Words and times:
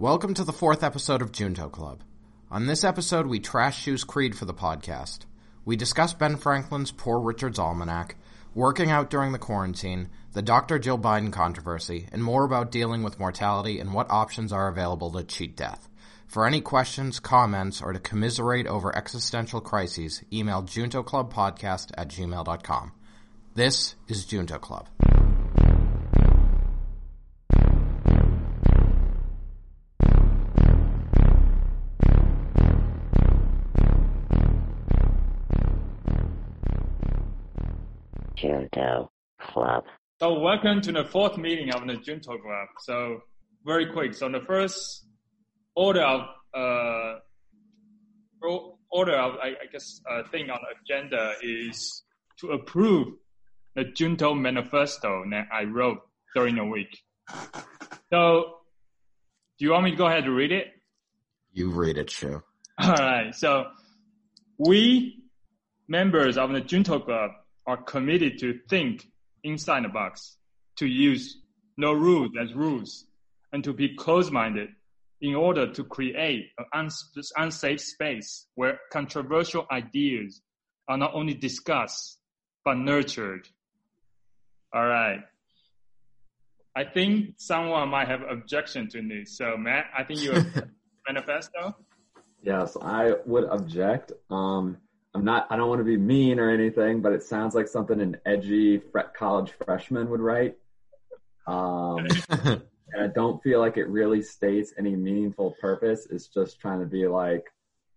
Welcome 0.00 0.34
to 0.34 0.44
the 0.44 0.52
fourth 0.52 0.84
episode 0.84 1.22
of 1.22 1.32
Junto 1.32 1.68
Club. 1.68 2.04
On 2.52 2.66
this 2.66 2.84
episode, 2.84 3.26
we 3.26 3.40
trash 3.40 3.82
Shu's 3.82 4.04
Creed 4.04 4.38
for 4.38 4.44
the 4.44 4.54
podcast. 4.54 5.22
We 5.64 5.74
discuss 5.74 6.14
Ben 6.14 6.36
Franklin's 6.36 6.92
Poor 6.92 7.18
Richard's 7.18 7.58
Almanac, 7.58 8.14
working 8.54 8.92
out 8.92 9.10
during 9.10 9.32
the 9.32 9.40
quarantine, 9.40 10.08
the 10.34 10.40
Dr. 10.40 10.78
Jill 10.78 11.00
Biden 11.00 11.32
controversy, 11.32 12.06
and 12.12 12.22
more 12.22 12.44
about 12.44 12.70
dealing 12.70 13.02
with 13.02 13.18
mortality 13.18 13.80
and 13.80 13.92
what 13.92 14.08
options 14.08 14.52
are 14.52 14.68
available 14.68 15.10
to 15.10 15.24
cheat 15.24 15.56
death. 15.56 15.88
For 16.28 16.46
any 16.46 16.60
questions, 16.60 17.18
comments, 17.18 17.82
or 17.82 17.92
to 17.92 17.98
commiserate 17.98 18.68
over 18.68 18.96
existential 18.96 19.60
crises, 19.60 20.22
email 20.32 20.62
juntoclubpodcast 20.62 21.90
at 21.98 22.06
gmail.com. 22.06 22.92
This 23.56 23.96
is 24.06 24.24
Junto 24.24 24.58
Club. 24.58 24.86
Junto 38.78 39.10
Club. 39.40 39.84
So 40.20 40.38
welcome 40.38 40.80
to 40.82 40.92
the 40.92 41.04
fourth 41.04 41.36
meeting 41.36 41.72
of 41.74 41.86
the 41.86 41.96
Junto 41.96 42.38
Club. 42.38 42.68
So 42.80 43.22
very 43.64 43.92
quick. 43.92 44.14
So 44.14 44.28
the 44.28 44.40
first 44.40 45.06
order 45.74 46.02
of 46.02 46.22
uh, 46.54 47.18
order 48.90 49.14
of 49.14 49.34
I, 49.42 49.48
I 49.48 49.66
guess 49.72 50.00
uh, 50.10 50.22
thing 50.30 50.50
on 50.50 50.58
the 50.62 50.94
agenda 50.96 51.34
is 51.42 52.02
to 52.40 52.50
approve 52.50 53.14
the 53.74 53.84
Junto 53.84 54.34
manifesto 54.34 55.24
that 55.30 55.46
I 55.52 55.64
wrote 55.64 55.98
during 56.34 56.56
the 56.56 56.64
week. 56.64 56.98
So 58.12 58.58
do 59.58 59.64
you 59.64 59.72
want 59.72 59.84
me 59.84 59.90
to 59.92 59.96
go 59.96 60.06
ahead 60.06 60.24
and 60.24 60.34
read 60.34 60.52
it? 60.52 60.66
You 61.52 61.70
read 61.70 61.98
it, 61.98 62.10
Shu. 62.10 62.42
All 62.80 62.92
right. 62.92 63.34
So 63.34 63.66
we 64.56 65.24
members 65.88 66.38
of 66.38 66.52
the 66.52 66.60
Junto 66.60 67.00
Club 67.00 67.30
are 67.68 67.76
committed 67.76 68.38
to 68.38 68.58
think 68.68 69.06
inside 69.44 69.84
the 69.84 69.88
box, 69.88 70.38
to 70.76 70.86
use 70.86 71.36
no 71.76 71.92
rules 71.92 72.30
as 72.40 72.54
rules, 72.54 73.04
and 73.52 73.62
to 73.62 73.74
be 73.74 73.94
close-minded 73.94 74.70
in 75.20 75.34
order 75.34 75.70
to 75.72 75.84
create 75.84 76.46
an 76.72 76.88
unsafe 77.36 77.80
space 77.80 78.46
where 78.54 78.80
controversial 78.90 79.66
ideas 79.70 80.40
are 80.88 80.96
not 80.96 81.12
only 81.14 81.34
discussed, 81.34 82.18
but 82.64 82.74
nurtured. 82.74 83.46
All 84.72 84.86
right. 84.86 85.20
I 86.74 86.84
think 86.84 87.34
someone 87.36 87.88
might 87.90 88.08
have 88.08 88.22
objection 88.22 88.88
to 88.90 89.02
this. 89.02 89.36
So 89.36 89.56
Matt, 89.58 89.86
I 89.96 90.04
think 90.04 90.20
you 90.20 90.32
have 90.32 90.68
manifesto. 91.08 91.76
Yes, 92.42 92.76
I 92.80 93.14
would 93.26 93.44
object. 93.44 94.12
Um, 94.30 94.78
I'm 95.14 95.24
not. 95.24 95.46
I 95.50 95.56
don't 95.56 95.68
want 95.68 95.80
to 95.80 95.84
be 95.84 95.96
mean 95.96 96.38
or 96.38 96.50
anything, 96.50 97.00
but 97.00 97.12
it 97.12 97.22
sounds 97.22 97.54
like 97.54 97.68
something 97.68 98.00
an 98.00 98.18
edgy 98.26 98.82
college 99.16 99.52
freshman 99.64 100.10
would 100.10 100.20
write. 100.20 100.56
Um, 101.46 102.06
and 102.30 103.02
I 103.02 103.06
don't 103.08 103.42
feel 103.42 103.60
like 103.60 103.76
it 103.76 103.88
really 103.88 104.22
states 104.22 104.74
any 104.78 104.94
meaningful 104.94 105.54
purpose. 105.60 106.06
It's 106.10 106.28
just 106.28 106.60
trying 106.60 106.80
to 106.80 106.86
be 106.86 107.06
like, 107.06 107.46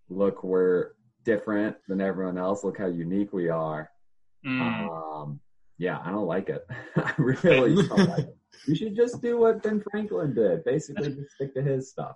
look, 0.09 0.43
we're 0.43 0.91
different 1.23 1.75
than 1.87 2.01
everyone 2.01 2.37
else. 2.37 2.63
Look 2.63 2.77
how 2.77 2.87
unique 2.87 3.33
we 3.33 3.49
are. 3.49 3.89
Mm. 4.45 4.89
Um, 4.89 5.39
yeah, 5.77 5.99
I 6.03 6.11
don't 6.11 6.27
like 6.27 6.49
it. 6.49 6.65
I 6.95 7.13
really 7.17 7.75
don't 7.87 8.09
like 8.09 8.19
it. 8.19 8.37
You 8.67 8.75
should 8.75 8.95
just 8.95 9.21
do 9.21 9.37
what 9.37 9.63
Ben 9.63 9.83
Franklin 9.91 10.33
did. 10.33 10.63
Basically, 10.63 11.13
just 11.13 11.35
stick 11.35 11.53
to 11.55 11.61
his 11.61 11.89
stuff. 11.89 12.15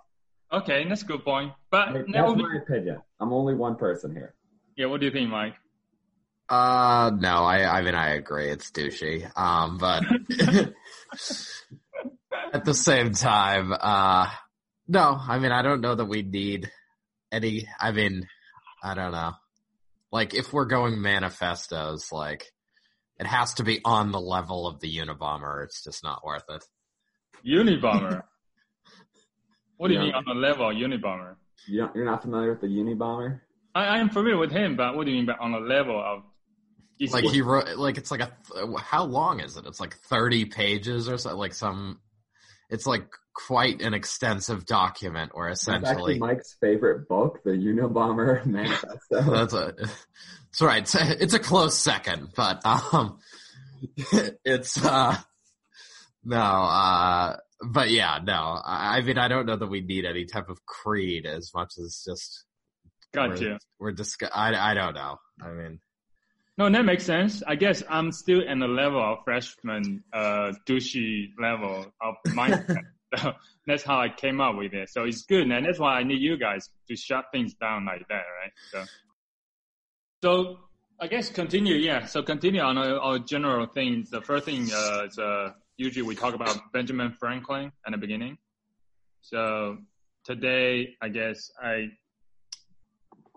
Okay, 0.52 0.86
that's 0.88 1.02
a 1.02 1.06
good 1.06 1.24
point. 1.24 1.52
But 1.70 1.92
that's 1.92 2.36
my 2.36 2.58
opinion. 2.62 3.02
I'm 3.20 3.32
only 3.32 3.54
one 3.54 3.74
person 3.74 4.12
here. 4.12 4.34
Yeah, 4.76 4.86
what 4.86 5.00
do 5.00 5.06
you 5.06 5.12
think, 5.12 5.30
Mike? 5.30 5.54
Uh, 6.48 7.10
no, 7.18 7.44
I, 7.44 7.78
I 7.78 7.82
mean, 7.82 7.94
I 7.94 8.10
agree. 8.10 8.48
It's 8.50 8.70
douchey. 8.70 9.28
Um, 9.36 9.78
but 9.78 10.04
at 12.52 12.64
the 12.64 12.74
same 12.74 13.12
time, 13.12 13.72
uh, 13.72 14.30
no, 14.86 15.18
I 15.20 15.38
mean, 15.38 15.50
I 15.50 15.62
don't 15.62 15.80
know 15.80 15.94
that 15.94 16.04
we 16.04 16.22
need 16.22 16.70
any, 17.32 17.66
I 17.80 17.90
mean, 17.92 18.28
I 18.82 18.94
don't 18.94 19.12
know. 19.12 19.32
Like, 20.12 20.34
if 20.34 20.52
we're 20.52 20.66
going 20.66 21.02
manifestos, 21.02 22.12
like, 22.12 22.52
it 23.18 23.26
has 23.26 23.54
to 23.54 23.64
be 23.64 23.80
on 23.84 24.12
the 24.12 24.20
level 24.20 24.68
of 24.68 24.78
the 24.80 24.94
Unabomber. 24.98 25.64
It's 25.64 25.82
just 25.82 26.04
not 26.04 26.24
worth 26.24 26.44
it. 26.48 26.64
Unibomber? 27.44 28.22
what 29.78 29.88
do 29.88 29.94
you 29.94 30.00
yeah. 30.00 30.06
mean 30.06 30.14
on 30.14 30.24
the 30.26 30.34
level 30.34 30.68
of 30.68 30.76
Unabomber? 30.76 31.36
You're 31.66 32.04
not 32.04 32.22
familiar 32.22 32.50
with 32.50 32.60
the 32.60 32.68
Unabomber? 32.68 33.40
I, 33.76 33.84
I 33.84 33.98
am 33.98 34.08
familiar 34.08 34.38
with 34.38 34.52
him, 34.52 34.76
but 34.76 34.96
what 34.96 35.04
do 35.04 35.10
you 35.10 35.18
mean 35.18 35.26
by 35.26 35.34
on 35.34 35.52
a 35.52 35.60
level 35.60 36.02
of? 36.02 36.22
Like 37.10 37.24
he 37.24 37.42
wrote, 37.42 37.76
like 37.76 37.98
it's 37.98 38.10
like 38.10 38.20
a. 38.20 38.32
How 38.78 39.04
long 39.04 39.40
is 39.40 39.58
it? 39.58 39.66
It's 39.66 39.80
like 39.80 39.94
thirty 39.96 40.46
pages 40.46 41.10
or 41.10 41.18
so. 41.18 41.36
Like 41.36 41.52
some, 41.52 42.00
it's 42.70 42.86
like 42.86 43.06
quite 43.34 43.82
an 43.82 43.92
extensive 43.92 44.64
document 44.64 45.32
where 45.34 45.50
essentially 45.50 46.18
Mike's 46.18 46.56
favorite 46.58 47.06
book, 47.06 47.40
the 47.44 47.50
Unabomber 47.50 48.46
Manifesto. 48.46 48.96
that's 49.10 49.52
a. 49.52 49.74
That's 49.76 50.62
right. 50.62 50.82
It's 50.82 50.94
a, 50.94 51.22
it's 51.22 51.34
a 51.34 51.38
close 51.38 51.76
second, 51.76 52.30
but 52.34 52.64
um, 52.64 53.18
it's 54.42 54.82
uh, 54.82 55.18
no 56.24 56.38
uh, 56.40 57.36
but 57.62 57.90
yeah, 57.90 58.20
no. 58.24 58.58
I, 58.64 58.96
I 58.96 59.00
mean, 59.02 59.18
I 59.18 59.28
don't 59.28 59.44
know 59.44 59.56
that 59.56 59.66
we 59.66 59.82
need 59.82 60.06
any 60.06 60.24
type 60.24 60.48
of 60.48 60.64
creed 60.64 61.26
as 61.26 61.52
much 61.54 61.74
as 61.78 62.02
just 62.06 62.45
Gotcha. 63.14 63.58
We're, 63.78 63.88
we're 63.88 63.92
discuss. 63.92 64.30
I, 64.34 64.54
I 64.54 64.74
don't 64.74 64.94
know. 64.94 65.16
I 65.42 65.50
mean, 65.50 65.80
no, 66.58 66.70
that 66.70 66.84
makes 66.84 67.04
sense. 67.04 67.42
I 67.46 67.54
guess 67.54 67.82
I'm 67.88 68.12
still 68.12 68.40
in 68.40 68.58
the 68.58 68.68
level 68.68 69.00
of 69.00 69.18
freshman, 69.24 70.02
uh, 70.12 70.52
douchey 70.66 71.28
level 71.38 71.92
of 72.00 72.14
mindset. 72.28 72.80
so 73.16 73.32
that's 73.66 73.82
how 73.82 74.00
I 74.00 74.08
came 74.08 74.40
up 74.40 74.56
with 74.56 74.72
it. 74.72 74.88
So 74.88 75.04
it's 75.04 75.22
good, 75.22 75.50
and 75.50 75.66
that's 75.66 75.78
why 75.78 75.98
I 75.98 76.02
need 76.02 76.20
you 76.20 76.38
guys 76.38 76.70
to 76.88 76.96
shut 76.96 77.26
things 77.32 77.54
down 77.54 77.84
like 77.84 78.08
that, 78.08 78.14
right? 78.14 78.52
So, 78.72 78.84
so 80.22 80.58
I 80.98 81.08
guess 81.08 81.28
continue. 81.28 81.74
Yeah. 81.74 82.06
So 82.06 82.22
continue 82.22 82.62
on 82.62 82.78
our, 82.78 82.98
our 82.98 83.18
general 83.18 83.66
things. 83.66 84.08
The 84.08 84.22
first 84.22 84.46
thing 84.46 84.70
uh, 84.72 85.04
is 85.06 85.18
uh, 85.18 85.50
usually 85.76 86.06
we 86.06 86.14
talk 86.14 86.34
about 86.34 86.72
Benjamin 86.72 87.12
Franklin 87.12 87.70
at 87.86 87.92
the 87.92 87.98
beginning. 87.98 88.38
So 89.20 89.76
today, 90.24 90.96
I 91.02 91.10
guess 91.10 91.50
I 91.62 91.88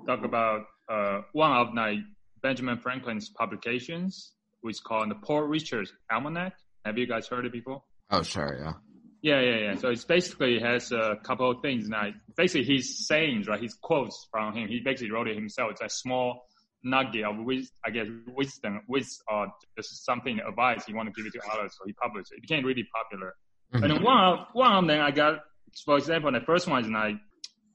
talk 0.05 0.23
about 0.23 0.65
uh, 0.89 1.21
one 1.33 1.51
of 1.51 1.73
my 1.73 1.97
Benjamin 2.41 2.77
Franklin's 2.79 3.29
publications, 3.29 4.33
which 4.61 4.75
is 4.75 4.79
called 4.79 5.09
the 5.09 5.15
Poor 5.15 5.45
Richard's 5.45 5.91
Almanac. 6.11 6.53
Have 6.85 6.97
you 6.97 7.07
guys 7.07 7.27
heard 7.27 7.45
it 7.45 7.51
before? 7.51 7.83
Oh, 8.09 8.23
sure, 8.23 8.57
yeah. 8.59 8.73
Yeah, 9.21 9.41
yeah, 9.41 9.57
yeah. 9.57 9.75
So 9.75 9.89
it's 9.89 10.05
basically 10.05 10.59
has 10.59 10.91
a 10.93 11.17
couple 11.23 11.51
of 11.51 11.61
things. 11.61 11.89
Now, 11.89 12.09
basically 12.37 12.73
his 12.73 13.05
sayings, 13.05 13.47
right? 13.47 13.61
His 13.61 13.73
quotes 13.73 14.27
from 14.31 14.55
him. 14.55 14.69
He 14.69 14.79
basically 14.79 15.11
wrote 15.11 15.27
it 15.27 15.35
himself. 15.35 15.71
It's 15.71 15.81
a 15.81 15.89
small 15.89 16.45
nugget 16.83 17.25
of 17.25 17.35
wis- 17.43 17.71
I 17.85 17.89
guess 17.89 18.07
wisdom, 18.27 18.81
with 18.87 19.09
uh, 19.29 19.47
just 19.75 20.05
something 20.05 20.39
advice 20.47 20.85
he 20.85 20.93
want 20.93 21.13
to 21.13 21.21
give 21.21 21.27
it 21.27 21.37
to 21.37 21.41
others. 21.51 21.75
So 21.77 21.85
he 21.85 21.93
published 21.93 22.31
it. 22.31 22.37
It 22.37 22.41
became 22.43 22.65
really 22.65 22.87
popular. 22.93 23.35
Mm-hmm. 23.73 23.83
And 23.83 23.93
then 23.93 24.03
one 24.03 24.23
of, 24.23 24.39
one 24.53 24.71
of 24.71 24.87
them 24.87 25.01
I 25.01 25.11
got, 25.11 25.39
for 25.83 25.97
example, 25.97 26.31
the 26.31 26.39
first 26.39 26.67
one 26.67 26.83
is 26.83 26.89
like 26.89 27.15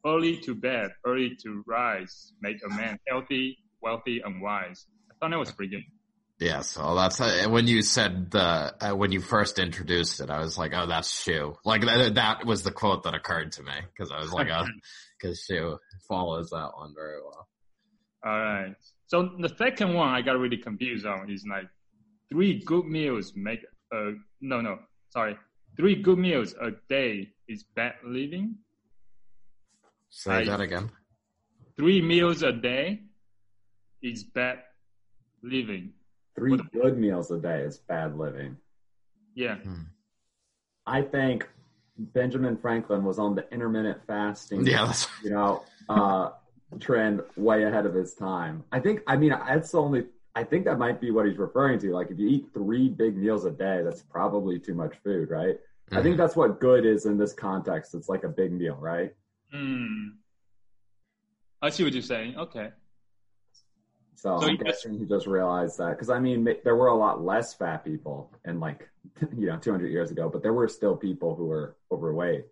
early 0.07 0.39
to 0.39 0.55
bed, 0.55 0.91
early 1.07 1.37
to 1.43 1.63
rise, 1.67 2.33
make 2.41 2.59
a 2.65 2.69
man 2.69 2.99
healthy, 3.09 3.59
wealthy, 3.81 4.21
and 4.25 4.41
wise. 4.43 4.87
I 5.11 5.15
thought 5.21 5.31
that 5.31 5.39
was 5.39 5.53
pretty 5.53 5.77
good. 5.77 5.85
Yeah, 6.41 6.61
so 6.63 6.95
that's 6.97 7.21
uh, 7.21 7.47
when 7.49 7.69
you 7.69 7.83
said 7.83 8.33
the 8.33 8.75
uh, 8.81 8.95
when 8.95 9.13
you 9.13 9.21
first 9.21 9.59
introduced 9.59 10.21
it, 10.21 10.31
I 10.31 10.41
was 10.41 10.59
like, 10.59 10.73
"Oh, 10.75 10.87
that's 10.87 11.23
Shu." 11.23 11.55
Like 11.65 11.83
that, 11.83 12.17
that 12.17 12.45
was 12.45 12.65
the 12.65 12.73
quote 12.73 13.05
that 13.05 13.15
occurred 13.15 13.53
to 13.53 13.63
me 13.63 13.73
because 13.87 14.11
I 14.11 14.19
was 14.19 14.33
like, 14.33 14.49
"Oh, 14.51 14.65
because 15.21 15.41
Shu 15.41 15.79
follows 16.09 16.51
that 16.51 16.71
one 16.75 16.93
very 16.95 17.21
well." 17.23 17.49
All 18.25 18.39
right. 18.39 18.75
So 19.07 19.31
the 19.39 19.55
second 19.57 19.95
one 19.95 20.09
I 20.09 20.23
got 20.23 20.39
really 20.39 20.57
confused 20.57 21.07
on 21.07 21.31
is 21.31 21.45
like 21.49 21.69
three 22.31 22.63
good 22.65 22.87
meals 22.87 23.33
make 23.37 23.61
uh 23.95 24.13
no 24.41 24.61
no 24.61 24.79
sorry 25.11 25.37
three 25.77 26.03
good 26.03 26.19
meals 26.19 26.55
a 26.61 26.71
day 26.89 27.29
is 27.49 27.65
bad 27.77 27.95
living. 28.05 28.57
Say 30.17 30.33
I, 30.33 30.45
that 30.45 30.61
again. 30.61 30.91
Three 31.77 32.01
meals 32.01 32.45
a 32.45 32.53
day 32.53 33.01
is 34.01 34.23
bad 34.23 34.61
living. 35.43 35.93
Three 36.37 36.57
good 36.73 36.97
meals 36.97 37.33
a 37.33 37.39
day 37.39 37.63
is 37.63 37.79
bad 37.79 38.17
living. 38.17 38.57
Yeah. 39.35 39.57
Hmm. 39.57 39.83
I 40.87 41.03
think 41.03 41.49
Benjamin 41.99 42.57
Franklin 42.57 43.03
was 43.03 43.19
on 43.19 43.35
the 43.35 43.45
intermittent 43.53 43.99
fasting. 44.07 44.65
Yeah, 44.65 44.93
you 45.25 45.31
know, 45.31 45.65
uh, 45.89 46.31
trend 46.79 47.21
way 47.37 47.65
ahead 47.65 47.85
of 47.85 47.93
his 47.93 48.15
time. 48.15 48.63
I 48.71 48.79
think. 48.79 49.03
I 49.09 49.17
mean, 49.17 49.31
that's 49.31 49.73
the 49.73 49.83
only. 49.83 50.05
I 50.37 50.45
think 50.45 50.65
that 50.67 50.79
might 50.79 51.01
be 51.01 51.11
what 51.11 51.27
he's 51.27 51.39
referring 51.39 51.81
to. 51.81 51.93
Like, 51.93 52.13
if 52.13 52.21
you 52.21 52.29
eat 52.29 52.47
three 52.55 52.89
big 52.89 53.17
meals 53.17 53.47
a 53.47 53.51
day, 53.51 53.83
that's 53.83 54.03
probably 54.03 54.61
too 54.61 54.75
much 54.75 54.95
food, 55.03 55.31
right? 55.31 55.59
I 55.93 56.03
think 56.03 56.17
that's 56.17 56.35
what 56.35 56.61
good 56.61 56.87
is 56.87 57.05
in 57.07 57.19
this 57.19 57.33
context. 57.33 57.95
It's 57.95 58.09
like 58.09 58.25
a 58.25 58.29
big 58.29 58.53
meal, 58.53 58.77
right? 58.81 59.13
Hmm. 59.55 60.09
I 61.63 61.71
see 61.71 61.85
what 61.85 61.93
you're 61.93 62.03
saying. 62.03 62.37
Okay. 62.37 62.71
So, 64.17 64.39
So 64.41 64.47
I'm 64.47 64.51
you 64.53 64.59
just- 64.59 64.65
guessing 64.85 64.99
he 64.99 65.05
just 65.07 65.27
realized 65.27 65.79
that 65.79 65.91
because 65.91 66.11
I 66.11 66.19
mean, 66.19 66.45
there 66.65 66.77
were 66.77 66.89
a 66.89 66.95
lot 66.97 67.23
less 67.23 67.55
fat 67.55 67.85
people 67.85 68.33
in 68.45 68.59
like 68.59 68.89
you 69.37 69.47
know 69.47 69.59
200 69.59 69.89
years 69.89 70.11
ago, 70.11 70.29
but 70.29 70.43
there 70.43 70.53
were 70.53 70.67
still 70.69 70.97
people 70.97 71.35
who 71.37 71.47
were 71.47 71.77
overweight. 71.93 72.47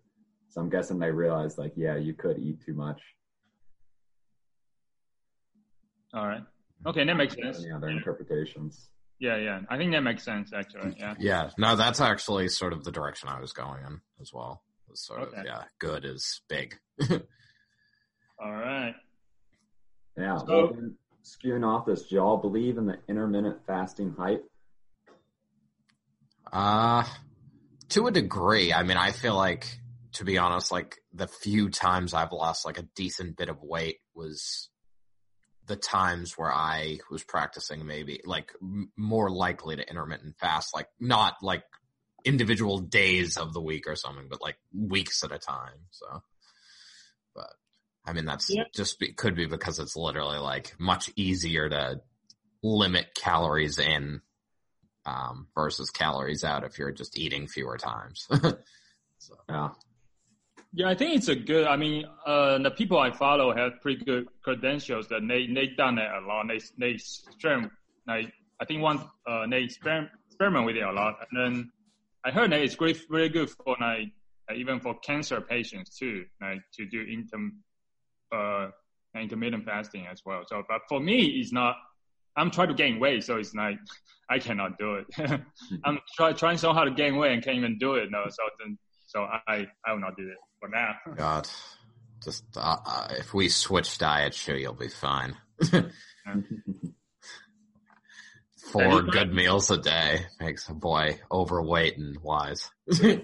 So 0.49 0.61
I'm 0.61 0.69
guessing 0.69 0.99
they 0.99 1.11
realized 1.11 1.57
like, 1.57 1.73
yeah, 1.75 1.95
you 1.97 2.13
could 2.13 2.37
eat 2.39 2.61
too 2.63 2.73
much. 2.73 3.01
All 6.13 6.27
right. 6.27 6.43
Okay, 6.85 7.03
that 7.05 7.15
makes 7.15 7.33
sense. 7.35 7.59
Any 7.63 7.71
other 7.71 7.89
Yeah. 7.89 7.97
interpretations? 7.97 8.89
Yeah, 9.19 9.37
yeah. 9.37 9.61
I 9.69 9.77
think 9.77 9.91
that 9.93 10.01
makes 10.01 10.23
sense 10.23 10.51
actually. 10.53 10.95
Yeah. 10.99 11.15
Yeah, 11.19 11.49
no, 11.57 11.75
that's 11.75 12.01
actually 12.01 12.49
sort 12.49 12.73
of 12.73 12.83
the 12.83 12.91
direction 12.91 13.29
I 13.29 13.39
was 13.39 13.51
going 13.53 13.83
in 13.85 14.01
as 14.21 14.31
well. 14.33 14.63
Was 14.89 15.05
sort 15.05 15.21
of 15.23 15.33
yeah, 15.45 15.63
good 15.79 16.05
is 16.05 16.41
big. 16.47 16.77
All 17.09 18.51
right. 18.51 18.95
Yeah. 20.17 20.37
So- 20.37 20.77
skewing 21.23 21.65
off 21.65 21.85
this, 21.85 22.03
do 22.07 22.15
y'all 22.15 22.37
believe 22.37 22.77
in 22.77 22.85
the 22.85 22.97
intermittent 23.07 23.65
fasting 23.65 24.13
hype? 24.17 24.43
Uh 26.51 27.03
to 27.89 28.07
a 28.07 28.11
degree. 28.11 28.73
I 28.73 28.83
mean, 28.83 28.97
I 28.97 29.11
feel 29.11 29.35
like 29.35 29.79
to 30.13 30.23
be 30.25 30.37
honest, 30.37 30.71
like 30.71 30.97
the 31.13 31.27
few 31.27 31.69
times 31.69 32.13
I've 32.13 32.31
lost 32.31 32.65
like 32.65 32.77
a 32.77 32.87
decent 32.95 33.35
bit 33.37 33.49
of 33.49 33.61
weight 33.61 33.97
was 34.13 34.69
the 35.65 35.75
times 35.75 36.33
where 36.37 36.51
I 36.53 36.99
was 37.09 37.23
practicing 37.23 37.85
maybe 37.85 38.19
like 38.25 38.51
m- 38.61 38.91
more 38.97 39.31
likely 39.31 39.75
to 39.75 39.89
intermittent 39.89 40.35
fast, 40.37 40.73
like 40.75 40.87
not 40.99 41.35
like 41.41 41.63
individual 42.25 42.79
days 42.79 43.37
of 43.37 43.53
the 43.53 43.61
week 43.61 43.87
or 43.87 43.95
something, 43.95 44.27
but 44.29 44.41
like 44.41 44.57
weeks 44.73 45.23
at 45.23 45.31
a 45.31 45.37
time. 45.39 45.87
So, 45.91 46.23
but 47.35 47.49
I 48.05 48.13
mean, 48.13 48.25
that's 48.25 48.49
Yeah. 48.49 48.63
just 48.73 48.99
be, 48.99 49.11
could 49.13 49.35
be 49.35 49.45
because 49.45 49.79
it's 49.79 49.95
literally 49.95 50.39
like 50.39 50.73
much 50.79 51.09
easier 51.15 51.69
to 51.69 52.01
limit 52.61 53.13
calories 53.15 53.77
in 53.79 54.21
um, 55.05 55.47
versus 55.55 55.89
calories 55.89 56.43
out 56.43 56.63
if 56.63 56.79
you're 56.79 56.91
just 56.91 57.17
eating 57.17 57.47
fewer 57.47 57.77
times. 57.77 58.27
so, 59.17 59.35
Yeah. 59.49 59.69
Yeah, 60.75 60.89
I 60.89 60.95
think 60.95 61.15
it's 61.17 61.27
a 61.27 61.35
good. 61.35 61.67
I 61.67 61.75
mean, 61.75 62.05
uh, 62.25 62.57
the 62.57 62.71
people 62.71 62.97
I 62.97 63.11
follow 63.11 63.55
have 63.55 63.79
pretty 63.81 64.03
good 64.03 64.27
credentials. 64.41 65.07
That 65.09 65.21
they 65.27 65.45
they 65.45 65.67
done 65.67 65.99
it 65.99 66.09
a 66.09 66.25
lot. 66.25 66.47
They 66.47 66.59
they 66.79 66.95
experiment. 66.95 67.73
Like 68.07 68.33
I 68.59 68.65
think 68.65 68.81
one 68.81 68.99
uh, 69.27 69.45
they 69.47 69.61
experiment 69.65 70.09
experiment 70.27 70.65
with 70.65 70.75
it 70.77 70.81
a 70.81 70.91
lot. 70.91 71.17
And 71.29 71.39
then 71.39 71.71
I 72.25 72.31
heard 72.31 72.51
that 72.51 72.61
it's 72.61 72.75
great, 72.75 72.97
very 73.09 73.29
good 73.29 73.49
for 73.49 73.75
like 73.79 74.09
uh, 74.49 74.55
even 74.55 74.79
for 74.79 74.95
cancer 74.99 75.41
patients 75.41 75.97
too. 75.97 76.25
Like 76.41 76.61
to 76.75 76.85
do 76.85 77.01
inter 77.01 77.49
uh 78.31 78.71
intermittent 79.19 79.65
fasting 79.65 80.07
as 80.07 80.21
well. 80.25 80.43
So, 80.47 80.63
but 80.67 80.81
for 80.89 80.99
me, 80.99 81.25
it's 81.25 81.51
not. 81.51 81.75
I'm 82.35 82.49
trying 82.49 82.69
to 82.69 82.73
gain 82.73 82.99
weight, 82.99 83.23
so 83.23 83.37
it's 83.37 83.53
like 83.53 83.77
I 84.29 84.39
cannot 84.39 84.77
do 84.77 84.95
it. 84.95 85.05
I'm 85.85 85.99
try, 86.15 86.33
trying 86.33 86.57
so 86.57 86.73
hard 86.73 86.89
to 86.89 86.95
gain 86.95 87.15
weight 87.17 87.33
and 87.33 87.43
can't 87.43 87.57
even 87.57 87.77
do 87.77 87.95
it. 87.95 88.09
No, 88.09 88.23
so 88.29 88.43
then 88.59 88.77
so 89.07 89.27
I 89.47 89.67
I 89.85 89.91
will 89.91 89.99
not 89.99 90.17
do 90.17 90.27
it 90.27 90.37
for 90.59 90.69
now. 90.69 90.95
God, 91.15 91.47
just 92.23 92.45
uh, 92.55 92.77
uh, 92.85 93.07
if 93.11 93.33
we 93.33 93.49
switch 93.49 93.97
diets, 93.97 94.37
sure 94.37 94.55
you'll 94.55 94.73
be 94.73 94.87
fine. 94.87 95.35
Four 98.73 98.81
Anytime. 98.81 99.09
good 99.11 99.33
meals 99.35 99.69
a 99.69 99.77
day 99.77 100.25
makes 100.39 100.67
a 100.67 100.73
boy 100.73 101.19
overweight 101.31 101.99
and 101.99 102.17
wise. 102.23 102.71
Have 102.91 103.19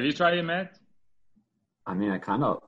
you 0.00 0.12
tried 0.12 0.36
it, 0.36 0.42
Matt? 0.42 0.76
I 1.86 1.94
mean, 1.94 2.10
I 2.10 2.18
kind 2.18 2.42
of, 2.42 2.60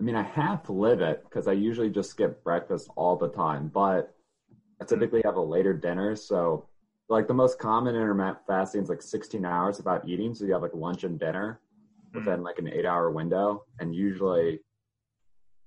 I 0.00 0.02
mean, 0.02 0.16
I 0.16 0.22
have 0.22 0.62
to 0.64 0.72
live 0.72 1.02
it 1.02 1.22
because 1.22 1.48
I 1.48 1.52
usually 1.52 1.90
just 1.90 2.08
skip 2.08 2.42
breakfast 2.42 2.88
all 2.96 3.16
the 3.16 3.28
time, 3.28 3.68
but 3.68 4.14
I 4.80 4.84
mm-hmm. 4.84 4.86
typically 4.86 5.20
have 5.26 5.36
a 5.36 5.42
later 5.42 5.74
dinner. 5.74 6.16
So, 6.16 6.66
like, 7.10 7.28
the 7.28 7.34
most 7.34 7.58
common 7.58 7.94
intermittent 7.94 8.38
fasting 8.46 8.84
is 8.84 8.88
like 8.88 9.02
16 9.02 9.44
hours 9.44 9.76
without 9.76 10.08
eating. 10.08 10.34
So, 10.34 10.46
you 10.46 10.54
have 10.54 10.62
like 10.62 10.72
lunch 10.72 11.04
and 11.04 11.20
dinner 11.20 11.60
mm-hmm. 12.06 12.24
within 12.24 12.42
like 12.42 12.58
an 12.58 12.72
eight 12.72 12.86
hour 12.86 13.10
window. 13.10 13.64
And 13.80 13.94
usually, 13.94 14.60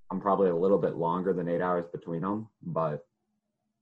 I'm 0.10 0.20
probably 0.20 0.50
a 0.50 0.56
little 0.56 0.80
bit 0.80 0.96
longer 0.96 1.34
than 1.34 1.48
eight 1.48 1.62
hours 1.62 1.86
between 1.94 2.22
them. 2.22 2.48
But 2.64 3.06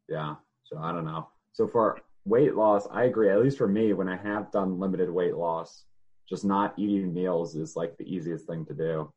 yeah, 0.09 0.35
so 0.63 0.77
I 0.77 0.91
don't 0.91 1.05
know. 1.05 1.27
So, 1.53 1.67
for 1.67 1.99
weight 2.25 2.55
loss, 2.55 2.87
I 2.91 3.05
agree. 3.05 3.29
At 3.29 3.41
least 3.41 3.57
for 3.57 3.67
me, 3.67 3.93
when 3.93 4.09
I 4.09 4.17
have 4.17 4.51
done 4.51 4.79
limited 4.79 5.09
weight 5.09 5.35
loss, 5.35 5.83
just 6.27 6.45
not 6.45 6.77
eating 6.77 7.13
meals 7.13 7.55
is 7.55 7.75
like 7.75 7.97
the 7.97 8.03
easiest 8.03 8.45
thing 8.47 8.65
to 8.65 8.73
do. 8.73 9.11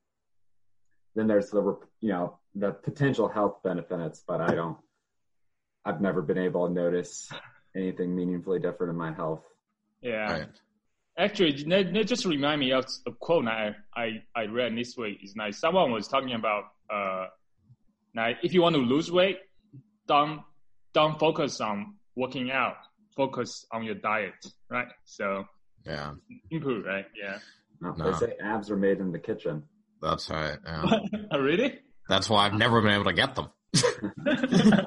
Then 1.14 1.26
there's 1.26 1.50
the 1.50 1.78
you 2.00 2.08
know 2.08 2.38
the 2.54 2.72
potential 2.72 3.28
health 3.28 3.62
benefits, 3.62 4.22
but 4.26 4.40
I 4.40 4.54
don't. 4.54 4.76
I've 5.84 6.00
never 6.00 6.22
been 6.22 6.38
able 6.38 6.68
to 6.68 6.72
notice 6.72 7.28
anything 7.76 8.14
meaningfully 8.14 8.60
different 8.60 8.90
in 8.90 8.96
my 8.96 9.12
health. 9.12 9.42
Yeah. 10.00 10.32
Right. 10.32 10.48
Actually, 11.18 11.62
that, 11.64 11.92
that 11.92 12.06
just 12.06 12.24
remind 12.24 12.60
me 12.60 12.72
of 12.72 12.86
a 13.06 13.12
quote 13.12 13.46
I, 13.46 13.74
I, 13.94 14.22
I 14.34 14.44
read 14.46 14.76
this 14.76 14.96
week. 14.96 15.18
It's 15.22 15.36
like 15.36 15.54
someone 15.54 15.92
was 15.92 16.08
talking 16.08 16.32
about, 16.32 16.64
uh, 16.92 17.26
like 18.14 18.38
if 18.42 18.54
you 18.54 18.62
want 18.62 18.76
to 18.76 18.80
lose 18.80 19.10
weight, 19.10 19.38
don't, 20.06 20.40
don't 20.94 21.18
focus 21.18 21.60
on 21.60 21.94
working 22.16 22.50
out. 22.50 22.76
Focus 23.16 23.66
on 23.70 23.82
your 23.84 23.94
diet, 23.94 24.34
right? 24.70 24.88
So 25.04 25.44
Yeah, 25.86 26.14
improve, 26.50 26.84
right? 26.86 27.06
Yeah. 27.20 27.38
No, 27.80 27.92
No. 27.92 28.10
They 28.12 28.18
say 28.26 28.36
abs 28.42 28.70
are 28.70 28.76
made 28.76 28.98
in 29.00 29.12
the 29.12 29.18
kitchen. 29.18 29.64
that's 30.00 30.30
right. 30.30 30.58
Yeah. 30.64 31.00
oh, 31.32 31.38
really? 31.38 31.80
That's 32.08 32.28
why 32.30 32.46
I've 32.46 32.54
never 32.54 32.80
been 32.80 32.92
able 32.92 33.04
to 33.04 33.12
get 33.12 33.34
them. 33.34 33.48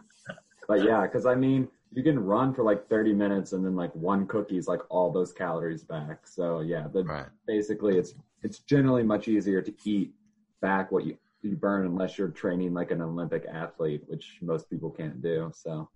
But 0.68 0.84
yeah, 0.84 1.02
because 1.02 1.28
I 1.28 1.36
mean, 1.36 1.68
you 1.92 2.02
can 2.02 2.19
run 2.19 2.54
for 2.56 2.63
like 2.63 2.90
30 2.90 3.13
minutes 3.13 3.54
and 3.54 3.63
then 3.63 3.75
like 3.75 3.94
one 3.96 4.25
cookie 4.25 4.58
is 4.58 4.68
like 4.68 4.81
all 4.90 5.12
those 5.12 5.31
calories 5.31 5.84
back. 5.84 6.25
So 6.28 6.62
yeah, 6.62 6.88
the, 6.92 7.04
Right. 7.04 7.28
basically 7.46 7.98
it's 8.00 8.16
it's 8.42 8.60
generally 8.60 9.04
much 9.04 9.28
easier 9.28 9.62
to 9.62 9.74
eat 9.86 10.13
back 10.62 10.92
what 10.92 11.06
you 11.06 11.18
you 11.44 11.56
burn 11.56 11.86
unless 11.86 12.18
you're 12.18 12.30
training 12.30 12.74
like 12.74 12.90
an 12.90 13.01
Olympic 13.04 13.46
athlete, 13.46 14.01
which 14.08 14.40
most 14.42 14.68
people 14.72 14.90
can't 14.90 15.22
do. 15.22 15.51
So 15.54 15.88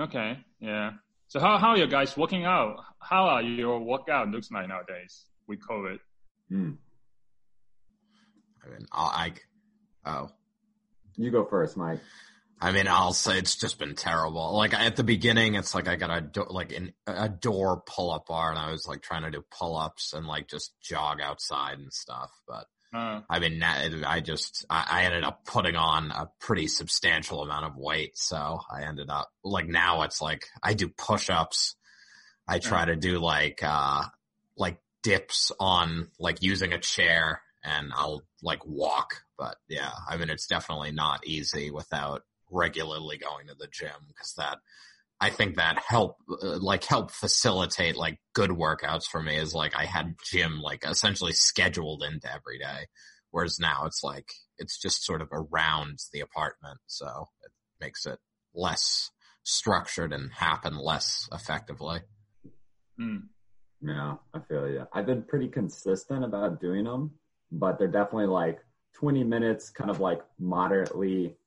okay. 0.00 0.38
Yeah. 0.60 0.92
So 1.28 1.40
how, 1.40 1.58
how 1.58 1.70
are 1.70 1.78
you 1.78 1.86
guys 1.86 2.16
working 2.16 2.44
out? 2.44 2.76
How 3.00 3.24
are 3.28 3.42
your 3.42 3.80
workout 3.80 4.28
looks 4.28 4.50
like 4.50 4.68
nowadays 4.68 5.26
with 5.46 5.60
COVID? 5.60 5.98
hmm. 6.48 6.72
I 8.64 8.70
mean, 8.70 8.86
I, 8.92 9.32
I 10.04 10.10
oh, 10.10 10.30
you 11.16 11.30
go 11.30 11.44
first, 11.44 11.76
Mike. 11.76 12.00
I 12.60 12.72
mean, 12.72 12.88
I'll 12.88 13.12
say 13.12 13.38
it's 13.38 13.56
just 13.56 13.78
been 13.78 13.94
terrible. 13.94 14.56
Like 14.56 14.74
at 14.74 14.96
the 14.96 15.04
beginning, 15.04 15.54
it's 15.54 15.74
like 15.74 15.86
I 15.86 15.96
got 15.96 16.16
a 16.16 16.20
do- 16.20 16.46
like 16.48 16.72
an, 16.72 16.92
a 17.06 17.28
door 17.28 17.82
pull 17.86 18.10
up 18.10 18.26
bar, 18.26 18.50
and 18.50 18.58
I 18.58 18.70
was 18.70 18.86
like 18.86 19.00
trying 19.00 19.22
to 19.22 19.30
do 19.30 19.44
pull 19.50 19.76
ups 19.76 20.12
and 20.12 20.26
like 20.26 20.48
just 20.48 20.72
jog 20.82 21.20
outside 21.20 21.78
and 21.78 21.92
stuff. 21.92 22.30
But 22.46 22.66
Uh, 22.92 23.20
I 23.28 23.38
mean, 23.38 23.62
I 23.62 24.20
just 24.20 24.64
I, 24.70 25.04
ended 25.04 25.22
up 25.22 25.44
putting 25.44 25.76
on 25.76 26.10
a 26.10 26.30
pretty 26.40 26.68
substantial 26.68 27.42
amount 27.42 27.66
of 27.66 27.76
weight, 27.76 28.16
so 28.16 28.60
I 28.70 28.84
ended 28.84 29.10
up 29.10 29.30
like 29.44 29.68
now 29.68 30.02
it's 30.02 30.22
like 30.22 30.46
I 30.62 30.72
do 30.72 30.88
push 30.88 31.28
ups. 31.28 31.76
I 32.46 32.58
try 32.60 32.86
to 32.86 32.96
do 32.96 33.18
like 33.18 33.60
uh 33.62 34.04
like 34.56 34.78
dips 35.02 35.52
on 35.60 36.08
like 36.18 36.42
using 36.42 36.72
a 36.72 36.78
chair, 36.78 37.42
and 37.62 37.92
I'll 37.94 38.22
like 38.42 38.64
walk. 38.64 39.22
But 39.36 39.56
yeah, 39.68 39.92
I 40.08 40.16
mean, 40.16 40.30
it's 40.30 40.46
definitely 40.46 40.92
not 40.92 41.26
easy 41.26 41.70
without 41.70 42.22
regularly 42.50 43.18
going 43.18 43.48
to 43.48 43.54
the 43.54 43.68
gym 43.70 43.90
because 44.06 44.32
that 44.38 44.58
I 45.20 45.30
think 45.30 45.56
that 45.56 45.82
help 45.86 46.16
uh, 46.30 46.58
like 46.58 46.84
help 46.84 47.10
facilitate 47.10 47.96
like 47.96 48.18
good 48.34 48.50
workouts 48.50 49.04
for 49.04 49.22
me 49.22 49.36
is 49.36 49.54
like 49.54 49.74
I 49.76 49.84
had 49.84 50.14
gym 50.30 50.60
like 50.60 50.84
essentially 50.84 51.32
scheduled 51.32 52.04
into 52.04 52.32
every 52.32 52.58
day, 52.58 52.86
whereas 53.30 53.58
now 53.58 53.84
it's 53.86 54.04
like 54.04 54.28
it's 54.58 54.78
just 54.78 55.04
sort 55.04 55.22
of 55.22 55.28
around 55.32 55.98
the 56.12 56.20
apartment, 56.20 56.78
so 56.86 57.28
it 57.44 57.50
makes 57.80 58.06
it 58.06 58.18
less 58.54 59.10
structured 59.42 60.12
and 60.12 60.30
happen 60.32 60.76
less 60.76 61.28
effectively. 61.32 62.00
mm. 63.00 63.22
Yeah, 63.80 64.16
I 64.34 64.40
feel 64.40 64.68
you. 64.68 64.86
I've 64.92 65.06
been 65.06 65.22
pretty 65.22 65.48
consistent 65.48 66.24
about 66.24 66.60
doing 66.60 66.84
them, 66.84 67.12
but 67.52 67.78
they're 67.78 67.86
definitely 67.86 68.26
like 68.26 68.58
20 68.94 69.22
minutes, 69.24 69.70
kind 69.70 69.90
of 69.90 70.00
like 70.00 70.20
moderately 70.38 71.37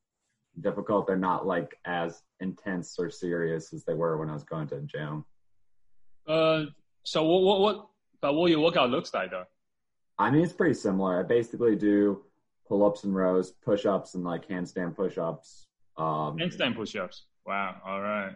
difficult. 0.62 1.08
They're 1.08 1.18
not 1.18 1.46
like 1.46 1.76
as 1.86 2.22
intense 2.40 2.96
or 3.00 3.10
serious 3.10 3.74
as 3.74 3.84
they 3.84 3.94
were 3.94 4.18
when 4.18 4.30
I 4.30 4.34
was 4.34 4.44
going 4.44 4.68
to 4.68 4.76
the 4.76 4.82
gym. 4.82 5.26
Uh, 6.28 6.66
so 7.04 7.24
what, 7.24 7.42
what, 7.42 7.60
what, 7.62 7.88
but 8.22 8.34
what 8.34 8.52
your 8.52 8.60
workout 8.60 8.90
looks 8.90 9.14
like 9.14 9.32
though? 9.32 9.46
I 10.18 10.30
mean, 10.30 10.44
it's 10.44 10.54
pretty 10.54 10.76
similar. 10.76 11.20
I 11.20 11.24
basically 11.24 11.76
do 11.76 12.24
pull 12.68 12.86
ups 12.86 13.04
and 13.04 13.16
rows, 13.16 13.52
push 13.52 13.86
ups, 13.86 14.14
and 14.16 14.24
like 14.24 14.48
handstand 14.48 14.96
push 14.96 15.18
ups. 15.18 15.68
Um, 15.98 16.38
Handstand 16.38 16.76
push-ups. 16.76 17.26
Wow. 17.46 17.76
All 17.86 18.02
right. 18.02 18.32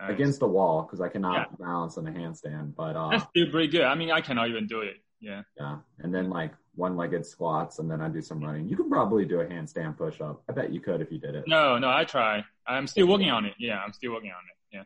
Nice. 0.00 0.12
against 0.12 0.40
the 0.40 0.46
wall 0.46 0.82
because 0.82 1.00
I 1.00 1.08
cannot 1.08 1.58
balance 1.58 1.98
in 1.98 2.06
a 2.06 2.10
handstand. 2.10 2.74
But 2.74 2.96
uh, 2.96 3.10
That's 3.10 3.24
still 3.24 3.50
pretty 3.50 3.68
good. 3.68 3.82
I 3.82 3.94
mean, 3.94 4.10
I 4.10 4.22
cannot 4.22 4.48
even 4.48 4.66
do 4.66 4.80
it. 4.80 4.96
Yeah. 5.20 5.42
yeah, 5.58 5.78
and 5.98 6.14
then 6.14 6.30
like 6.30 6.52
one-legged 6.74 7.26
squats, 7.26 7.78
and 7.78 7.90
then 7.90 8.00
I 8.00 8.08
do 8.08 8.22
some 8.22 8.40
running. 8.40 8.68
You 8.68 8.76
could 8.76 8.88
probably 8.88 9.24
do 9.24 9.40
a 9.40 9.44
handstand 9.44 9.96
push-up. 9.98 10.42
I 10.48 10.52
bet 10.52 10.72
you 10.72 10.80
could 10.80 11.00
if 11.00 11.10
you 11.10 11.18
did 11.18 11.34
it. 11.34 11.44
No, 11.46 11.78
no, 11.78 11.90
I 11.90 12.04
try. 12.04 12.44
I'm 12.66 12.86
still 12.86 13.06
working 13.08 13.30
on 13.30 13.44
it. 13.44 13.54
Yeah, 13.58 13.80
I'm 13.80 13.92
still 13.92 14.12
working 14.12 14.30
on 14.30 14.42
it. 14.50 14.76
Yeah. 14.76 14.82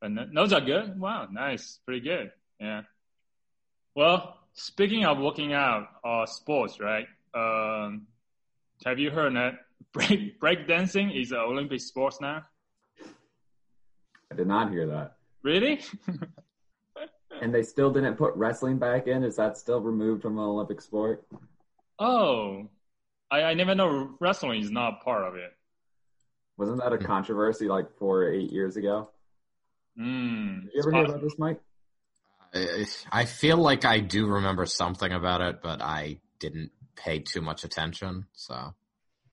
But 0.00 0.10
no- 0.12 0.28
those 0.34 0.52
are 0.52 0.60
good. 0.60 0.98
Wow, 0.98 1.28
nice. 1.30 1.80
Pretty 1.84 2.00
good. 2.00 2.30
Yeah. 2.60 2.82
Well, 3.94 4.38
speaking 4.54 5.04
of 5.04 5.18
working 5.18 5.52
out 5.52 5.88
or 6.04 6.26
sports, 6.26 6.80
right? 6.80 7.06
Um, 7.34 8.06
have 8.84 8.98
you 8.98 9.10
heard 9.10 9.34
that 9.36 9.54
break 9.92 10.38
break 10.38 10.66
dancing 10.68 11.10
is 11.10 11.32
an 11.32 11.38
Olympic 11.38 11.80
sports 11.80 12.20
now? 12.20 12.44
I 14.30 14.34
did 14.34 14.46
not 14.46 14.70
hear 14.70 14.86
that. 14.86 15.16
Really? 15.42 15.80
And 17.40 17.54
they 17.54 17.62
still 17.62 17.90
didn't 17.90 18.16
put 18.16 18.34
wrestling 18.34 18.78
back 18.78 19.06
in. 19.06 19.22
Is 19.22 19.36
that 19.36 19.58
still 19.58 19.80
removed 19.80 20.22
from 20.22 20.36
the 20.36 20.42
Olympic 20.42 20.80
sport? 20.80 21.26
oh, 21.98 22.68
I, 23.30 23.42
I 23.42 23.54
never 23.54 23.74
know 23.74 24.10
wrestling 24.20 24.60
is 24.60 24.70
not 24.70 25.02
part 25.02 25.24
of 25.24 25.34
it. 25.34 25.52
Wasn't 26.56 26.78
that 26.78 26.92
a 26.92 26.98
controversy 26.98 27.68
like 27.68 27.86
four 27.98 28.22
or 28.22 28.32
eight 28.32 28.50
years 28.50 28.76
ago? 28.76 29.10
Mm. 29.98 30.64
Did 30.64 30.70
you 30.74 30.80
ever 30.80 30.92
hear 30.92 31.04
about 31.04 31.22
this, 31.22 31.38
Mike? 31.38 31.60
I, 32.54 32.86
I 33.12 33.24
feel 33.24 33.58
like 33.58 33.84
I 33.84 34.00
do 34.00 34.26
remember 34.26 34.64
something 34.66 35.12
about 35.12 35.40
it, 35.42 35.60
but 35.62 35.82
I 35.82 36.20
didn't 36.38 36.70
pay 36.94 37.18
too 37.18 37.42
much 37.42 37.64
attention. 37.64 38.26
So 38.32 38.74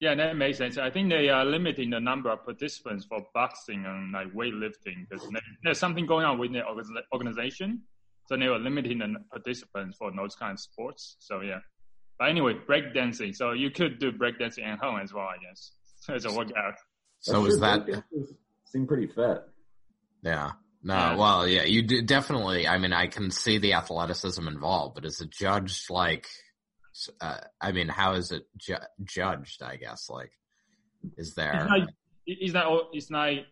Yeah, 0.00 0.14
that 0.16 0.36
makes 0.36 0.58
sense. 0.58 0.76
I 0.76 0.90
think 0.90 1.08
they 1.08 1.28
are 1.30 1.44
limiting 1.44 1.90
the 1.90 2.00
number 2.00 2.30
of 2.30 2.44
participants 2.44 3.06
for 3.06 3.26
boxing 3.32 3.84
and 3.86 4.12
like 4.12 4.32
weightlifting 4.34 5.08
because 5.08 5.26
there's 5.62 5.78
something 5.78 6.04
going 6.04 6.26
on 6.26 6.38
with 6.38 6.52
the 6.52 6.62
organization. 7.12 7.82
So 8.26 8.36
they 8.36 8.48
were 8.48 8.58
limiting 8.58 8.98
the 8.98 9.14
participants 9.30 9.96
for 9.98 10.10
those 10.16 10.34
kind 10.34 10.52
of 10.52 10.60
sports. 10.60 11.16
So 11.20 11.40
yeah. 11.40 11.58
But 12.18 12.28
anyway, 12.30 12.54
breakdancing. 12.68 13.34
So 13.34 13.52
you 13.52 13.70
could 13.70 13.98
do 13.98 14.12
breakdancing 14.12 14.64
at 14.64 14.78
home 14.78 15.00
as 15.02 15.12
well, 15.12 15.26
I 15.26 15.36
guess, 15.42 15.72
as 16.08 16.24
a 16.24 16.32
workout. 16.32 16.74
so 17.20 17.42
That's 17.42 17.54
is 17.54 17.60
that 17.60 17.86
Breakdancers 17.86 18.34
Seem 18.66 18.86
pretty 18.86 19.06
fit. 19.08 19.42
yeah. 20.22 20.52
No, 20.86 20.94
Yeah. 20.94 21.16
well, 21.16 21.48
yeah, 21.48 21.62
you 21.64 21.82
do 21.82 22.02
definitely. 22.02 22.68
I 22.68 22.76
mean, 22.78 22.92
I 22.92 23.06
can 23.06 23.30
see 23.30 23.56
the 23.58 23.72
athleticism 23.74 24.46
involved, 24.46 24.94
but 24.96 25.04
is 25.06 25.20
it 25.20 25.30
judged 25.30 25.88
like? 25.90 26.26
Uh, 27.20 27.38
I 27.60 27.72
mean, 27.72 27.88
how 27.88 28.12
is 28.14 28.30
it 28.32 28.44
ju- 28.56 28.76
judged? 29.02 29.62
I 29.62 29.76
guess 29.76 30.08
like, 30.10 30.30
is 31.16 31.28
It's 31.28 31.34
there? 31.34 31.66
like, 31.68 31.88
it's 32.26 32.52
not, 32.52 32.88
it's 32.92 33.10
like, 33.10 33.46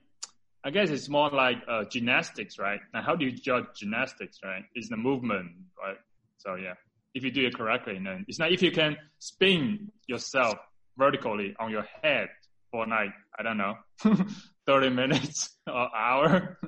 I 0.64 0.71
guess 0.71 0.90
it's 0.90 1.09
more 1.09 1.28
like 1.31 1.59
uh, 1.69 1.85
gymnastics, 1.85 2.59
right? 2.59 2.81
Now, 2.95 3.02
how 3.02 3.16
do 3.16 3.25
you 3.25 3.33
judge 3.33 3.64
gymnastics, 3.76 4.38
right? 4.45 4.64
It's 4.75 4.88
the 4.88 4.97
movement, 4.97 5.50
right? 5.83 5.97
So 6.38 6.54
yeah, 6.54 6.75
if 7.14 7.25
you 7.25 7.31
do 7.31 7.47
it 7.47 7.54
correctly, 7.57 7.99
then 8.02 8.25
it's 8.28 8.38
not 8.38 8.52
if 8.52 8.62
you 8.62 8.71
can 8.71 8.97
spin 9.19 9.90
yourself 10.07 10.57
vertically 10.97 11.54
on 11.59 11.71
your 11.71 11.87
head 12.02 12.28
for 12.71 12.87
like 12.87 13.12
I 13.38 13.42
don't 13.42 13.59
know, 13.59 13.75
thirty 14.66 14.90
minutes 14.90 15.57
or 15.66 15.95
hour. 15.95 16.59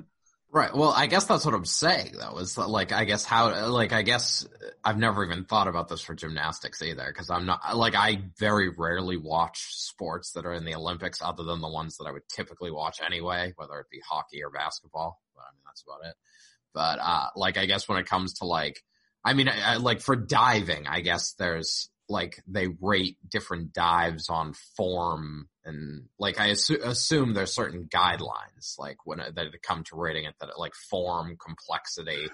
Right. 0.55 0.73
Well, 0.73 0.93
I 0.95 1.07
guess 1.07 1.25
that's 1.25 1.43
what 1.43 1.53
I'm 1.53 1.65
saying 1.65 2.13
though. 2.17 2.37
Is 2.37 2.57
like, 2.57 2.93
I 2.93 3.03
guess 3.03 3.25
how, 3.25 3.69
like, 3.71 3.91
I 3.91 4.03
guess 4.03 4.47
I've 4.85 4.97
never 4.97 5.25
even 5.25 5.43
thought 5.43 5.67
about 5.67 5.89
this 5.89 5.99
for 5.99 6.15
gymnastics 6.15 6.81
either, 6.81 7.03
because 7.07 7.29
I'm 7.29 7.45
not 7.45 7.75
like 7.75 7.93
I 7.93 8.21
very 8.39 8.69
rarely 8.69 9.17
watch 9.17 9.75
sports 9.75 10.31
that 10.31 10.45
are 10.45 10.53
in 10.53 10.63
the 10.63 10.75
Olympics, 10.75 11.21
other 11.21 11.43
than 11.43 11.59
the 11.59 11.67
ones 11.67 11.97
that 11.97 12.05
I 12.05 12.11
would 12.13 12.29
typically 12.33 12.71
watch 12.71 13.01
anyway, 13.05 13.51
whether 13.57 13.77
it 13.81 13.89
be 13.91 13.99
hockey 14.09 14.45
or 14.45 14.49
basketball. 14.49 15.19
But, 15.35 15.41
I 15.41 15.51
mean, 15.51 15.61
that's 15.65 15.83
about 15.85 16.09
it. 16.09 16.15
But 16.73 16.99
uh, 17.01 17.27
like, 17.35 17.57
I 17.57 17.65
guess 17.65 17.89
when 17.89 17.97
it 17.97 18.07
comes 18.07 18.35
to 18.35 18.45
like, 18.45 18.81
I 19.25 19.33
mean, 19.33 19.49
I, 19.49 19.73
I, 19.73 19.75
like 19.75 19.99
for 19.99 20.15
diving, 20.15 20.87
I 20.87 21.01
guess 21.01 21.33
there's 21.33 21.89
like 22.07 22.41
they 22.47 22.67
rate 22.81 23.17
different 23.27 23.73
dives 23.73 24.29
on 24.29 24.53
form 24.77 25.49
and 25.63 26.03
like 26.19 26.39
I 26.39 26.51
assu- 26.51 26.83
assume 26.83 27.33
there's 27.33 27.53
certain 27.53 27.85
guidelines 27.85 28.77
like 28.77 28.97
when 29.05 29.19
it, 29.19 29.35
that 29.35 29.47
come 29.63 29.83
to 29.85 29.95
rating 29.95 30.25
it 30.25 30.35
that 30.39 30.49
it, 30.49 30.59
like 30.59 30.75
form 30.75 31.37
complexity. 31.43 32.27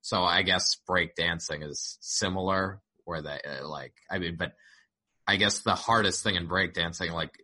So 0.00 0.22
I 0.22 0.42
guess 0.42 0.76
break 0.86 1.14
dancing 1.14 1.62
is 1.62 1.98
similar 2.00 2.80
where 3.04 3.22
they 3.22 3.40
uh, 3.46 3.68
like 3.68 3.94
I 4.10 4.18
mean, 4.18 4.36
but 4.36 4.52
I 5.26 5.36
guess 5.36 5.60
the 5.60 5.76
hardest 5.76 6.24
thing 6.24 6.34
in 6.34 6.48
break 6.48 6.74
dancing 6.74 7.12
like 7.12 7.38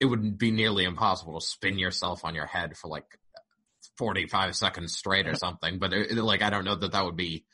it 0.00 0.06
would 0.06 0.38
be 0.38 0.50
nearly 0.50 0.84
impossible 0.84 1.38
to 1.38 1.46
spin 1.46 1.78
yourself 1.78 2.24
on 2.24 2.34
your 2.34 2.46
head 2.46 2.76
for 2.76 2.88
like 2.88 3.04
45 3.98 4.56
seconds 4.56 4.96
straight 4.96 5.28
or 5.28 5.34
something. 5.34 5.78
But 5.78 5.92
it, 5.92 6.10
it, 6.10 6.22
like 6.22 6.42
I 6.42 6.50
don't 6.50 6.64
know 6.64 6.74
that 6.74 6.92
that 6.92 7.04
would 7.04 7.16
be 7.16 7.44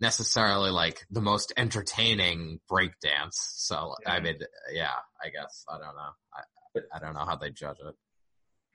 necessarily 0.00 0.70
like 0.70 1.06
the 1.10 1.20
most 1.20 1.52
entertaining 1.56 2.60
breakdance. 2.70 3.32
So 3.32 3.94
I 4.06 4.20
mean, 4.20 4.38
yeah, 4.72 4.90
I 5.22 5.28
guess 5.30 5.64
I 5.68 5.78
don't 5.78 5.96
know. 5.96 6.10
I 6.34 6.40
I 6.94 6.98
don't 6.98 7.14
know 7.14 7.24
how 7.24 7.36
they 7.36 7.50
judge 7.50 7.78
it. 7.86 7.94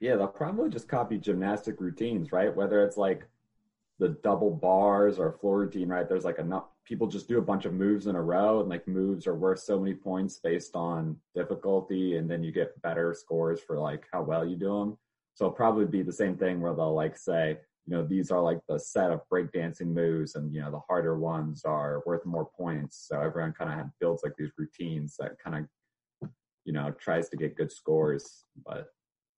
Yeah, 0.00 0.16
they'll 0.16 0.26
probably 0.26 0.68
just 0.68 0.88
copy 0.88 1.18
gymnastic 1.18 1.80
routines, 1.80 2.32
right? 2.32 2.54
Whether 2.54 2.82
it's 2.82 2.96
like 2.96 3.28
the 4.00 4.08
double 4.24 4.50
bars 4.50 5.18
or 5.18 5.30
floor 5.30 5.60
routine, 5.60 5.88
right? 5.88 6.08
There's 6.08 6.24
like 6.24 6.40
enough 6.40 6.64
people 6.84 7.06
just 7.06 7.28
do 7.28 7.38
a 7.38 7.42
bunch 7.42 7.64
of 7.64 7.72
moves 7.72 8.08
in 8.08 8.16
a 8.16 8.20
row 8.20 8.60
and 8.60 8.68
like 8.68 8.88
moves 8.88 9.28
are 9.28 9.34
worth 9.36 9.60
so 9.60 9.78
many 9.78 9.94
points 9.94 10.40
based 10.42 10.74
on 10.74 11.16
difficulty 11.36 12.16
and 12.16 12.28
then 12.28 12.42
you 12.42 12.50
get 12.50 12.80
better 12.82 13.14
scores 13.14 13.60
for 13.60 13.78
like 13.78 14.04
how 14.12 14.20
well 14.20 14.44
you 14.44 14.56
do 14.56 14.76
them. 14.76 14.98
So 15.34 15.46
it'll 15.46 15.56
probably 15.56 15.86
be 15.86 16.02
the 16.02 16.12
same 16.12 16.36
thing 16.36 16.60
where 16.60 16.74
they'll 16.74 16.94
like 16.94 17.16
say, 17.16 17.58
you 17.86 17.96
know, 17.96 18.06
these 18.06 18.30
are 18.30 18.40
like 18.40 18.60
the 18.68 18.78
set 18.78 19.10
of 19.10 19.20
breakdancing 19.32 19.88
moves 19.88 20.36
and 20.36 20.54
you 20.54 20.60
know 20.60 20.70
the 20.70 20.80
harder 20.88 21.18
ones 21.18 21.64
are 21.64 22.02
worth 22.06 22.24
more 22.24 22.48
points. 22.56 23.06
So 23.08 23.20
everyone 23.20 23.52
kind 23.52 23.80
of 23.80 23.86
builds 23.98 24.22
like 24.22 24.34
these 24.38 24.52
routines 24.56 25.16
that 25.18 25.32
kind 25.42 25.66
of 26.22 26.30
you 26.64 26.72
know 26.72 26.92
tries 26.92 27.28
to 27.30 27.36
get 27.36 27.56
good 27.56 27.72
scores, 27.72 28.44
but 28.64 28.86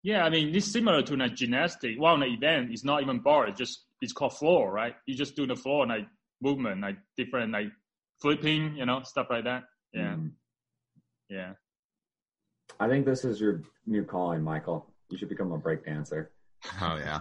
Yeah, 0.03 0.25
I 0.25 0.31
mean, 0.31 0.55
it's 0.55 0.71
similar 0.71 1.03
to 1.03 1.17
like 1.17 1.35
gymnastic. 1.35 1.99
One 1.99 2.23
event 2.23 2.73
is 2.73 2.85
not 2.85 3.01
even 3.03 3.21
bar; 3.21 3.49
it's 3.49 3.59
just 3.59 3.87
it's 4.03 4.13
called 4.13 4.37
floor, 4.37 4.71
right? 4.71 4.95
You 5.07 5.15
just 5.15 5.37
do 5.37 5.47
the 5.47 5.57
floor 5.57 5.85
and 5.85 5.91
like 5.91 6.07
movement, 6.43 6.83
like 6.83 6.99
different 7.17 7.53
like 7.53 7.73
flipping, 8.21 8.77
you 8.77 8.85
know, 8.85 9.03
stuff 9.05 9.29
like 9.31 9.45
that. 9.45 9.65
Yeah, 9.95 10.17
mm, 10.17 10.33
yeah. 11.31 11.53
I 12.79 12.89
think 12.89 13.07
this 13.07 13.25
is 13.25 13.41
your 13.41 13.63
new 13.87 14.05
calling, 14.05 14.43
Michael. 14.43 14.93
You 15.09 15.17
should 15.17 15.31
become 15.31 15.53
a 15.53 15.59
break 15.59 15.87
dancer. 15.87 16.33
Oh 16.83 16.97
yeah. 16.97 17.21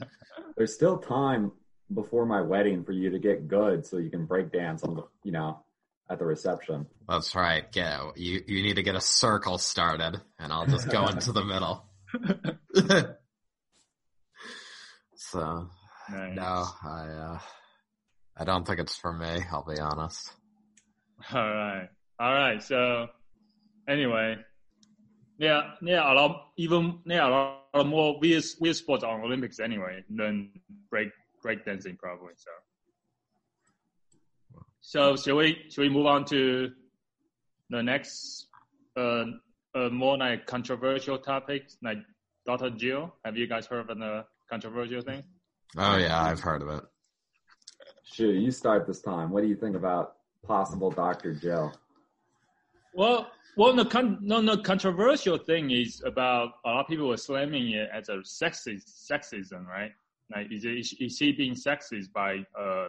There's 0.56 0.74
still 0.74 0.98
time 0.98 1.52
before 1.92 2.26
my 2.26 2.40
wedding 2.40 2.84
for 2.84 2.92
you 2.92 3.10
to 3.10 3.18
get 3.18 3.48
good 3.48 3.86
so 3.86 3.98
you 3.98 4.10
can 4.10 4.26
break 4.26 4.52
dance 4.52 4.82
on 4.82 4.96
the, 4.96 5.02
you 5.22 5.32
know, 5.32 5.64
at 6.10 6.18
the 6.18 6.24
reception. 6.24 6.86
That's 7.08 7.34
right. 7.34 7.70
Get 7.72 8.16
you 8.16 8.42
you 8.46 8.62
need 8.62 8.76
to 8.76 8.82
get 8.82 8.94
a 8.94 9.00
circle 9.00 9.58
started 9.58 10.20
and 10.38 10.52
I'll 10.52 10.66
just 10.66 10.88
go 10.88 11.06
into 11.06 11.32
the 11.32 11.44
middle. 11.44 11.86
so 15.16 15.68
Nice. 16.10 16.36
no, 16.36 16.66
I 16.84 17.08
uh 17.08 17.38
I 18.36 18.44
don't 18.44 18.66
think 18.66 18.80
it's 18.80 18.96
for 18.96 19.12
me, 19.12 19.42
I'll 19.50 19.64
be 19.64 19.78
honest. 19.80 20.32
All 21.32 21.40
right, 21.40 21.88
all 22.18 22.32
right. 22.32 22.62
So 22.62 23.06
anyway, 23.88 24.36
yeah, 25.38 25.72
yeah, 25.82 26.12
a 26.12 26.14
lot 26.14 26.48
even 26.56 27.00
yeah, 27.06 27.26
a 27.26 27.30
lot, 27.30 27.62
a 27.74 27.78
lot 27.78 27.86
more 27.86 28.18
weird 28.20 28.44
weird 28.60 28.76
sports 28.76 29.04
on 29.04 29.20
Olympics 29.20 29.60
anyway 29.60 30.04
than 30.08 30.50
break 30.90 31.08
break 31.42 31.64
dancing 31.64 31.96
probably. 31.96 32.34
So. 32.36 32.50
So 34.86 35.16
should 35.16 35.36
we 35.36 35.64
should 35.70 35.80
we 35.80 35.88
move 35.88 36.04
on 36.04 36.26
to 36.26 36.70
the 37.70 37.82
next 37.82 38.48
uh, 38.96 39.24
uh 39.74 39.88
more 39.88 40.18
like 40.18 40.46
controversial 40.46 41.18
topics 41.18 41.78
like 41.82 41.98
Dr. 42.44 42.68
Jill? 42.68 43.14
Have 43.24 43.36
you 43.36 43.46
guys 43.46 43.66
heard 43.66 43.88
of 43.90 43.98
the 43.98 44.26
controversial 44.50 45.00
thing? 45.00 45.24
Oh 45.78 45.96
yeah, 45.96 46.22
I've 46.22 46.40
heard 46.40 46.60
of 46.60 46.68
it. 46.68 46.84
Sure, 48.04 48.32
you 48.32 48.50
start 48.50 48.86
this 48.86 49.00
time. 49.00 49.30
What 49.30 49.42
do 49.42 49.48
you 49.48 49.56
think 49.56 49.74
about 49.74 50.16
possible 50.46 50.90
Dr. 50.90 51.34
Jill? 51.34 51.72
Well, 52.94 53.32
well, 53.56 53.74
the 53.74 53.84
con- 53.84 54.18
no, 54.20 54.40
no 54.40 54.56
controversial 54.56 55.36
thing 55.36 55.70
is 55.72 56.00
about 56.06 56.52
a 56.64 56.70
lot 56.70 56.80
of 56.82 56.86
people 56.88 57.08
were 57.08 57.16
slamming 57.16 57.70
it 57.72 57.88
as 57.92 58.08
a 58.08 58.18
sexist 58.18 59.08
sexism, 59.10 59.66
right? 59.66 59.90
Like, 60.34 60.50
is, 60.52 60.64
it, 60.64 60.78
is 61.00 61.16
she 61.16 61.32
being 61.32 61.54
sexist 61.54 62.12
by 62.12 62.44
uh 62.58 62.88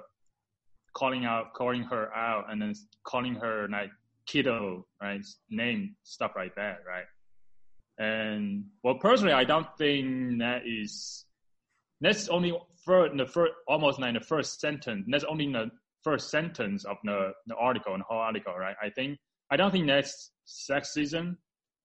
calling 0.94 1.26
out, 1.26 1.54
calling 1.54 1.82
her 1.84 2.16
out, 2.16 2.46
and 2.50 2.62
then 2.62 2.74
calling 3.04 3.36
her 3.36 3.68
like 3.70 3.90
kiddo, 4.28 4.86
right? 5.02 5.26
Name 5.50 5.96
stuff 6.04 6.34
like 6.36 6.56
that, 6.56 6.80
right? 6.88 7.06
And 7.98 8.66
well, 8.84 8.96
personally, 8.96 9.34
I 9.34 9.44
don't 9.44 9.68
think 9.78 10.40
that 10.40 10.62
is. 10.68 11.26
That's 12.02 12.28
only 12.30 12.54
for 12.84 13.10
the 13.10 13.26
first, 13.26 13.54
almost 13.68 14.00
like 14.00 14.14
the 14.14 14.20
first 14.20 14.60
sentence. 14.60 15.06
That's 15.10 15.24
only 15.24 15.52
the 15.52 15.72
first 16.04 16.30
sentence 16.30 16.86
of 16.86 16.98
the 17.04 17.32
the 17.48 17.56
article, 17.56 17.98
the 17.98 18.04
whole 18.04 18.20
article, 18.20 18.54
right? 18.54 18.76
I 18.82 18.90
think 18.90 19.18
I 19.52 19.58
don't 19.58 19.72
think 19.72 19.88
that's 19.88 20.32
sexism, 20.48 21.38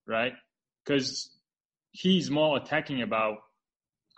right? 0.06 0.32
Because 0.84 1.30
he's 1.92 2.30
more 2.30 2.56
attacking 2.56 3.02
about 3.02 3.38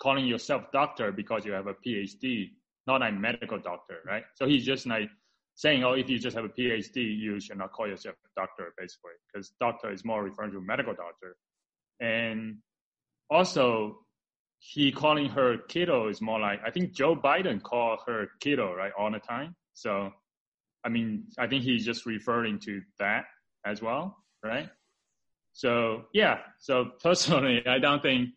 calling 0.00 0.26
yourself 0.26 0.64
doctor 0.72 1.12
because 1.12 1.44
you 1.44 1.52
have 1.52 1.66
a 1.66 1.74
PhD, 1.74 2.50
not 2.86 3.02
a 3.02 3.12
medical 3.12 3.58
doctor, 3.58 3.98
right? 4.06 4.24
So 4.34 4.46
he's 4.46 4.64
just 4.64 4.86
like 4.86 5.08
saying, 5.54 5.84
oh, 5.84 5.92
if 5.92 6.08
you 6.08 6.18
just 6.18 6.36
have 6.36 6.44
a 6.44 6.48
PhD, 6.48 6.96
you 6.96 7.40
should 7.40 7.58
not 7.58 7.72
call 7.72 7.86
yourself 7.86 8.16
a 8.24 8.40
doctor, 8.40 8.72
basically, 8.78 9.12
because 9.32 9.52
doctor 9.60 9.92
is 9.92 10.04
more 10.04 10.22
referring 10.22 10.52
to 10.52 10.60
medical 10.60 10.94
doctor. 10.94 11.36
And 12.00 12.58
also, 13.30 13.98
he 14.58 14.92
calling 14.92 15.28
her 15.28 15.58
kiddo 15.68 16.08
is 16.08 16.20
more 16.20 16.38
like 16.38 16.60
I 16.64 16.70
think 16.70 16.92
Joe 16.92 17.16
Biden 17.16 17.62
called 17.62 18.00
her 18.06 18.28
kiddo 18.40 18.74
right 18.74 18.92
all 18.98 19.10
the 19.10 19.18
time. 19.18 19.54
So, 19.74 20.12
I 20.84 20.88
mean, 20.88 21.24
I 21.38 21.46
think 21.46 21.62
he's 21.62 21.84
just 21.84 22.06
referring 22.06 22.58
to 22.60 22.80
that 22.98 23.24
as 23.64 23.80
well, 23.80 24.16
right? 24.44 24.68
So 25.52 26.04
yeah, 26.12 26.38
so 26.58 26.92
personally, 27.02 27.62
I 27.66 27.78
don't 27.78 28.02
think 28.02 28.30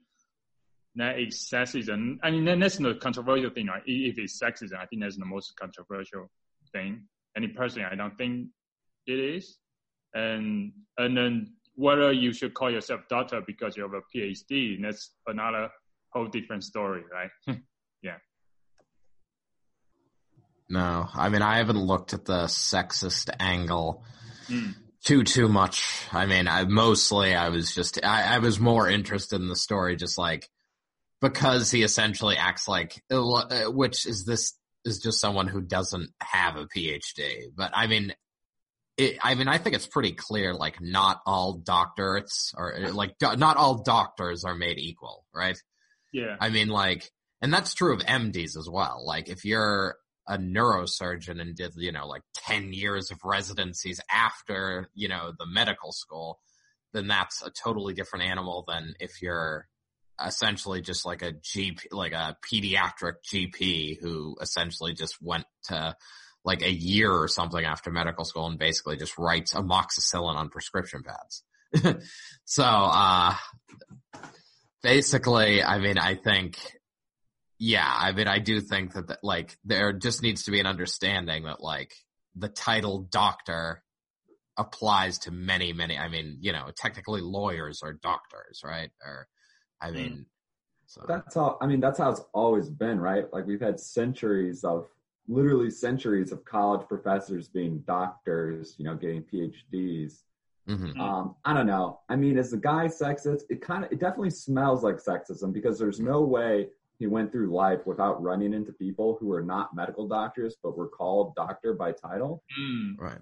that 0.95 1.19
is 1.19 1.49
sexism. 1.51 2.17
I 2.23 2.31
mean, 2.31 2.59
that's 2.59 2.77
the 2.77 2.95
controversial 2.95 3.49
thing, 3.49 3.67
right? 3.67 3.83
If 3.85 4.17
it's 4.17 4.39
sexism, 4.39 4.77
I 4.79 4.85
think 4.85 5.01
that's 5.01 5.17
the 5.17 5.25
most 5.25 5.53
controversial 5.59 6.29
thing. 6.71 7.03
And 7.35 7.55
personally, 7.55 7.87
I 7.91 7.95
don't 7.95 8.17
think 8.17 8.47
it 9.07 9.19
is. 9.19 9.57
And 10.13 10.71
and 10.97 11.17
then 11.17 11.53
whether 11.75 12.11
you 12.11 12.31
should 12.31 12.53
call 12.53 12.71
yourself 12.71 13.01
doctor 13.09 13.41
because 13.45 13.75
you 13.75 13.83
have 13.83 13.93
a 13.93 14.01
PhD, 14.15 14.81
that's 14.81 15.11
another 15.27 15.69
whole 16.13 16.27
different 16.27 16.63
story, 16.63 17.03
right? 17.11 17.57
No, 20.69 21.07
I 21.13 21.29
mean 21.29 21.41
I 21.41 21.57
haven't 21.57 21.79
looked 21.79 22.13
at 22.13 22.25
the 22.25 22.45
sexist 22.45 23.29
angle 23.39 24.03
mm. 24.47 24.73
too 25.03 25.23
too 25.23 25.47
much. 25.47 26.07
I 26.11 26.25
mean, 26.25 26.47
I 26.47 26.65
mostly 26.65 27.35
I 27.35 27.49
was 27.49 27.73
just 27.73 28.03
I, 28.03 28.35
I 28.35 28.39
was 28.39 28.59
more 28.59 28.89
interested 28.89 29.41
in 29.41 29.47
the 29.47 29.55
story, 29.55 29.95
just 29.95 30.17
like 30.17 30.49
because 31.21 31.71
he 31.71 31.83
essentially 31.83 32.37
acts 32.37 32.67
like 32.67 33.01
uh, 33.11 33.71
which 33.71 34.05
is 34.05 34.25
this 34.25 34.53
is 34.85 34.99
just 34.99 35.19
someone 35.19 35.47
who 35.47 35.61
doesn't 35.61 36.11
have 36.21 36.55
a 36.55 36.67
PhD. 36.67 37.45
But 37.55 37.71
I 37.73 37.87
mean, 37.87 38.13
it, 38.97 39.17
I 39.21 39.35
mean, 39.35 39.47
I 39.47 39.57
think 39.57 39.75
it's 39.75 39.87
pretty 39.87 40.13
clear, 40.13 40.53
like 40.53 40.81
not 40.81 41.19
all 41.25 41.59
doctorates 41.59 42.53
or 42.55 42.91
like 42.91 43.17
do, 43.17 43.35
not 43.35 43.57
all 43.57 43.83
doctors 43.83 44.45
are 44.45 44.55
made 44.55 44.77
equal, 44.77 45.25
right? 45.33 45.57
Yeah. 46.13 46.37
I 46.39 46.49
mean, 46.49 46.69
like, 46.69 47.09
and 47.41 47.53
that's 47.53 47.73
true 47.73 47.93
of 47.93 47.99
MDs 47.99 48.57
as 48.57 48.69
well. 48.71 49.03
Like, 49.05 49.27
if 49.27 49.43
you're 49.43 49.97
a 50.27 50.37
neurosurgeon 50.37 51.39
and 51.39 51.55
did, 51.55 51.73
you 51.75 51.91
know, 51.91 52.07
like 52.07 52.23
10 52.35 52.73
years 52.73 53.11
of 53.11 53.19
residencies 53.23 53.99
after, 54.11 54.89
you 54.93 55.07
know, 55.07 55.31
the 55.37 55.45
medical 55.45 55.91
school, 55.91 56.39
then 56.93 57.07
that's 57.07 57.41
a 57.41 57.51
totally 57.51 57.93
different 57.93 58.25
animal 58.25 58.63
than 58.67 58.95
if 58.99 59.21
you're 59.21 59.67
essentially 60.23 60.81
just 60.81 61.05
like 61.05 61.21
a 61.21 61.33
GP, 61.33 61.87
like 61.91 62.13
a 62.13 62.37
pediatric 62.41 63.15
GP 63.31 63.99
who 64.01 64.35
essentially 64.41 64.93
just 64.93 65.21
went 65.21 65.45
to 65.65 65.95
like 66.43 66.61
a 66.61 66.71
year 66.71 67.11
or 67.11 67.27
something 67.27 67.65
after 67.65 67.91
medical 67.91 68.23
school 68.23 68.47
and 68.47 68.59
basically 68.59 68.97
just 68.97 69.17
writes 69.17 69.53
amoxicillin 69.53 70.35
on 70.35 70.49
prescription 70.49 71.03
pads. 71.03 71.43
so, 72.45 72.63
uh, 72.63 73.35
basically, 74.83 75.63
I 75.63 75.79
mean, 75.79 75.97
I 75.97 76.15
think, 76.15 76.59
yeah, 77.57 77.87
I 77.87 78.11
mean, 78.11 78.27
I 78.27 78.39
do 78.39 78.61
think 78.61 78.93
that, 78.93 79.07
that 79.07 79.19
like 79.23 79.57
there 79.63 79.93
just 79.93 80.21
needs 80.21 80.43
to 80.43 80.51
be 80.51 80.59
an 80.59 80.65
understanding 80.65 81.43
that 81.43 81.61
like 81.61 81.93
the 82.35 82.49
title 82.49 83.07
doctor 83.11 83.83
applies 84.57 85.19
to 85.19 85.31
many, 85.31 85.73
many. 85.73 85.97
I 85.97 86.09
mean, 86.09 86.37
you 86.41 86.51
know, 86.51 86.69
technically 86.75 87.21
lawyers 87.21 87.81
are 87.83 87.93
doctors, 87.93 88.61
right? 88.63 88.89
Or, 89.05 89.27
I 89.81 89.89
hmm. 89.89 89.95
mean, 89.95 90.11
mm. 90.11 90.25
so. 90.85 91.05
that's 91.07 91.35
how. 91.35 91.57
I 91.61 91.67
mean, 91.67 91.79
that's 91.79 91.99
how 91.99 92.11
it's 92.11 92.21
always 92.33 92.69
been, 92.69 92.99
right? 92.99 93.25
Like 93.31 93.45
we've 93.45 93.61
had 93.61 93.79
centuries 93.79 94.63
of, 94.63 94.87
literally 95.27 95.69
centuries 95.69 96.31
of 96.31 96.45
college 96.45 96.87
professors 96.87 97.47
being 97.47 97.79
doctors, 97.87 98.75
you 98.77 98.85
know, 98.85 98.95
getting 98.95 99.23
PhDs. 99.23 100.21
Mm-hmm. 100.69 100.99
Um, 100.99 101.35
I 101.43 101.53
don't 101.53 101.67
know. 101.67 101.99
I 102.09 102.15
mean, 102.15 102.37
as 102.37 102.53
a 102.53 102.57
guy 102.57 102.85
sexist, 102.85 103.41
it 103.49 103.61
kind 103.61 103.85
of, 103.85 103.91
it 103.91 103.99
definitely 103.99 104.31
smells 104.31 104.83
like 104.83 104.97
sexism 104.97 105.53
because 105.53 105.77
there's 105.79 105.99
no 105.99 106.21
way 106.21 106.67
he 106.97 107.07
went 107.07 107.31
through 107.31 107.53
life 107.53 107.79
without 107.85 108.21
running 108.21 108.53
into 108.53 108.71
people 108.71 109.17
who 109.19 109.31
are 109.33 109.43
not 109.43 109.75
medical 109.75 110.07
doctors, 110.07 110.55
but 110.63 110.77
were 110.77 110.87
called 110.87 111.35
doctor 111.35 111.73
by 111.73 111.91
title. 111.91 112.43
Mm. 112.59 112.95
Right. 112.97 113.17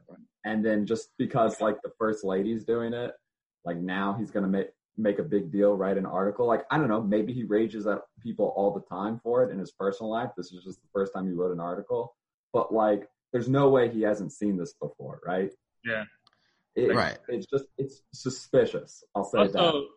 And 0.45 0.63
then 0.63 0.85
just 0.85 1.09
because 1.17 1.59
like 1.59 1.81
the 1.81 1.91
first 1.97 2.23
lady's 2.23 2.63
doing 2.63 2.93
it, 2.93 3.11
like 3.65 3.77
now 3.77 4.13
he's 4.13 4.31
going 4.31 4.43
to 4.43 4.49
make, 4.49 4.67
make 4.97 5.17
a 5.19 5.23
big 5.23 5.51
deal, 5.51 5.73
write 5.75 5.97
an 5.97 6.05
article. 6.05 6.45
Like, 6.45 6.65
I 6.69 6.77
don't 6.77 6.89
know, 6.89 7.01
maybe 7.01 7.33
he 7.33 7.43
rages 7.45 7.87
at 7.87 8.01
people 8.21 8.53
all 8.55 8.71
the 8.71 8.95
time 8.95 9.19
for 9.23 9.43
it 9.43 9.51
in 9.51 9.57
his 9.57 9.71
personal 9.71 10.11
life. 10.11 10.29
This 10.37 10.51
is 10.51 10.63
just 10.63 10.81
the 10.81 10.87
first 10.93 11.13
time 11.13 11.25
he 11.25 11.33
wrote 11.33 11.51
an 11.51 11.59
article, 11.59 12.15
but 12.51 12.73
like, 12.73 13.09
there's 13.31 13.49
no 13.49 13.69
way 13.69 13.89
he 13.89 14.03
hasn't 14.03 14.31
seen 14.31 14.57
this 14.57 14.73
before, 14.73 15.19
right? 15.25 15.49
Yeah. 15.83 16.03
It, 16.75 16.93
right. 16.93 17.17
It's 17.27 17.47
just 17.47 17.65
it's 17.77 18.01
suspicious. 18.13 19.03
I'll 19.15 19.25
say 19.25 19.39
also, 19.39 19.51
that. 19.51 19.87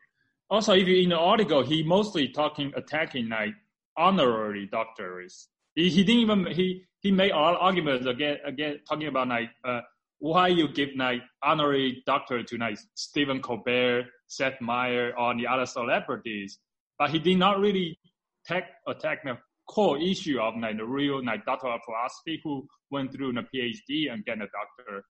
Also, 0.48 0.72
if 0.74 0.86
you 0.86 1.02
in 1.02 1.08
the 1.10 1.18
article, 1.18 1.62
he 1.62 1.82
mostly 1.82 2.28
talking 2.28 2.72
attacking 2.76 3.28
like 3.28 3.54
honorary 3.96 4.66
doctors. 4.66 5.48
He, 5.74 5.90
he 5.90 6.04
didn't 6.04 6.22
even 6.22 6.46
he 6.46 6.85
he 7.00 7.11
made 7.11 7.32
all 7.32 7.56
arguments 7.56 8.06
again 8.06 8.38
again 8.44 8.80
talking 8.88 9.09
about 9.09 9.28
like 9.28 9.50
uh, 9.64 9.80
why 10.18 10.48
you 10.48 10.68
give 10.68 10.90
like 10.96 11.22
honorary 11.42 12.02
doctor 12.06 12.42
to 12.42 12.56
like 12.56 12.78
Stephen 12.94 13.42
Colbert, 13.42 14.06
Seth 14.26 14.61
Meyers, 14.61 15.14
or 15.18 15.35
the 15.37 15.46
other 15.46 15.66
celebrities, 15.66 16.59
but 16.98 17.11
he 17.11 17.18
did 17.18 17.38
not 17.38 17.61
really 17.61 17.98
take 18.46 18.64
attack 18.87 19.24
the 19.24 19.37
core 19.68 19.98
issue 19.98 20.38
of 20.40 20.54
like 20.61 20.76
the 20.76 20.85
real 20.85 21.24
like 21.24 21.44
doctor 21.44 21.68
of 21.68 21.80
philosophy 21.85 22.40
who 22.42 22.66
went 22.90 23.12
through 23.12 23.32
the 23.32 23.42
PhD 23.42 24.12
and 24.12 24.24
get 24.24 24.37
a 24.38 24.46
doctor 24.46 25.04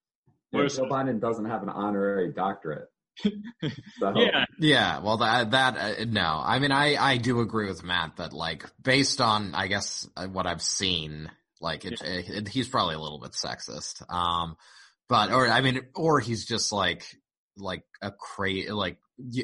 yeah, 0.52 0.66
Joe 0.68 0.84
Biden 0.84 1.20
doesn't 1.20 1.44
have 1.44 1.62
an 1.62 1.68
honorary 1.68 2.32
doctorate. 2.32 2.88
So. 3.98 4.12
yeah, 4.14 4.44
yeah. 4.58 4.98
Well, 5.00 5.18
that 5.18 5.52
that 5.52 5.76
uh, 5.76 6.04
no. 6.06 6.40
I 6.44 6.58
mean, 6.58 6.70
I 6.70 6.96
I 6.96 7.16
do 7.16 7.40
agree 7.40 7.66
with 7.66 7.82
Matt 7.82 8.16
that 8.16 8.32
like 8.32 8.64
based 8.82 9.20
on 9.20 9.54
I 9.54 9.68
guess 9.68 10.06
uh, 10.16 10.26
what 10.26 10.46
I've 10.46 10.62
seen, 10.62 11.30
like 11.60 11.84
it, 11.84 12.00
yeah. 12.02 12.10
it, 12.10 12.28
it, 12.28 12.48
he's 12.48 12.68
probably 12.68 12.94
a 12.94 13.00
little 13.00 13.18
bit 13.18 13.32
sexist. 13.32 14.02
Um, 14.12 14.56
but 15.08 15.32
or 15.32 15.48
I 15.48 15.62
mean, 15.62 15.80
or 15.94 16.20
he's 16.20 16.44
just 16.44 16.72
like 16.72 17.04
like 17.56 17.84
a 18.02 18.10
cra 18.12 18.74
like 18.74 18.98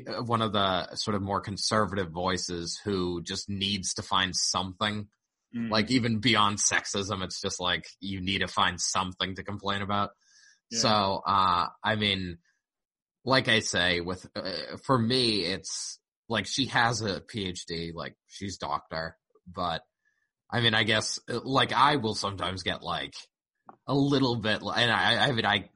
uh, 0.06 0.22
one 0.22 0.42
of 0.42 0.52
the 0.52 0.94
sort 0.96 1.14
of 1.14 1.22
more 1.22 1.40
conservative 1.40 2.10
voices 2.10 2.78
who 2.84 3.22
just 3.22 3.48
needs 3.48 3.94
to 3.94 4.02
find 4.02 4.36
something. 4.36 5.08
Mm. 5.56 5.70
Like 5.70 5.90
even 5.90 6.18
beyond 6.18 6.58
sexism, 6.58 7.22
it's 7.24 7.40
just 7.40 7.58
like 7.60 7.86
you 8.00 8.20
need 8.20 8.40
to 8.40 8.48
find 8.48 8.80
something 8.80 9.34
to 9.36 9.42
complain 9.42 9.82
about. 9.82 10.10
So, 10.72 11.22
uh, 11.26 11.66
I 11.84 11.96
mean, 11.96 12.38
like 13.24 13.48
I 13.48 13.60
say, 13.60 14.00
with 14.00 14.26
uh, 14.34 14.76
for 14.84 14.98
me, 14.98 15.44
it's 15.44 15.98
like 16.28 16.46
she 16.46 16.66
has 16.66 17.02
a 17.02 17.20
PhD, 17.20 17.94
like 17.94 18.16
she's 18.26 18.58
doctor, 18.58 19.16
but 19.46 19.82
I 20.50 20.60
mean, 20.60 20.74
I 20.74 20.82
guess 20.82 21.18
uh, 21.28 21.40
like 21.44 21.72
I 21.72 21.96
will 21.96 22.14
sometimes 22.14 22.62
get 22.62 22.82
like 22.82 23.14
a 23.86 23.94
little 23.94 24.36
bit, 24.36 24.62
and 24.62 24.90
I, 24.90 25.28
I 25.28 25.32
mean, 25.32 25.46
I, 25.46 25.70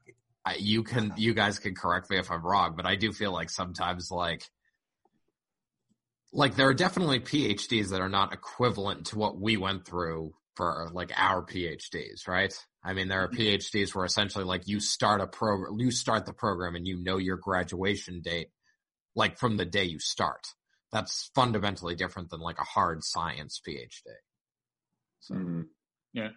I, 0.44 0.56
you 0.58 0.82
can, 0.82 1.14
you 1.16 1.34
guys 1.34 1.58
can 1.58 1.74
correct 1.74 2.10
me 2.10 2.18
if 2.18 2.30
I'm 2.30 2.44
wrong, 2.44 2.74
but 2.76 2.86
I 2.86 2.96
do 2.96 3.12
feel 3.12 3.32
like 3.32 3.50
sometimes 3.50 4.10
like, 4.10 4.42
like 6.32 6.56
there 6.56 6.68
are 6.68 6.74
definitely 6.74 7.20
PhDs 7.20 7.90
that 7.90 8.00
are 8.00 8.08
not 8.08 8.32
equivalent 8.32 9.06
to 9.06 9.18
what 9.18 9.40
we 9.40 9.56
went 9.56 9.86
through 9.86 10.34
for 10.56 10.88
like 10.92 11.12
our 11.16 11.44
PhDs, 11.44 12.26
right? 12.26 12.52
I 12.82 12.94
mean, 12.94 13.08
there 13.08 13.22
are 13.22 13.28
mm-hmm. 13.28 13.40
PhDs 13.40 13.94
where 13.94 14.04
essentially 14.04 14.44
like 14.44 14.66
you 14.66 14.80
start 14.80 15.20
a 15.20 15.26
program, 15.26 15.78
you 15.78 15.90
start 15.90 16.24
the 16.24 16.32
program 16.32 16.74
and 16.74 16.86
you 16.86 17.02
know 17.02 17.18
your 17.18 17.36
graduation 17.36 18.22
date, 18.22 18.48
like 19.14 19.38
from 19.38 19.56
the 19.56 19.66
day 19.66 19.84
you 19.84 19.98
start. 19.98 20.46
That's 20.92 21.30
fundamentally 21.34 21.94
different 21.94 22.30
than 22.30 22.40
like 22.40 22.58
a 22.58 22.64
hard 22.64 23.04
science 23.04 23.60
PhD. 23.66 24.02
So, 25.20 25.34
mm-hmm. 25.34 25.62
yeah. 26.12 26.30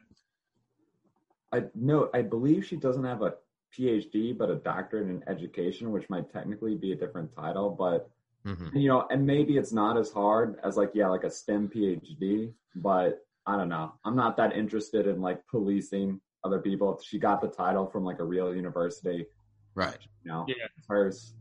I 1.52 1.64
know, 1.74 2.10
I 2.14 2.22
believe 2.22 2.66
she 2.66 2.76
doesn't 2.76 3.06
have 3.06 3.22
a 3.22 3.36
PhD, 3.78 4.38
but 4.38 4.50
a 4.50 4.56
doctorate 4.56 5.08
in 5.08 5.24
education, 5.28 5.92
which 5.92 6.10
might 6.10 6.32
technically 6.32 6.76
be 6.76 6.92
a 6.92 6.96
different 6.96 7.34
title, 7.36 7.70
but 7.70 8.10
mm-hmm. 8.46 8.76
you 8.76 8.90
know, 8.90 9.08
and 9.10 9.26
maybe 9.26 9.58
it's 9.58 9.72
not 9.72 9.98
as 9.98 10.12
hard 10.12 10.58
as 10.64 10.78
like, 10.78 10.92
yeah, 10.94 11.08
like 11.08 11.24
a 11.24 11.32
STEM 11.32 11.70
PhD, 11.74 12.52
but 12.76 13.26
I 13.50 13.58
don't 13.58 13.70
know. 13.70 13.94
I'm 14.06 14.16
not 14.16 14.38
that 14.38 14.56
interested 14.56 15.08
in 15.08 15.22
like 15.22 15.42
policing 15.48 16.22
other 16.44 16.60
people. 16.60 16.96
If 16.96 17.04
she 17.04 17.18
got 17.18 17.42
the 17.42 17.48
title 17.48 17.88
from 17.88 18.04
like 18.04 18.20
a 18.20 18.24
real 18.24 18.56
university, 18.56 19.26
right? 19.74 19.98
You 20.24 20.32
know, 20.32 20.46
yeah, 20.48 20.68
hers. 20.88 21.34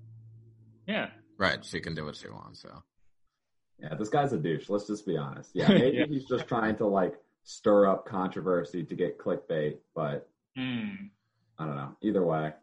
Yeah, 0.86 1.10
right. 1.36 1.62
She 1.62 1.80
can 1.80 1.94
do 1.94 2.06
what 2.06 2.16
she 2.16 2.30
wants. 2.30 2.62
So, 2.62 2.82
yeah, 3.78 3.94
this 3.94 4.08
guy's 4.08 4.32
a 4.32 4.38
douche. 4.38 4.70
Let's 4.70 4.86
just 4.86 5.04
be 5.04 5.18
honest. 5.18 5.50
Yeah, 5.52 5.68
maybe 5.72 5.98
yeah. 5.98 6.06
he's 6.08 6.24
just 6.24 6.48
trying 6.48 6.76
to 6.76 6.86
like 6.86 7.12
stir 7.42 7.86
up 7.86 8.06
controversy 8.06 8.84
to 8.84 8.94
get 8.94 9.18
clickbait, 9.18 9.76
but 9.94 10.30
mm. 10.58 11.10
I 11.58 11.66
don't 11.66 11.76
know. 11.76 11.94
Either 12.00 12.24
way, 12.24 12.54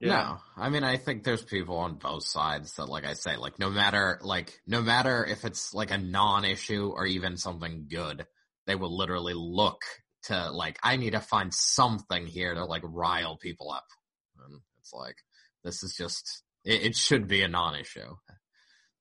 Yeah. 0.00 0.08
No, 0.08 0.62
I 0.62 0.70
mean, 0.70 0.82
I 0.82 0.96
think 0.96 1.24
there's 1.24 1.42
people 1.42 1.76
on 1.76 1.96
both 1.96 2.24
sides 2.24 2.76
that, 2.76 2.88
like 2.88 3.04
I 3.04 3.12
say, 3.12 3.36
like 3.36 3.58
no 3.58 3.68
matter, 3.68 4.18
like 4.22 4.58
no 4.66 4.80
matter 4.80 5.26
if 5.26 5.44
it's 5.44 5.74
like 5.74 5.90
a 5.90 5.98
non-issue 5.98 6.88
or 6.88 7.04
even 7.04 7.36
something 7.36 7.84
good, 7.90 8.26
they 8.66 8.74
will 8.74 8.96
literally 8.96 9.34
look 9.34 9.80
to 10.24 10.50
like, 10.50 10.78
I 10.82 10.96
need 10.96 11.10
to 11.12 11.20
find 11.20 11.52
something 11.52 12.26
here 12.26 12.54
to 12.54 12.64
like 12.64 12.82
rile 12.84 13.36
people 13.36 13.70
up. 13.70 13.84
And 14.44 14.60
it's 14.80 14.92
like, 14.92 15.16
this 15.62 15.82
is 15.82 15.94
just, 15.96 16.42
it, 16.64 16.82
it 16.82 16.96
should 16.96 17.28
be 17.28 17.42
a 17.42 17.48
non-issue. 17.48 18.14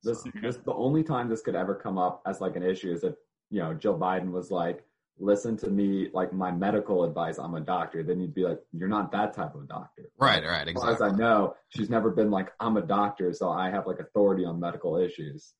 This, 0.03 0.21
So- 0.23 0.31
this 0.41 0.57
the 0.57 0.73
only 0.73 1.03
time 1.03 1.29
this 1.29 1.41
could 1.41 1.55
ever 1.55 1.75
come 1.75 1.97
up 1.97 2.21
as 2.25 2.41
like 2.41 2.55
an 2.57 2.63
issue 2.63 2.91
is 2.91 3.03
if 3.03 3.15
you 3.49 3.59
know 3.59 3.73
Joe 3.73 3.95
Biden 3.97 4.31
was 4.31 4.51
like, 4.51 4.83
"Listen 5.17 5.55
to 5.57 5.69
me, 5.69 6.09
like 6.13 6.33
my 6.33 6.51
medical 6.51 7.05
advice. 7.05 7.37
I'm 7.37 7.53
a 7.55 7.61
doctor." 7.61 8.03
Then 8.03 8.19
you'd 8.19 8.33
be 8.33 8.43
like, 8.43 8.59
"You're 8.73 8.89
not 8.89 9.11
that 9.13 9.33
type 9.33 9.55
of 9.55 9.67
doctor." 9.69 10.09
Right, 10.19 10.43
right, 10.43 10.67
As 10.67 10.73
far 10.73 10.91
as 10.91 11.01
I 11.01 11.11
know, 11.11 11.55
she's 11.69 11.89
never 11.89 12.09
been 12.09 12.31
like, 12.31 12.51
"I'm 12.59 12.75
a 12.75 12.81
doctor, 12.81 13.31
so 13.31 13.49
I 13.49 13.69
have 13.69 13.87
like 13.87 13.99
authority 13.99 14.43
on 14.43 14.59
medical 14.59 14.97
issues." 14.97 15.53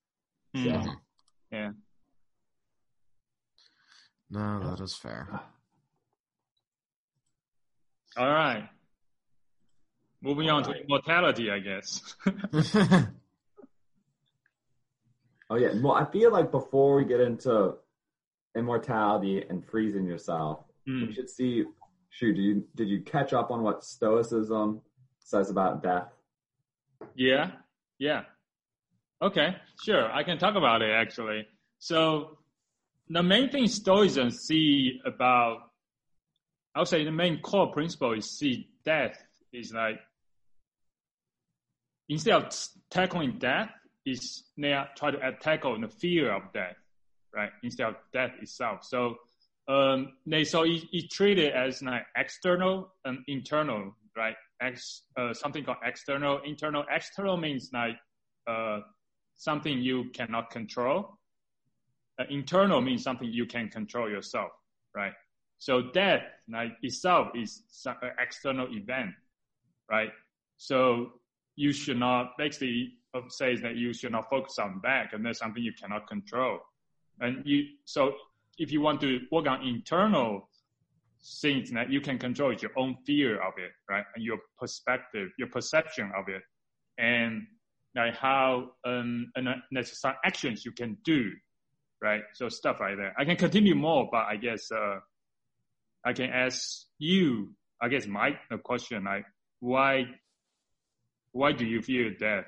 Hmm. 0.55 0.63
So, 0.63 0.69
Mhm. 0.71 0.95
Yeah. 1.51 1.71
No, 4.34 4.60
that 4.72 4.82
is 4.84 4.96
fair. 4.96 5.28
All 8.17 8.28
right. 8.30 8.67
Moving 10.22 10.50
on 10.50 10.63
to 10.63 10.72
immortality, 10.72 11.52
I 11.52 11.60
guess. 11.60 12.15
oh 15.50 15.56
yeah. 15.56 15.69
Well, 15.82 15.93
I 15.93 16.06
feel 16.12 16.32
like 16.32 16.50
before 16.50 16.96
we 16.96 17.06
get 17.06 17.19
into 17.19 17.76
immortality 18.56 19.43
and 19.48 19.63
freezing 19.65 20.06
yourself, 20.06 20.65
Hmm. 20.88 21.06
we 21.08 21.13
should 21.13 21.30
see. 21.30 21.63
Shoot, 22.10 22.34
did 22.36 22.41
you 22.43 22.63
did 22.76 22.89
you 22.89 23.02
catch 23.02 23.34
up 23.34 23.52
on 23.52 23.62
what 23.63 23.84
Stoicism 23.84 24.82
says 25.19 25.50
about 25.50 25.82
death? 25.84 26.10
Yeah, 27.15 27.52
yeah. 28.00 28.24
Okay, 29.22 29.56
sure. 29.84 30.12
I 30.12 30.24
can 30.24 30.38
talk 30.38 30.56
about 30.56 30.82
it 30.82 30.91
actually. 30.91 31.48
So 31.80 32.38
the 33.13 33.23
main 33.23 33.49
thing 33.49 33.67
Stoicism 33.67 34.32
see 34.32 34.99
about, 35.06 35.69
I 36.76 36.80
would 36.80 36.88
say 36.88 37.04
the 37.04 37.12
main 37.12 37.41
core 37.41 37.71
principle 37.71 38.13
is 38.13 38.38
see 38.38 38.69
death 38.84 39.17
is 39.52 39.71
like 39.73 39.99
instead 42.10 42.34
of 42.34 42.56
tackling 42.89 43.38
death, 43.39 43.69
is 44.06 44.43
they 44.58 44.73
are 44.73 44.89
try 44.97 45.12
to 45.12 45.32
tackle 45.39 45.80
the 45.80 45.88
fear 45.88 46.34
of 46.34 46.52
death, 46.54 46.76
right? 47.34 47.52
Instead 47.63 47.88
of 47.89 47.95
death 48.12 48.32
itself. 48.41 48.84
So 48.84 49.15
um, 49.67 50.13
they 50.26 50.43
so 50.43 50.63
it, 50.63 50.84
it 50.91 51.54
as 51.54 51.82
like 51.82 52.06
external 52.17 52.93
and 53.06 53.19
internal, 53.28 53.95
right? 54.17 54.36
Ex, 54.62 55.04
uh, 55.17 55.34
something 55.34 55.63
called 55.63 55.78
external, 55.86 56.41
internal. 56.45 56.84
External 56.91 57.38
means 57.38 57.69
like 57.73 57.95
uh, 58.47 58.80
something 59.36 59.80
you 59.80 60.10
cannot 60.13 60.49
control. 60.49 61.17
Uh, 62.19 62.26
internal 62.30 62.82
means 62.82 63.04
something 63.04 63.28
you 63.32 63.45
can 63.45 63.69
control 63.69 64.10
yourself, 64.10 64.52
right? 64.95 65.13
So 65.58 65.91
death, 65.93 66.23
like 66.52 66.73
itself, 66.82 67.30
is 67.36 67.63
some, 67.69 67.95
an 68.02 68.12
external 68.19 68.67
event, 68.71 69.12
right? 69.89 70.12
So 70.58 71.13
you 71.56 71.71
should 71.71 71.97
not 71.97 72.38
basically 72.38 72.93
uh, 73.13 73.21
says 73.30 73.62
that 73.62 73.76
you 73.76 73.93
should 73.93 74.12
not 74.12 74.30
focus 74.30 74.60
on 74.60 74.82
that, 74.84 75.13
and 75.13 75.26
that's 75.26 75.39
something 75.39 75.63
you 75.63 75.73
cannot 75.73 76.08
control. 76.08 76.60
And 77.19 77.43
you 77.45 77.65
so 77.86 78.13
if 78.58 78.71
you 78.71 78.82
want 78.82 79.02
to 79.02 79.21
work 79.32 79.47
on 79.47 79.65
internal 79.65 80.49
things 81.41 81.71
that 81.71 81.89
you 81.89 82.02
can 82.02 82.17
control 82.17 82.54
your 82.54 82.71
own 82.78 82.97
fear 83.06 83.41
of 83.41 83.54
it, 83.58 83.71
right? 83.89 84.04
And 84.15 84.23
your 84.23 84.39
perspective, 84.60 85.30
your 85.38 85.47
perception 85.47 86.12
of 86.17 86.28
it, 86.28 86.41
and 86.97 87.47
like 87.95 88.15
how 88.15 88.71
um 88.86 89.32
and 89.36 89.47
uh, 89.47 89.54
there's 89.71 90.02
actions 90.26 90.65
you 90.65 90.71
can 90.71 90.97
do, 91.06 91.32
right? 92.03 92.21
So 92.33 92.49
stuff 92.49 92.77
like 92.81 92.97
that. 92.97 93.13
I 93.17 93.25
can 93.25 93.37
continue 93.37 93.73
more, 93.75 94.09
but 94.11 94.25
I 94.25 94.35
guess 94.35 94.71
uh 94.71 94.99
I 96.05 96.11
can 96.13 96.29
ask 96.29 96.85
you, 96.99 97.55
I 97.81 97.87
guess 97.87 98.05
Mike, 98.05 98.37
the 98.49 98.57
question 98.57 99.05
like 99.05 99.25
why 99.61 100.05
why 101.31 101.53
do 101.53 101.65
you 101.65 101.81
fear 101.81 102.11
death? 102.11 102.45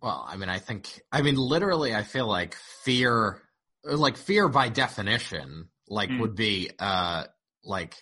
Well, 0.00 0.24
I 0.28 0.36
mean, 0.36 0.48
I 0.48 0.58
think, 0.58 1.02
I 1.10 1.22
mean, 1.22 1.34
literally, 1.34 1.92
I 1.94 2.02
feel 2.04 2.26
like 2.28 2.54
fear, 2.84 3.42
like 3.84 4.16
fear 4.16 4.48
by 4.48 4.68
definition, 4.68 5.70
like 5.88 6.10
Mm. 6.10 6.20
would 6.20 6.34
be, 6.36 6.70
uh, 6.78 7.24
like 7.64 7.96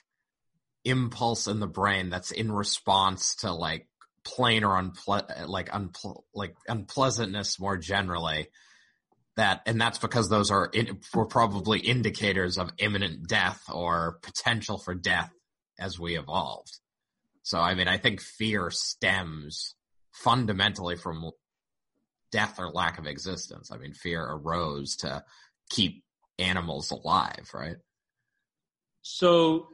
impulse 0.85 1.47
in 1.49 1.59
the 1.59 1.67
brain 1.67 2.11
that's 2.11 2.31
in 2.31 2.53
response 2.53 3.37
to 3.37 3.53
like 3.53 3.89
plain 4.27 4.65
or 4.65 4.75
unple- 4.83 5.49
like 5.49 5.71
unple- 5.71 6.25
like 6.35 6.57
unpleasantness 6.69 7.61
more 7.61 7.77
generally. 7.77 8.49
That, 9.37 9.61
and 9.67 9.79
that's 9.79 9.99
because 9.99 10.31
those 10.31 10.51
are 10.51 10.67
in, 10.67 10.99
were 11.15 11.27
probably 11.27 11.79
indicators 11.79 12.57
of 12.57 12.71
imminent 12.79 13.29
death 13.29 13.63
or 13.71 14.19
potential 14.23 14.79
for 14.79 14.95
death 14.95 15.31
as 15.79 16.01
we 16.01 16.19
evolved. 16.19 16.79
So, 17.43 17.61
I 17.61 17.75
mean, 17.75 17.87
I 17.87 17.99
think 17.99 18.21
fear 18.21 18.71
stems 18.71 19.75
fundamentally 20.11 20.97
from 20.97 21.31
death 22.33 22.59
or 22.59 22.71
lack 22.71 22.99
of 22.99 23.07
existence. 23.07 23.71
I 23.71 23.77
mean, 23.77 23.93
fear 23.93 24.23
arose 24.23 24.97
to 24.97 25.23
keep 25.69 26.03
animals 26.39 26.91
alive, 26.91 27.51
right? 27.55 27.77
So, 29.03 29.69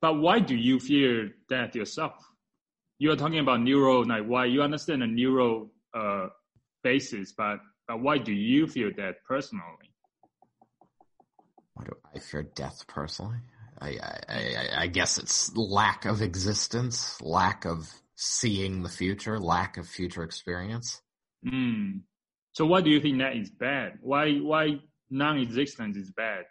but 0.00 0.20
why 0.20 0.40
do 0.40 0.54
you 0.54 0.78
fear 0.78 1.30
death 1.48 1.74
yourself? 1.74 2.29
You 3.00 3.10
are 3.10 3.16
talking 3.16 3.38
about 3.38 3.62
neural, 3.62 4.06
like 4.06 4.26
why 4.26 4.44
you 4.44 4.60
understand 4.60 5.00
the 5.00 5.06
neural 5.06 5.70
uh, 5.94 6.26
basis, 6.84 7.32
but 7.32 7.56
but 7.88 8.00
why 8.02 8.18
do 8.18 8.32
you 8.32 8.66
fear 8.66 8.90
death 8.92 9.14
personally? 9.26 9.94
Why 11.72 11.84
do 11.84 11.92
I 12.14 12.18
fear 12.18 12.42
death 12.42 12.84
personally? 12.86 13.38
I, 13.80 13.88
I, 13.88 14.20
I, 14.28 14.68
I 14.82 14.86
guess 14.86 15.16
it's 15.16 15.56
lack 15.56 16.04
of 16.04 16.20
existence, 16.20 17.18
lack 17.22 17.64
of 17.64 17.90
seeing 18.16 18.82
the 18.82 18.90
future, 18.90 19.40
lack 19.40 19.78
of 19.78 19.88
future 19.88 20.22
experience. 20.22 21.00
Hmm. 21.42 22.00
So, 22.52 22.66
why 22.66 22.82
do 22.82 22.90
you 22.90 23.00
think 23.00 23.16
that 23.20 23.34
is 23.34 23.48
bad? 23.48 23.94
Why 24.02 24.34
why 24.34 24.80
non-existence 25.08 25.96
is 25.96 26.10
bad? 26.10 26.44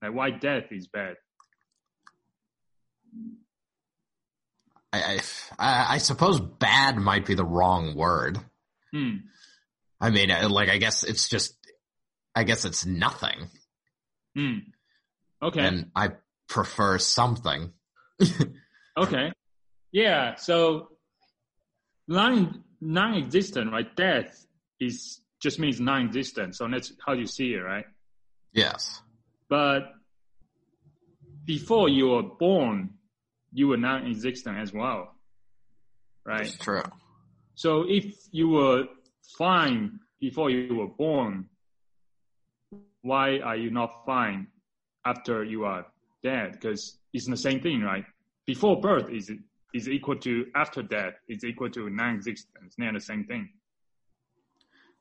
Like 0.00 0.14
why 0.14 0.30
death 0.30 0.70
is 0.70 0.86
bad? 0.86 1.16
I, 5.00 5.20
I, 5.58 5.94
I, 5.94 5.98
suppose 5.98 6.40
bad 6.40 6.96
might 6.96 7.26
be 7.26 7.34
the 7.34 7.44
wrong 7.44 7.94
word. 7.94 8.38
Hmm. 8.92 9.16
I 10.00 10.10
mean, 10.10 10.30
uh, 10.30 10.48
like, 10.48 10.68
I 10.68 10.78
guess 10.78 11.04
it's 11.04 11.28
just, 11.28 11.54
I 12.34 12.44
guess 12.44 12.64
it's 12.64 12.84
nothing, 12.84 13.48
Hmm. 14.36 14.58
Okay. 15.42 15.60
and 15.60 15.90
I 15.94 16.10
prefer 16.48 16.98
something. 16.98 17.72
Okay. 18.96 19.32
Yeah. 19.92 20.36
So 20.36 20.88
non 22.06 22.62
non-existent, 22.80 23.72
right? 23.72 23.94
Death 23.96 24.46
is 24.80 25.20
just 25.40 25.58
means 25.58 25.80
non-existent. 25.80 26.54
So 26.56 26.68
that's 26.68 26.92
how 27.04 27.12
you 27.14 27.26
see 27.26 27.54
it, 27.54 27.58
right? 27.58 27.86
Yes. 28.52 29.00
But 29.48 29.92
before 31.44 31.88
you 31.88 32.08
were 32.08 32.22
born, 32.22 32.90
you 33.54 33.68
were 33.68 33.76
non-existent 33.76 34.58
as 34.58 34.72
well, 34.72 35.14
right? 36.26 36.42
It's 36.42 36.56
true. 36.58 36.82
So 37.54 37.84
if 37.88 38.12
you 38.32 38.48
were 38.48 38.84
fine 39.38 40.00
before 40.20 40.50
you 40.50 40.74
were 40.74 40.88
born, 40.88 41.46
why 43.02 43.38
are 43.38 43.56
you 43.56 43.70
not 43.70 44.04
fine 44.04 44.48
after 45.06 45.44
you 45.44 45.64
are 45.64 45.86
dead? 46.22 46.52
Because 46.52 46.98
it's 47.12 47.28
the 47.28 47.36
same 47.36 47.60
thing, 47.60 47.80
right? 47.80 48.04
Before 48.44 48.80
birth 48.80 49.08
is 49.10 49.30
is 49.72 49.88
equal 49.88 50.16
to 50.16 50.46
after 50.54 50.82
death 50.82 51.14
is 51.28 51.44
equal 51.44 51.70
to 51.70 51.88
non-existence. 51.90 52.74
They're 52.76 52.92
the 52.92 53.00
same 53.00 53.24
thing. 53.24 53.48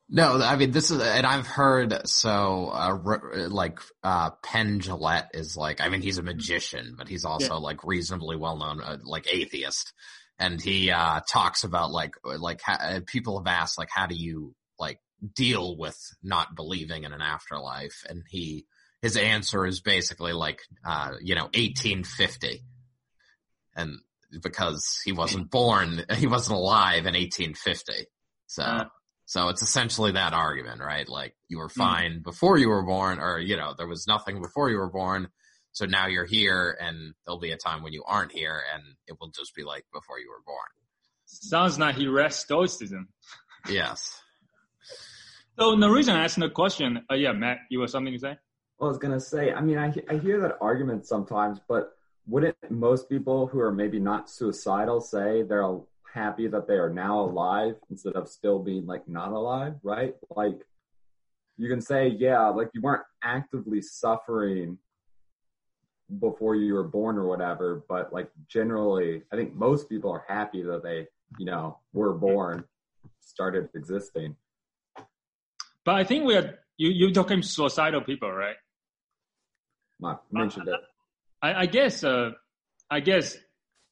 No, 0.10 0.40
I 0.42 0.58
mean 0.58 0.72
this 0.72 0.92
is, 0.92 1.02
and 1.02 1.26
I've 1.26 1.48
heard 1.48 2.08
so 2.08 2.70
uh, 2.74 3.48
like 3.50 3.80
uh, 4.04 4.32
Penn 4.44 4.80
Jillette 4.80 5.30
is 5.34 5.56
like, 5.56 5.82
I 5.82 5.90
mean 5.90 6.02
he's 6.02 6.18
a 6.18 6.24
magician, 6.24 6.96
but 6.98 7.08
he's 7.08 7.26
also 7.26 7.58
like 7.58 7.84
reasonably 7.84 8.36
well 8.36 8.58
known, 8.58 8.82
uh, 8.82 8.98
like 9.04 9.34
atheist, 9.34 9.94
and 10.38 10.62
he 10.62 10.92
uh, 10.92 11.22
talks 11.28 11.64
about 11.64 11.92
like 11.92 12.16
like 12.24 12.62
ha- 12.62 12.80
uh, 12.82 13.00
people 13.08 13.40
have 13.40 13.48
asked 13.48 13.78
like 13.78 13.90
how 13.92 14.06
do 14.06 14.16
you 14.16 14.54
like 14.78 15.00
deal 15.36 15.78
with 15.78 15.98
not 16.22 16.56
believing 16.56 17.06
in 17.06 17.14
an 17.14 17.22
afterlife, 17.22 18.04
and 18.08 18.24
he 18.30 18.66
his 19.02 19.16
answer 19.16 19.66
is 19.66 19.82
basically 19.82 20.34
like 20.34 20.60
uh, 20.86 21.14
you 21.22 21.34
know 21.34 21.46
1850, 21.56 22.62
and 23.76 24.00
because 24.42 25.00
he 25.06 25.14
wasn't 25.14 25.50
born, 25.50 26.04
he 26.18 26.28
wasn't 26.28 26.58
alive 26.58 27.06
in 27.06 27.14
1850, 27.14 28.06
so. 28.48 28.64
Uh. 28.64 28.86
So 29.26 29.50
it's 29.50 29.62
essentially 29.62 30.12
that 30.12 30.34
argument, 30.34 30.82
right? 30.82 31.08
Like 31.08 31.36
you 31.48 31.58
were 31.58 31.70
fine 31.70 32.22
before 32.22 32.58
you 32.58 32.70
were 32.70 32.84
born, 32.84 33.20
or 33.20 33.40
you 33.40 33.58
know, 33.58 33.74
there 33.78 33.88
was 33.88 34.06
nothing 34.08 34.42
before 34.42 34.70
you 34.70 34.78
were 34.78 34.90
born. 34.90 35.30
So 35.72 35.86
now 35.86 36.08
you're 36.08 36.26
here, 36.26 36.78
and 36.80 37.14
there'll 37.26 37.40
be 37.40 37.52
a 37.52 37.58
time 37.58 37.82
when 37.82 37.94
you 37.94 38.04
aren't 38.06 38.32
here, 38.32 38.62
and 38.74 38.84
it 39.08 39.18
will 39.20 39.30
just 39.30 39.56
be 39.56 39.64
like 39.64 39.86
before 39.92 40.20
you 40.20 40.30
were 40.30 40.44
born. 40.46 40.68
Sounds 41.26 41.80
like 41.80 41.96
he 41.96 42.08
read 42.08 42.32
Stoicism. 42.32 43.08
Yes. 43.68 44.22
So 45.58 45.76
the 45.76 45.90
reason 45.90 46.16
I 46.16 46.26
asked 46.26 46.40
the 46.40 46.50
question, 46.50 47.04
uh, 47.10 47.16
yeah, 47.16 47.32
Matt, 47.32 47.60
you 47.70 47.80
have 47.82 47.90
something 47.90 48.14
to 48.14 48.20
say? 48.20 48.38
I 48.82 48.86
was 48.86 48.98
gonna 48.98 49.20
say, 49.20 49.54
I 49.54 49.62
mean, 49.62 49.78
I 49.78 49.94
I 50.10 50.18
hear 50.18 50.42
that 50.42 50.58
argument 50.60 51.08
sometimes, 51.08 51.60
but 51.68 51.94
wouldn't 52.28 52.56
most 52.70 53.10
people 53.10 53.48
who 53.48 53.60
are 53.60 53.72
maybe 53.72 54.00
not 54.00 54.30
suicidal 54.30 55.02
say 55.02 55.44
they're 55.44 55.64
happy 56.14 56.48
that 56.48 56.68
they 56.68 56.76
are 56.76 56.90
now 56.90 57.22
alive 57.22 57.76
instead 57.90 58.14
of 58.14 58.30
still 58.30 58.60
being 58.60 58.86
like 58.86 59.08
not 59.08 59.32
alive, 59.32 59.76
right? 59.84 60.16
Like 60.36 60.60
you 61.58 61.70
can 61.70 61.82
say, 61.82 62.08
yeah, 62.08 62.48
like 62.50 62.70
you 62.74 62.82
weren't 62.82 63.04
actively 63.24 63.82
suffering 63.82 64.78
before 66.20 66.56
you 66.56 66.74
were 66.76 66.84
born 66.84 67.18
or 67.18 67.26
whatever, 67.26 67.84
but 67.90 68.14
like 68.14 68.30
generally, 68.48 69.24
I 69.32 69.36
think 69.36 69.56
most 69.56 69.90
people 69.90 70.12
are 70.12 70.26
happy 70.28 70.62
that 70.64 70.84
they, 70.84 71.08
you 71.40 71.46
know, 71.46 71.80
were 71.94 72.14
born, 72.14 72.66
started 73.22 73.70
existing. 73.74 74.36
But 75.86 75.96
I 75.96 76.04
think 76.04 76.26
we're 76.26 76.60
you 76.78 76.90
you're 76.90 77.12
talking 77.12 77.42
suicidal 77.42 78.02
people, 78.02 78.32
right? 78.32 78.56
I 80.04 80.16
mentioned 80.32 80.68
it. 80.68 80.80
I, 81.42 81.54
I 81.62 81.66
guess 81.66 82.04
uh, 82.04 82.32
I 82.90 83.00
guess 83.00 83.38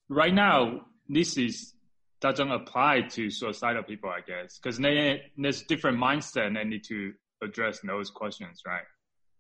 right 0.10 0.34
now 0.34 0.82
this 1.08 1.38
is 1.38 1.74
doesn't 2.22 2.52
apply 2.52 3.02
to 3.02 3.30
suicidal 3.30 3.84
people, 3.84 4.10
I 4.10 4.22
guess, 4.22 4.60
because 4.60 4.78
there's 4.78 5.64
different 5.64 5.98
mindset 5.98 6.48
and 6.48 6.56
they 6.56 6.64
need 6.64 6.84
to 6.86 7.14
address 7.44 7.80
those 7.84 8.12
questions, 8.12 8.62
right? 8.66 8.84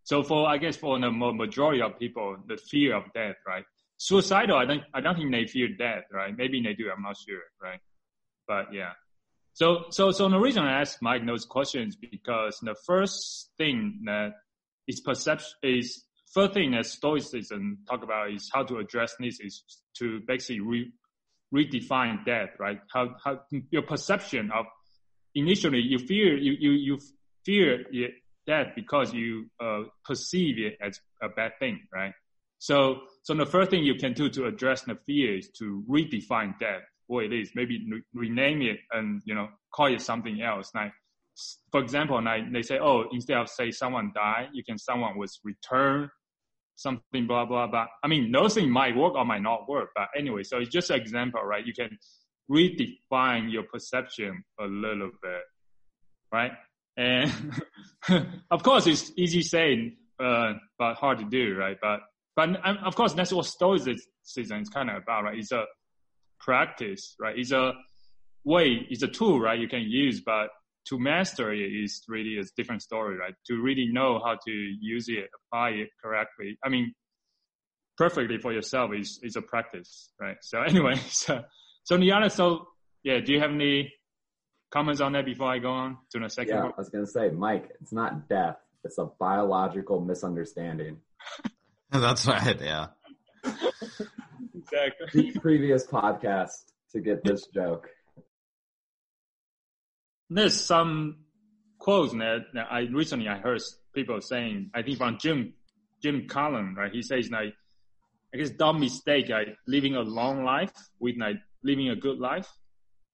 So 0.04 0.24
for 0.24 0.48
I 0.48 0.58
guess 0.58 0.76
for 0.76 1.00
the 1.00 1.12
majority 1.12 1.82
of 1.82 2.00
people, 2.00 2.38
the 2.48 2.58
fear 2.58 2.96
of 2.96 3.04
death, 3.14 3.36
right? 3.48 3.64
Suicidal, 3.98 4.58
I 4.58 4.66
don't 4.66 4.82
I 4.94 5.02
don't 5.02 5.16
think 5.16 5.32
they 5.32 5.46
fear 5.46 5.70
death, 5.78 6.06
right? 6.12 6.36
Maybe 6.36 6.62
they 6.62 6.74
do, 6.74 6.90
I'm 6.96 7.04
not 7.04 7.18
sure, 7.18 7.42
right? 7.62 7.80
But 8.48 8.74
yeah. 8.74 8.94
So 9.54 9.86
so 9.92 10.12
so 10.12 10.28
the 10.28 10.40
reason 10.40 10.64
I 10.64 10.82
asked 10.82 10.98
Mike 11.02 11.26
those 11.26 11.46
questions 11.46 11.96
because 11.96 12.58
the 12.62 12.76
first 12.86 13.52
thing 13.58 14.02
that 14.06 14.32
is 14.88 15.02
perception 15.02 15.54
is 15.62 16.04
first 16.34 16.54
thing 16.54 16.72
that 16.72 16.86
Stoicism 16.86 17.58
um, 17.58 17.78
talk 17.88 18.04
about 18.04 18.32
is 18.32 18.50
how 18.52 18.64
to 18.64 18.78
address 18.78 19.16
this 19.20 19.40
is 19.40 19.64
to 19.98 20.22
basically 20.26 20.62
re, 20.62 20.92
redefine 21.54 22.26
death, 22.26 22.50
right? 22.60 22.80
How 22.94 23.16
how 23.24 23.42
your 23.70 23.84
perception 23.84 24.52
of 24.52 24.66
initially 25.36 25.80
you 25.80 26.00
fear 26.00 26.38
you 26.38 26.54
you 26.60 26.72
you 26.72 27.00
fear 27.46 27.86
death 28.48 28.68
because 28.76 29.14
you 29.14 29.48
uh, 29.64 29.84
perceive 30.06 30.58
it 30.60 30.78
as 30.82 31.00
a 31.22 31.30
bad 31.30 31.52
thing, 31.60 31.80
right? 31.94 32.14
So, 32.60 33.02
so 33.24 33.34
the 33.34 33.46
first 33.46 33.72
thing 33.72 33.84
you 33.84 33.96
can 33.96 34.14
do 34.14 34.30
to 34.30 34.46
address 34.46 34.84
the 34.84 34.96
fear 35.06 35.38
is 35.38 35.50
to 35.60 35.84
redefine 35.90 36.58
death, 36.60 36.82
what 37.08 37.26
it 37.26 37.34
is. 37.34 37.52
Maybe 37.56 37.84
re- 37.90 38.04
rename 38.14 38.62
it 38.62 38.78
and 38.92 39.22
you 39.26 39.36
know 39.36 39.48
call 39.74 39.94
it 39.94 40.02
something 40.02 40.42
else. 40.42 40.72
Like, 40.76 40.92
for 41.72 41.82
example, 41.82 42.24
like 42.24 42.52
they 42.52 42.62
say, 42.62 42.78
oh, 42.80 43.06
instead 43.12 43.38
of 43.38 43.50
say 43.50 43.72
someone 43.72 44.12
died, 44.14 44.50
you 44.54 44.64
can 44.64 44.78
someone 44.78 45.18
was 45.18 45.40
returned, 45.44 46.10
something 46.76 47.28
blah 47.28 47.46
blah 47.46 47.68
blah. 47.68 47.88
I 48.04 48.08
mean, 48.08 48.32
those 48.32 48.54
things 48.56 48.70
might 48.70 48.96
work 48.96 49.16
or 49.16 49.26
might 49.26 49.42
not 49.42 49.68
work, 49.70 49.90
but 49.96 50.08
anyway, 50.18 50.44
so 50.44 50.58
it's 50.58 50.70
just 50.70 50.90
an 50.90 51.00
example, 51.00 51.42
right? 51.44 51.66
You 51.66 51.74
can 51.74 51.98
redefine 52.50 53.52
your 53.52 53.64
perception 53.64 54.44
a 54.60 54.66
little 54.66 55.12
bit, 55.22 55.42
right? 56.32 56.52
And 56.98 57.32
of 58.52 58.64
course, 58.64 58.88
it's 58.88 59.12
easy 59.18 59.42
saying, 59.42 59.98
uh, 60.22 60.54
but 60.78 60.96
hard 60.96 61.20
to 61.20 61.26
do, 61.26 61.56
right? 61.58 61.78
But 61.82 62.02
but 62.36 62.50
um, 62.66 62.78
of 62.86 62.96
course, 62.96 63.14
that's 63.14 63.34
what 63.34 63.46
Stoicism 63.46 64.62
is 64.62 64.70
kind 64.70 64.90
of 64.90 65.04
about, 65.04 65.24
right? 65.24 65.38
It's 65.38 65.52
a 65.52 65.66
practice, 66.40 67.16
right? 67.20 67.38
It's 67.38 67.52
a 67.52 67.74
way, 68.44 68.86
it's 68.90 69.04
a 69.04 69.08
tool, 69.08 69.40
right? 69.40 69.60
You 69.60 69.68
can 69.68 69.82
use, 69.82 70.22
but 70.22 70.50
to 70.90 71.00
master 71.00 71.54
it 71.54 71.60
is 71.60 72.04
really 72.08 72.38
a 72.40 72.44
different 72.56 72.82
story, 72.82 73.18
right? 73.18 73.34
To 73.48 73.62
really 73.62 73.90
know 73.92 74.20
how 74.24 74.38
to 74.46 74.52
use 74.52 75.08
it, 75.10 75.30
apply 75.36 75.70
it 75.72 75.90
correctly. 76.04 76.58
I 76.64 76.70
mean, 76.70 76.94
perfectly 77.98 78.38
for 78.40 78.52
yourself 78.52 78.92
is 78.98 79.20
is 79.24 79.36
a 79.36 79.42
practice, 79.42 80.12
right? 80.20 80.38
So 80.42 80.62
anyway, 80.68 80.96
so 81.10 81.44
so 81.84 81.96
other, 81.96 82.30
so 82.30 82.68
yeah, 83.04 83.20
do 83.20 83.34
you 83.34 83.40
have 83.40 83.52
any 83.52 83.94
comments 84.72 85.02
on 85.02 85.14
that 85.14 85.26
before 85.26 85.52
I 85.52 85.60
go 85.60 85.72
on 85.72 85.98
to 86.12 86.20
the 86.20 86.30
second 86.30 86.56
Yeah, 86.56 86.62
part? 86.62 86.76
I 86.78 86.82
was 86.82 86.90
gonna 86.90 87.08
say, 87.08 87.30
Mike, 87.30 87.70
it's 87.82 87.94
not 87.94 88.28
death; 88.30 88.58
it's 88.84 88.98
a 88.98 89.06
biological 89.20 90.02
misunderstanding. 90.02 90.98
That's 91.92 92.26
right. 92.26 92.60
Yeah. 92.60 92.88
Exactly. 94.54 95.32
Previous 95.40 95.86
podcast 95.88 96.72
to 96.92 97.02
get 97.02 97.24
this 97.24 97.48
joke. 97.48 97.90
There's 100.34 100.58
some 100.58 101.18
quotes 101.78 102.14
that, 102.14 102.46
that 102.54 102.68
I 102.72 102.88
recently 102.92 103.28
I 103.28 103.38
heard 103.38 103.62
people 103.94 104.22
saying. 104.22 104.72
I 104.74 104.82
think 104.82 104.98
from 104.98 105.18
Jim 105.20 105.54
Jim 106.02 106.26
Collins, 106.28 106.78
right? 106.78 106.92
He 106.92 107.02
says 107.02 107.30
like, 107.30 107.54
I 108.34 108.38
guess 108.38 108.52
don't 108.52 108.80
mistake 108.80 109.28
like 109.28 109.50
living 109.68 109.96
a 109.96 110.02
long 110.02 110.46
life 110.46 110.72
with 111.02 111.16
like 111.20 111.36
living 111.64 111.90
a 111.90 111.98
good 111.98 112.18
life. 112.18 112.48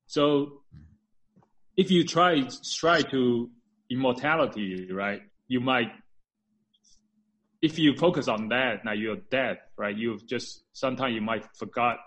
So 0.06 0.62
if 1.76 1.90
you 1.90 2.04
try 2.04 2.48
try 2.80 3.02
to 3.02 3.50
immortality, 3.90 4.92
right? 4.92 5.22
You 5.48 5.60
might 5.60 5.92
if 7.64 7.80
you 7.80 7.96
focus 7.96 8.28
on 8.28 8.50
that, 8.50 8.86
now 8.86 8.94
you're 8.94 9.18
dead, 9.32 9.58
right? 9.76 9.98
You've 9.98 10.28
just 10.28 10.62
sometimes 10.74 11.16
you 11.16 11.22
might 11.22 11.46
forgot 11.58 11.98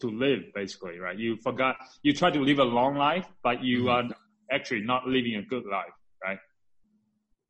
to 0.00 0.10
live, 0.10 0.44
basically, 0.54 0.98
right? 0.98 1.18
You 1.18 1.36
forgot 1.36 1.76
you 2.02 2.12
try 2.12 2.30
to 2.30 2.40
live 2.40 2.58
a 2.58 2.64
long 2.64 2.96
life, 2.96 3.26
but 3.42 3.62
you 3.62 3.84
Mhm. 3.84 4.10
are 4.10 4.16
actually 4.50 4.82
not 4.82 5.06
living 5.06 5.36
a 5.36 5.42
good 5.42 5.64
life, 5.66 5.92
right? 6.22 6.38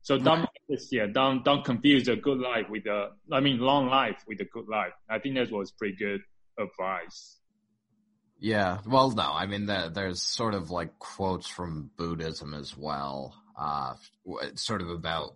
So 0.01 0.17
don't 0.17 0.49
yeah, 0.91 1.07
don't 1.07 1.43
don't 1.43 1.63
confuse 1.63 2.07
a 2.07 2.15
good 2.15 2.39
life 2.39 2.69
with 2.69 2.85
a 2.85 3.11
I 3.31 3.39
mean 3.39 3.59
long 3.59 3.87
life 3.87 4.23
with 4.27 4.39
a 4.41 4.45
good 4.45 4.67
life. 4.67 4.93
I 5.09 5.19
think 5.19 5.35
that 5.35 5.51
was 5.51 5.71
pretty 5.71 5.95
good 5.97 6.21
advice. 6.57 7.39
Yeah. 8.39 8.79
Well, 8.87 9.11
no, 9.11 9.31
I 9.33 9.45
mean, 9.45 9.65
the, 9.65 9.91
there's 9.93 10.21
sort 10.21 10.53
of 10.53 10.71
like 10.71 10.97
quotes 10.97 11.47
from 11.47 11.91
Buddhism 11.97 12.53
as 12.53 12.75
well, 12.77 13.35
uh, 13.57 13.95
sort 14.55 14.81
of 14.81 14.89
about 14.89 15.35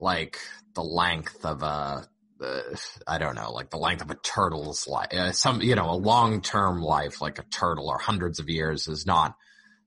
like 0.00 0.38
the 0.74 0.82
length 0.82 1.44
of 1.44 1.62
a, 1.62 2.08
uh, 2.42 2.60
I 3.06 3.18
don't 3.18 3.34
know, 3.34 3.52
like 3.52 3.70
the 3.70 3.76
length 3.78 4.02
of 4.02 4.10
a 4.10 4.16
turtle's 4.16 4.86
life. 4.88 5.08
Uh, 5.12 5.32
some, 5.32 5.60
you 5.62 5.74
know, 5.74 5.90
a 5.90 5.96
long-term 5.96 6.80
life, 6.80 7.20
like 7.20 7.38
a 7.38 7.44
turtle 7.44 7.88
or 7.88 7.98
hundreds 7.98 8.38
of 8.40 8.48
years 8.48 8.88
is 8.88 9.06
not, 9.06 9.34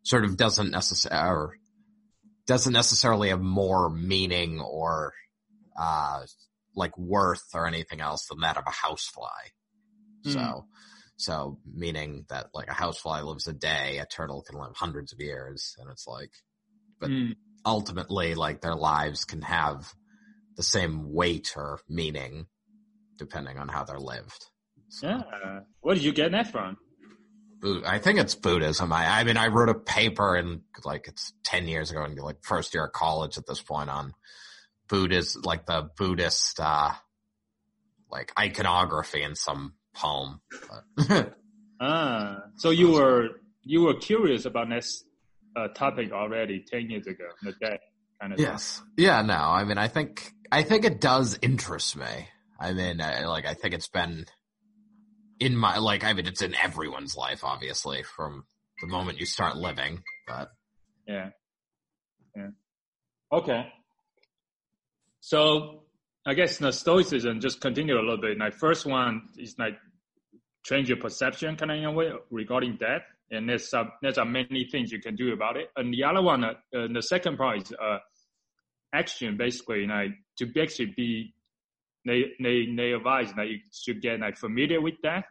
sort 0.04 0.24
of 0.26 0.38
doesn't 0.38 0.72
necessarily, 0.72 1.58
doesn't 2.46 2.74
necessarily 2.74 3.30
have 3.30 3.42
more 3.42 3.90
meaning 3.90 4.60
or, 4.62 5.14
uh, 5.78 6.22
like 6.76 6.98
worth 6.98 7.44
or 7.54 7.68
anything 7.68 8.00
else 8.02 8.28
than 8.28 8.40
that 8.42 8.58
of 8.58 8.64
a 8.68 8.72
housefly. 8.72 9.52
Hmm. 10.24 10.32
So, 10.32 10.66
so 11.18 11.60
meaning 11.66 12.26
that 12.30 12.48
like 12.54 12.70
a 12.70 12.74
housefly 12.74 13.22
lives 13.22 13.48
a 13.48 13.54
day, 13.54 13.98
a 13.98 14.06
turtle 14.06 14.44
can 14.44 14.60
live 14.60 14.76
hundreds 14.76 15.12
of 15.12 15.20
years, 15.20 15.76
and 15.80 15.90
it's 15.92 16.08
like, 16.08 16.32
But- 17.00 17.10
Hmm. 17.10 17.32
ultimately, 17.66 18.34
like 18.36 18.62
their 18.62 18.76
lives 18.76 19.26
can 19.26 19.42
have 19.42 19.94
the 20.58 20.63
same 20.63 21.13
weight 21.13 21.54
or 21.56 21.80
meaning 21.88 22.48
depending 23.17 23.58
on 23.58 23.67
how 23.67 23.84
they're 23.84 24.00
lived. 24.00 24.48
So, 24.89 25.08
Yeah. 25.08 25.60
Where 25.82 25.96
did 25.96 26.04
you 26.04 26.12
get 26.12 26.32
that 26.32 26.52
from? 26.52 26.78
I 27.86 27.98
think 27.98 28.20
it's 28.20 28.36
Buddhism. 28.36 28.93
I, 28.93 29.20
I 29.20 29.24
mean, 29.24 29.38
I 29.38 29.48
wrote 29.48 29.70
a 29.70 29.74
paper 29.74 30.36
in 30.36 30.62
like 30.86 31.08
it's 31.08 31.34
ten 31.43 31.67
years 31.67 31.89
ago, 31.89 32.04
in 32.04 32.15
like 32.15 32.43
first 32.43 32.74
year 32.74 32.86
of 32.86 32.91
college 32.91 33.38
at 33.39 33.48
this 33.48 33.62
point 33.62 33.89
on 33.89 34.13
Buddhist, 34.88 35.43
like 35.43 35.65
the 35.65 35.89
Buddhist, 35.98 36.60
uh, 36.60 36.91
like 38.12 38.32
iconography 38.38 39.24
in 39.24 39.36
some 39.36 39.74
poem. 39.96 40.41
Ah, 41.80 42.39
so 42.56 42.72
you 42.72 42.91
were 42.91 43.30
you 43.62 43.82
were 43.82 43.93
curious 43.93 44.46
about 44.46 44.67
this 44.67 45.04
uh, 45.56 45.67
topic 45.67 46.12
already 46.12 46.63
ten 46.67 46.89
years 46.89 47.06
ago, 47.06 47.26
the 47.43 47.54
death 47.62 47.80
kind 48.20 48.34
of. 48.34 48.40
Yes. 48.40 48.82
Yeah, 48.98 49.22
no, 49.22 49.36
I 49.36 49.64
mean, 49.64 49.78
I 49.78 49.88
think, 49.88 50.32
I 50.52 50.64
think 50.64 50.86
it 50.86 51.02
does 51.02 51.38
interest 51.42 51.96
me. 51.96 52.30
I 52.60 52.74
mean, 52.74 53.02
I, 53.02 53.26
like, 53.26 53.46
I 53.46 53.54
think 53.54 53.74
it's 53.74 53.88
been 53.88 54.26
in 55.40 55.56
my, 55.56 55.78
like, 55.78 56.04
I 56.04 56.14
mean, 56.14 56.26
it's 56.28 56.42
in 56.42 56.56
everyone's 56.56 57.16
life, 57.16 57.44
obviously, 57.44 58.04
from 58.04 58.46
the 58.82 58.88
moment 58.88 59.20
you 59.20 59.26
start 59.26 59.58
living, 59.58 60.04
but 60.28 60.50
Yeah. 61.08 61.30
Yeah. 62.36 62.50
Okay. 63.32 63.68
So 65.20 65.84
I 66.26 66.34
guess 66.34 66.58
the 66.58 66.72
stoicism 66.72 67.40
just 67.40 67.62
continue 67.62 67.96
a 67.96 68.02
little 68.02 68.22
bit. 68.22 68.38
Like 68.38 68.54
first 68.54 68.86
one 68.86 69.30
is 69.38 69.56
like 69.58 69.78
change 70.64 70.90
your 70.90 70.98
perception 70.98 71.56
kind 71.56 71.72
of 71.72 71.78
in 71.78 71.86
a 71.86 71.92
way 71.92 72.12
regarding 72.30 72.78
death. 72.78 73.02
And 73.30 73.50
there's 73.50 73.70
some, 73.70 73.92
there's 74.02 74.18
are 74.18 74.26
many 74.26 74.68
things 74.72 74.92
you 74.92 75.02
can 75.02 75.16
do 75.16 75.34
about 75.34 75.58
it. 75.58 75.70
And 75.76 75.94
the 75.94 76.04
other 76.06 76.22
one, 76.22 76.44
uh, 76.46 76.54
the 76.72 77.02
second 77.02 77.38
part 77.38 77.58
is, 77.63 77.74
uh, 77.74 77.98
action 78.94 79.36
basically 79.38 79.86
like 79.86 80.12
to 80.38 80.46
basically 80.46 80.94
be 80.96 81.34
they 82.06 82.24
they 82.42 82.66
they 82.74 82.94
advise 82.94 83.34
that 83.34 83.48
you 83.50 83.60
should 83.74 84.02
get 84.02 84.20
like 84.22 84.38
familiar 84.38 84.80
with 84.80 84.96
that. 85.04 85.26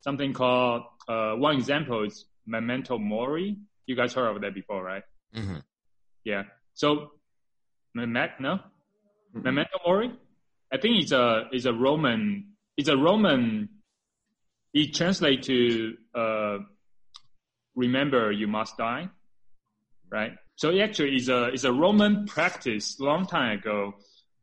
Something 0.00 0.32
called 0.32 0.84
uh, 1.06 1.34
one 1.34 1.56
example 1.56 2.04
is 2.04 2.24
memento 2.46 2.96
mori. 2.98 3.58
You 3.86 3.94
guys 3.94 4.14
heard 4.14 4.34
of 4.34 4.40
that 4.40 4.54
before, 4.54 4.82
right? 4.82 5.02
hmm 5.34 5.56
Yeah. 6.24 6.44
So, 6.74 7.12
Mem- 7.94 8.12
no, 8.40 8.60
Mhm. 9.34 9.42
memento 9.44 9.78
mori. 9.84 10.10
I 10.72 10.78
think 10.78 11.02
it's 11.02 11.12
a 11.12 11.48
it's 11.52 11.66
a 11.66 11.72
Roman 11.74 12.54
it's 12.78 12.88
a 12.88 12.96
Roman. 12.96 13.68
It 14.72 14.94
translates 14.94 15.46
to 15.48 15.96
uh, 16.14 16.58
remember 17.78 18.32
you 18.32 18.48
must 18.48 18.76
die, 18.76 19.08
right? 20.10 20.32
So 20.56 20.70
it 20.70 20.80
actually 20.80 21.16
is 21.16 21.28
a 21.28 21.52
is 21.52 21.64
a 21.64 21.72
Roman 21.72 22.26
practice 22.26 22.98
long 22.98 23.26
time 23.26 23.58
ago, 23.60 23.94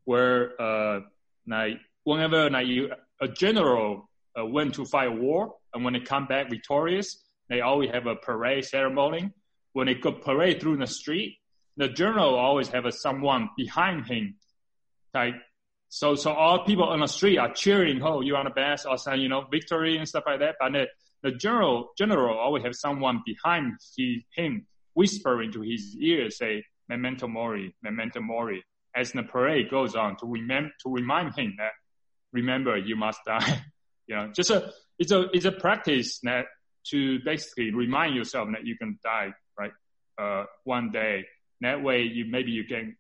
where 0.05 0.59
uh, 0.59 1.01
like 1.45 1.77
whenever 2.05 2.49
like 2.49 2.67
you 2.67 2.91
a 3.21 3.27
general 3.27 4.09
uh, 4.39 4.45
went 4.45 4.73
to 4.75 4.85
fight 4.85 5.13
war 5.13 5.55
and 5.73 5.83
when 5.83 5.93
they 5.93 5.99
come 5.99 6.25
back 6.25 6.49
victorious, 6.49 7.21
they 7.49 7.59
always 7.61 7.91
have 7.91 8.07
a 8.07 8.15
parade 8.15 8.65
ceremony. 8.65 9.31
When 9.73 9.87
they 9.87 9.95
go 9.95 10.13
parade 10.13 10.61
through 10.61 10.77
the 10.77 10.87
street, 10.87 11.37
the 11.75 11.89
general 11.89 12.35
always 12.35 12.69
have 12.69 12.85
a 12.85 12.91
someone 12.91 13.49
behind 13.57 14.05
him, 14.05 14.37
like 15.13 15.35
so. 15.89 16.15
So 16.15 16.31
all 16.31 16.63
people 16.63 16.85
on 16.85 17.01
the 17.01 17.07
street 17.07 17.37
are 17.37 17.53
cheering, 17.53 18.01
"Oh, 18.01 18.21
you're 18.21 18.37
on 18.37 18.45
the 18.45 18.51
best," 18.51 18.85
or 18.87 18.97
saying, 18.97 19.21
you 19.21 19.27
know, 19.27 19.41
victory 19.51 19.97
and 19.97 20.07
stuff 20.07 20.23
like 20.25 20.39
that. 20.39 20.55
But 20.61 20.71
the, 21.25 21.31
general 21.31 21.89
general 21.97 22.37
always 22.37 22.63
have 22.63 22.75
someone 22.75 23.21
behind 23.25 23.73
he, 23.95 24.25
him 24.35 24.67
whispering 24.93 25.51
to 25.51 25.61
his 25.61 25.95
ear, 25.99 26.29
say, 26.29 26.63
"Memento 26.87 27.27
mori, 27.27 27.75
memento 27.81 28.21
mori," 28.21 28.63
as 28.95 29.11
the 29.11 29.23
parade 29.23 29.69
goes 29.69 29.95
on 29.95 30.17
to 30.17 30.25
remember 30.27 30.71
to 30.83 30.89
remind 30.91 31.35
him 31.35 31.55
that 31.57 31.71
remember 32.31 32.77
you 32.77 32.95
must 32.95 33.19
die. 33.25 33.63
you 34.07 34.15
know, 34.15 34.31
just 34.35 34.51
a 34.51 34.71
it's 34.99 35.11
a 35.11 35.21
it's 35.33 35.45
a 35.45 35.51
practice 35.51 36.19
that 36.23 36.45
to 36.91 37.19
basically 37.25 37.71
remind 37.71 38.15
yourself 38.15 38.47
that 38.51 38.65
you 38.65 38.77
can 38.77 38.99
die 39.03 39.33
right 39.59 39.71
uh, 40.21 40.45
one 40.63 40.91
day. 40.91 41.25
That 41.61 41.81
way, 41.81 42.03
you 42.03 42.25
maybe 42.25 42.51
you 42.51 42.65
can 42.65 42.95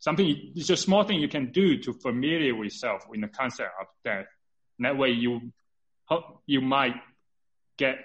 something. 0.00 0.52
It's 0.56 0.70
a 0.70 0.76
small 0.76 1.04
thing 1.04 1.20
you 1.20 1.28
can 1.28 1.52
do 1.52 1.78
to 1.82 1.92
familiar 1.92 2.54
with 2.56 2.66
yourself 2.66 3.04
in 3.14 3.20
the 3.20 3.28
concept 3.28 3.70
of 3.80 3.86
death. 4.04 4.26
That 4.80 4.98
way, 4.98 5.10
you 5.10 5.52
you 6.46 6.60
might 6.60 6.96
get 7.78 7.96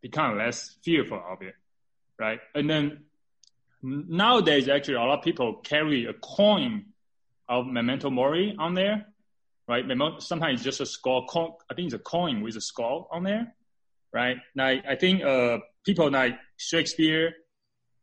become 0.00 0.38
less 0.38 0.76
fearful 0.84 1.22
of 1.28 1.42
it, 1.42 1.54
right? 2.18 2.40
And 2.54 2.68
then 2.68 3.04
nowadays, 3.82 4.68
actually, 4.68 4.94
a 4.94 5.00
lot 5.00 5.18
of 5.18 5.24
people 5.24 5.54
carry 5.64 6.06
a 6.06 6.12
coin 6.14 6.86
of 7.48 7.66
memento 7.66 8.10
mori 8.10 8.54
on 8.58 8.74
there, 8.74 9.06
right? 9.68 9.84
Sometimes 10.18 10.56
it's 10.56 10.64
just 10.64 10.80
a 10.80 10.86
skull. 10.86 11.26
Coin, 11.26 11.52
I 11.70 11.74
think 11.74 11.86
it's 11.86 11.94
a 11.94 11.98
coin 11.98 12.42
with 12.42 12.56
a 12.56 12.60
skull 12.60 13.08
on 13.12 13.22
there, 13.24 13.54
right? 14.12 14.36
Now, 14.54 14.66
I 14.66 14.96
think 14.96 15.22
uh, 15.22 15.58
people 15.84 16.10
like 16.10 16.34
Shakespeare 16.56 17.32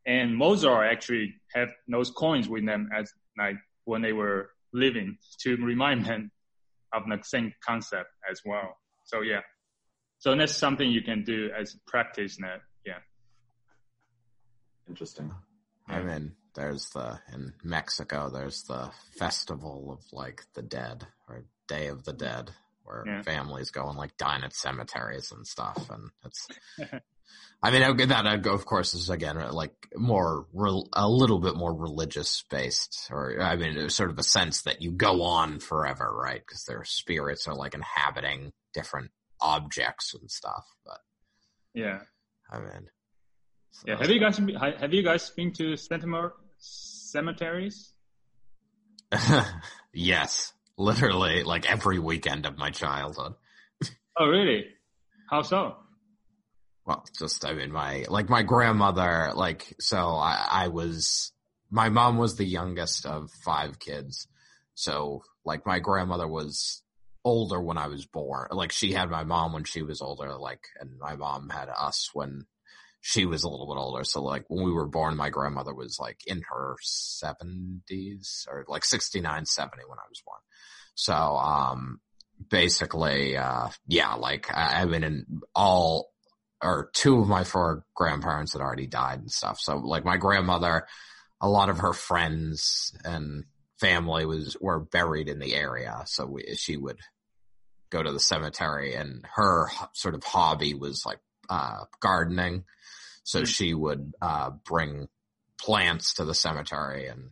and 0.06 0.36
Mozart 0.36 0.92
actually 0.92 1.36
have 1.54 1.70
those 1.88 2.12
coins 2.12 2.48
with 2.48 2.66
them 2.66 2.90
as 2.96 3.12
like 3.38 3.56
when 3.86 4.02
they 4.02 4.14
were 4.14 4.50
living 4.74 5.18
to 5.42 5.56
remind 5.58 6.06
them 6.06 6.32
of 6.94 7.04
the 7.08 7.20
same 7.24 7.54
concept 7.66 8.10
as 8.30 8.42
well. 8.46 8.78
So 9.06 9.22
yeah, 9.22 9.42
so 10.20 10.36
that's 10.36 10.56
something 10.56 10.90
you 10.90 11.02
can 11.02 11.24
do 11.24 11.50
as 11.58 11.76
practice 11.88 12.40
net. 12.40 12.62
Yeah. 12.86 13.00
Interesting. 14.88 15.32
I 15.88 16.02
mean, 16.02 16.34
there's 16.56 16.90
the 16.90 17.20
in 17.34 17.54
Mexico. 17.64 18.30
There's 18.30 18.64
the 18.64 18.92
festival 19.18 19.92
of 19.92 20.04
like 20.12 20.44
the 20.54 20.62
dead 20.62 21.08
or 21.28 21.46
Day 21.68 21.88
of 21.88 22.04
the 22.04 22.14
Dead, 22.14 22.52
where 22.84 23.04
Yeah. 23.06 23.22
families 23.22 23.72
go 23.72 23.88
and 23.88 23.98
like 23.98 24.18
dine 24.18 24.44
at 24.44 24.54
cemeteries 24.54 25.32
and 25.32 25.46
stuff, 25.48 25.90
and 25.90 26.10
it's. 26.26 26.48
I 27.62 27.72
mean, 27.72 27.84
okay, 27.84 28.06
that 28.06 28.48
of 28.48 28.66
course 28.66 28.94
is 28.94 29.10
again 29.10 29.38
uh, 29.38 29.52
like 29.54 29.74
more 29.96 30.48
a 30.94 31.08
little 31.10 31.40
bit 31.40 31.56
more 31.56 31.74
religious 31.74 32.44
based, 32.50 33.08
or 33.12 33.42
I 33.42 33.56
mean, 33.56 33.76
there's 33.76 33.96
sort 33.96 34.10
of 34.10 34.18
a 34.18 34.24
sense 34.24 34.64
that 34.64 34.82
you 34.82 34.92
go 34.92 35.22
on 35.24 35.60
forever, 35.60 36.12
right? 36.12 36.42
Because 36.46 36.64
their 36.64 36.84
spirits 36.84 37.48
are 37.48 37.56
like 37.56 37.74
inhabiting 37.76 38.54
different 38.74 39.12
objects 39.42 40.14
and 40.14 40.30
stuff. 40.30 40.66
But 40.86 41.00
Yeah. 41.74 42.00
I 42.52 42.60
mean, 42.60 42.90
so 43.72 43.84
Yeah. 43.88 43.98
Have 43.98 44.10
you 44.10 44.20
guys 44.20 44.40
been- 44.40 44.56
have 44.56 44.94
you 44.94 45.04
guys 45.04 45.30
been 45.30 45.54
to 45.54 45.76
cemetery 45.78 46.32
cemeteries? 46.58 47.94
yes, 49.94 50.54
literally 50.78 51.44
like 51.44 51.70
every 51.70 52.00
weekend 52.00 52.46
of 52.46 52.58
my 52.58 52.70
childhood. 52.72 53.34
Oh, 54.22 54.28
really? 54.28 54.66
How 55.30 55.44
so? 55.44 55.78
Well, 56.86 57.06
just 57.18 57.46
I 57.46 57.54
mean, 57.54 57.72
my 57.72 58.04
like 58.10 58.28
my 58.30 58.44
grandmother, 58.44 59.32
like 59.34 59.74
so 59.80 59.98
I, 59.98 60.46
I 60.52 60.68
was 60.68 61.32
my 61.72 61.88
mom 61.88 62.18
was 62.18 62.36
the 62.36 62.44
youngest 62.46 63.06
of 63.06 63.30
five 63.46 63.80
kids, 63.80 64.28
so 64.76 65.22
like 65.46 65.66
my 65.66 65.80
grandmother 65.80 66.28
was 66.28 66.84
older 67.30 67.62
when 67.62 67.78
I 67.78 67.88
was 67.88 68.06
born. 68.06 68.48
Like 68.52 68.72
she 68.72 68.92
had 68.92 69.10
my 69.10 69.24
mom 69.24 69.54
when 69.54 69.64
she 69.64 69.84
was 69.84 70.02
older, 70.02 70.36
like 70.36 70.64
and 70.80 70.98
my 71.00 71.16
mom 71.16 71.50
had 71.50 71.70
us 71.70 72.10
when 72.14 72.46
she 73.02 73.26
was 73.26 73.44
a 73.44 73.50
little 73.50 73.68
bit 73.68 73.80
older. 73.80 74.04
So 74.04 74.22
like 74.22 74.46
when 74.48 74.66
we 74.66 74.72
were 74.72 74.88
born, 74.88 75.16
my 75.16 75.30
grandmother 75.30 75.74
was 75.74 76.00
like 76.00 76.20
in 76.28 76.42
her 76.50 76.76
seventies 76.82 78.48
or 78.50 78.66
like 78.68 78.84
69, 78.84 79.46
70 79.46 79.84
when 79.88 80.00
I 80.00 80.10
was 80.10 80.22
born. 80.26 80.40
So, 80.96 81.14
um, 81.14 82.02
basically, 82.50 83.38
uh, 83.38 83.70
yeah, 83.88 84.16
like 84.16 84.54
I, 84.54 84.82
I 84.82 84.86
mean, 84.86 85.04
in 85.04 85.42
all 85.56 86.10
or 86.62 86.90
two 86.94 87.22
of 87.22 87.28
my 87.30 87.46
four 87.46 87.86
grandparents 87.96 88.54
had 88.54 88.62
already 88.62 88.88
died 88.88 89.20
and 89.20 89.32
stuff. 89.32 89.60
So 89.60 89.78
like 89.78 90.04
my 90.04 90.18
grandmother, 90.18 90.86
a 91.40 91.48
lot 91.48 91.70
of 91.70 91.80
her 91.80 91.94
friends 91.94 92.94
and 93.06 93.46
family 93.80 94.26
was, 94.26 94.58
were 94.60 94.80
buried 94.80 95.30
in 95.30 95.40
the 95.40 95.56
area. 95.56 96.02
So 96.06 96.26
we, 96.26 96.56
she 96.56 96.76
would 96.76 97.00
go 97.90 98.02
to 98.04 98.12
the 98.12 98.20
cemetery 98.20 98.94
and 98.96 99.26
her 99.36 99.68
sort 99.94 100.16
of 100.16 100.24
hobby 100.24 100.74
was 100.74 101.06
like, 101.06 101.20
uh, 101.50 101.86
gardening. 102.00 102.66
So 103.24 103.40
Hmm. 103.40 103.46
she 103.46 103.74
would, 103.74 104.14
uh, 104.22 104.52
bring 104.66 105.08
plants 105.62 106.14
to 106.16 106.26
the 106.26 106.34
cemetery 106.36 107.08
and 107.08 107.32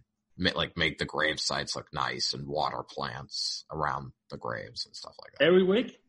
like 0.56 0.78
make 0.78 1.00
the 1.00 1.06
grave 1.06 1.39
sites 1.39 1.76
look 1.76 1.88
nice 1.93 2.34
and 2.34 2.48
water 2.48 2.84
plants 2.84 3.65
around 3.72 4.12
the 4.30 4.38
graves 4.38 4.86
and 4.86 4.96
stuff 4.96 5.15
like 5.24 5.32
that. 5.39 5.46
Every 5.46 5.63
week? 5.63 6.00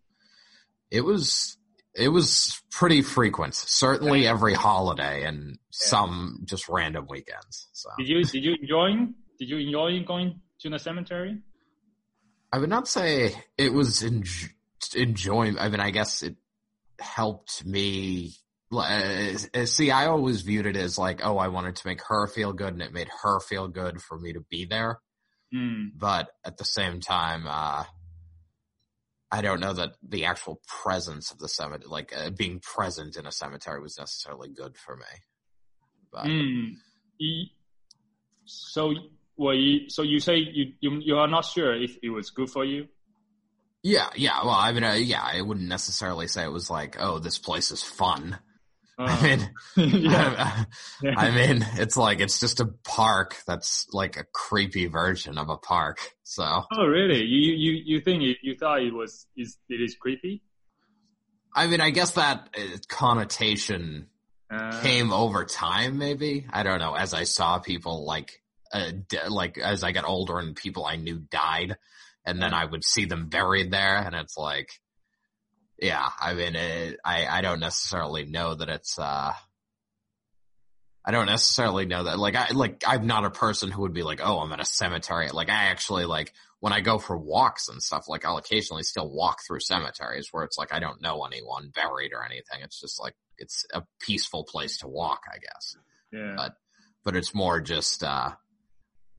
It 0.91 1.03
was 1.03 1.57
it 1.95 2.09
was 2.11 2.61
pretty 2.71 3.03
frequent. 3.03 3.55
Certainly 3.55 4.27
every 4.27 4.55
holiday 4.55 5.25
and 5.25 5.59
some 5.71 6.43
just 6.45 6.69
random 6.69 7.07
weekends. 7.09 7.69
So 7.73 7.89
Did 7.99 8.09
you 8.09 8.25
did 8.25 8.45
you 8.45 8.55
enjoy 8.61 9.07
did 9.39 9.49
you 9.49 9.59
enjoy 9.59 10.05
going 10.07 10.41
to 10.61 10.71
the 10.71 10.79
cemetery? 10.79 11.41
I 12.53 12.59
would 12.59 12.71
not 12.71 12.89
say 12.89 13.35
it 13.57 13.73
was 13.73 14.01
enj- 14.03 14.51
enjoying. 14.95 15.59
I 15.59 15.69
mean, 15.69 15.81
I 15.81 15.91
guess 15.91 16.23
it 16.23 16.37
helped 16.99 17.65
me. 17.67 18.35
uh, 18.73 19.37
See, 19.65 19.91
I 19.91 20.07
always 20.07 20.43
viewed 20.43 20.67
it 20.67 20.77
as 20.77 20.99
like, 20.99 21.21
oh, 21.23 21.39
I 21.39 21.49
wanted 21.49 21.77
to 21.77 21.87
make 21.87 22.03
her 22.09 22.27
feel 22.27 22.53
good, 22.53 22.73
and 22.73 22.83
it 22.83 22.93
made 22.93 23.09
her 23.23 23.41
feel 23.41 23.69
good 23.69 24.01
for 24.01 24.19
me 24.19 24.33
to 24.33 24.41
be 24.41 24.65
there. 24.65 25.01
Hmm. 25.53 25.89
But 25.97 26.29
at 26.45 26.57
the 26.59 26.65
same 26.65 27.01
time, 27.01 27.47
uh, 27.47 27.85
I 29.31 29.43
don't 29.43 29.61
know 29.61 29.75
that 29.75 29.93
the 30.03 30.25
actual 30.25 30.61
presence 30.67 31.31
of 31.31 31.39
the 31.39 31.49
cemetery, 31.49 31.89
like 31.91 32.15
uh, 32.17 32.31
being 32.31 32.61
present 32.61 33.17
in 33.17 33.27
a 33.27 33.33
cemetery, 33.33 33.81
was 33.81 33.99
necessarily 33.99 34.49
good 34.49 34.77
for 34.79 34.97
me. 34.97 35.05
But 36.11 36.27
Mm. 36.27 36.77
So, 38.45 38.95
well, 39.39 39.55
you, 39.55 39.89
so 39.89 40.03
you 40.03 40.21
say 40.21 40.37
you, 40.37 40.73
you 40.81 41.01
you 41.01 41.17
are 41.17 41.29
not 41.29 41.45
sure 41.45 41.75
if 41.75 41.97
it 42.03 42.11
was 42.11 42.31
good 42.31 42.51
for 42.51 42.65
you? 42.65 42.89
yeah, 43.83 44.11
yeah. 44.17 44.43
Well, 44.45 44.51
I 44.55 44.73
mean, 44.73 44.85
uh, 44.85 44.95
yeah, 44.95 45.23
I 45.23 45.41
wouldn't 45.41 45.69
necessarily 45.69 46.27
say 46.27 46.43
it 46.45 46.53
was 46.53 46.69
like, 46.69 46.97
oh, 46.99 47.19
this 47.21 47.39
place 47.39 47.71
is 47.71 47.83
fun. 47.83 48.39
I 48.99 49.17
Uh, 49.17 49.23
mean, 49.23 49.51
yeah. 50.11 50.65
yeah. 51.03 51.15
I 51.17 51.31
mean, 51.31 51.65
it's 51.75 51.97
like 51.97 52.19
it's 52.21 52.41
just 52.41 52.59
a 52.61 52.67
park 52.85 53.37
that's 53.47 53.87
like 53.93 54.17
a 54.17 54.25
creepy 54.35 54.87
version 54.87 55.39
of 55.39 55.49
a 55.49 55.57
park. 55.57 55.99
So 56.25 56.45
oh, 56.73 56.85
really? 56.87 57.23
You 57.23 57.53
you 57.55 57.73
you 57.85 58.01
think 58.01 58.23
it, 58.25 58.39
you 58.43 58.57
thought 58.57 58.83
it 58.83 58.93
was 58.93 59.27
is 59.37 59.57
it 59.69 59.81
is 59.81 59.95
creepy? 59.95 60.43
I 61.55 61.67
mean, 61.69 61.81
I 61.81 61.91
guess 61.91 62.13
that 62.13 62.49
uh, 62.59 62.77
connotation 62.89 64.09
Uh, 64.51 64.81
came 64.83 65.13
over 65.13 65.45
time. 65.45 65.99
Maybe 65.99 66.47
I 66.51 66.63
don't 66.63 66.81
know. 66.81 66.95
As 66.95 67.13
I 67.15 67.25
saw 67.25 67.59
people 67.59 68.07
like, 68.07 68.41
uh, 68.73 68.91
d- 69.09 69.19
like 69.29 69.59
as 69.59 69.83
I 69.83 69.93
got 69.93 70.05
older 70.05 70.39
and 70.39 70.55
people 70.57 70.85
I 70.85 70.97
knew 70.97 71.19
died, 71.19 71.77
and 72.25 72.41
then 72.43 72.55
I 72.55 72.65
would 72.65 72.85
see 72.85 73.05
them 73.05 73.29
buried 73.29 73.71
there, 73.71 73.97
and 73.97 74.15
it's 74.15 74.37
like, 74.37 74.71
yeah. 75.81 76.09
I 76.21 76.35
mean, 76.35 76.57
it, 76.57 76.99
I 77.05 77.27
I 77.27 77.41
don't 77.41 77.61
necessarily 77.61 78.25
know 78.25 78.55
that 78.55 78.69
it's. 78.69 78.99
uh 78.99 79.33
I 81.05 81.11
don't 81.11 81.27
necessarily 81.27 81.87
know 81.87 82.05
that. 82.05 82.19
Like 82.19 82.37
I 82.37 82.51
like 82.53 82.85
I'm 82.87 83.07
not 83.07 83.25
a 83.25 83.31
person 83.31 83.71
who 83.71 83.83
would 83.83 83.95
be 83.95 84.03
like, 84.03 84.21
oh, 84.23 84.41
I'm 84.41 84.53
at 84.53 84.61
a 84.61 84.65
cemetery. 84.67 85.31
Like 85.31 85.49
I 85.49 85.67
actually 85.71 86.05
like 86.05 86.35
when 86.61 86.75
I 86.75 86.81
go 86.81 86.99
for 86.99 87.17
walks 87.17 87.69
and 87.69 87.83
stuff, 87.83 88.09
like 88.09 88.27
I'll 88.27 88.37
occasionally 88.37 88.83
still 88.83 89.09
walk 89.09 89.39
through 89.47 89.61
cemeteries 89.61 90.29
where 90.33 90.45
it's 90.45 90.59
like 90.59 90.71
I 90.71 90.81
don't 90.81 91.01
know 91.01 91.25
anyone 91.25 91.71
buried 91.75 92.13
or 92.13 92.25
anything. 92.25 92.61
It's 92.63 92.79
just 92.79 93.01
like 93.01 93.15
it's 93.39 93.65
a 93.73 93.85
peaceful 94.01 94.45
place 94.45 94.79
to 94.79 94.89
walk, 94.89 95.21
I 95.33 95.39
guess. 95.39 95.77
Yeah. 96.13 96.35
But 96.37 96.57
but 97.05 97.17
it's 97.17 97.35
more 97.35 97.63
just 97.63 98.03
uh 98.03 98.33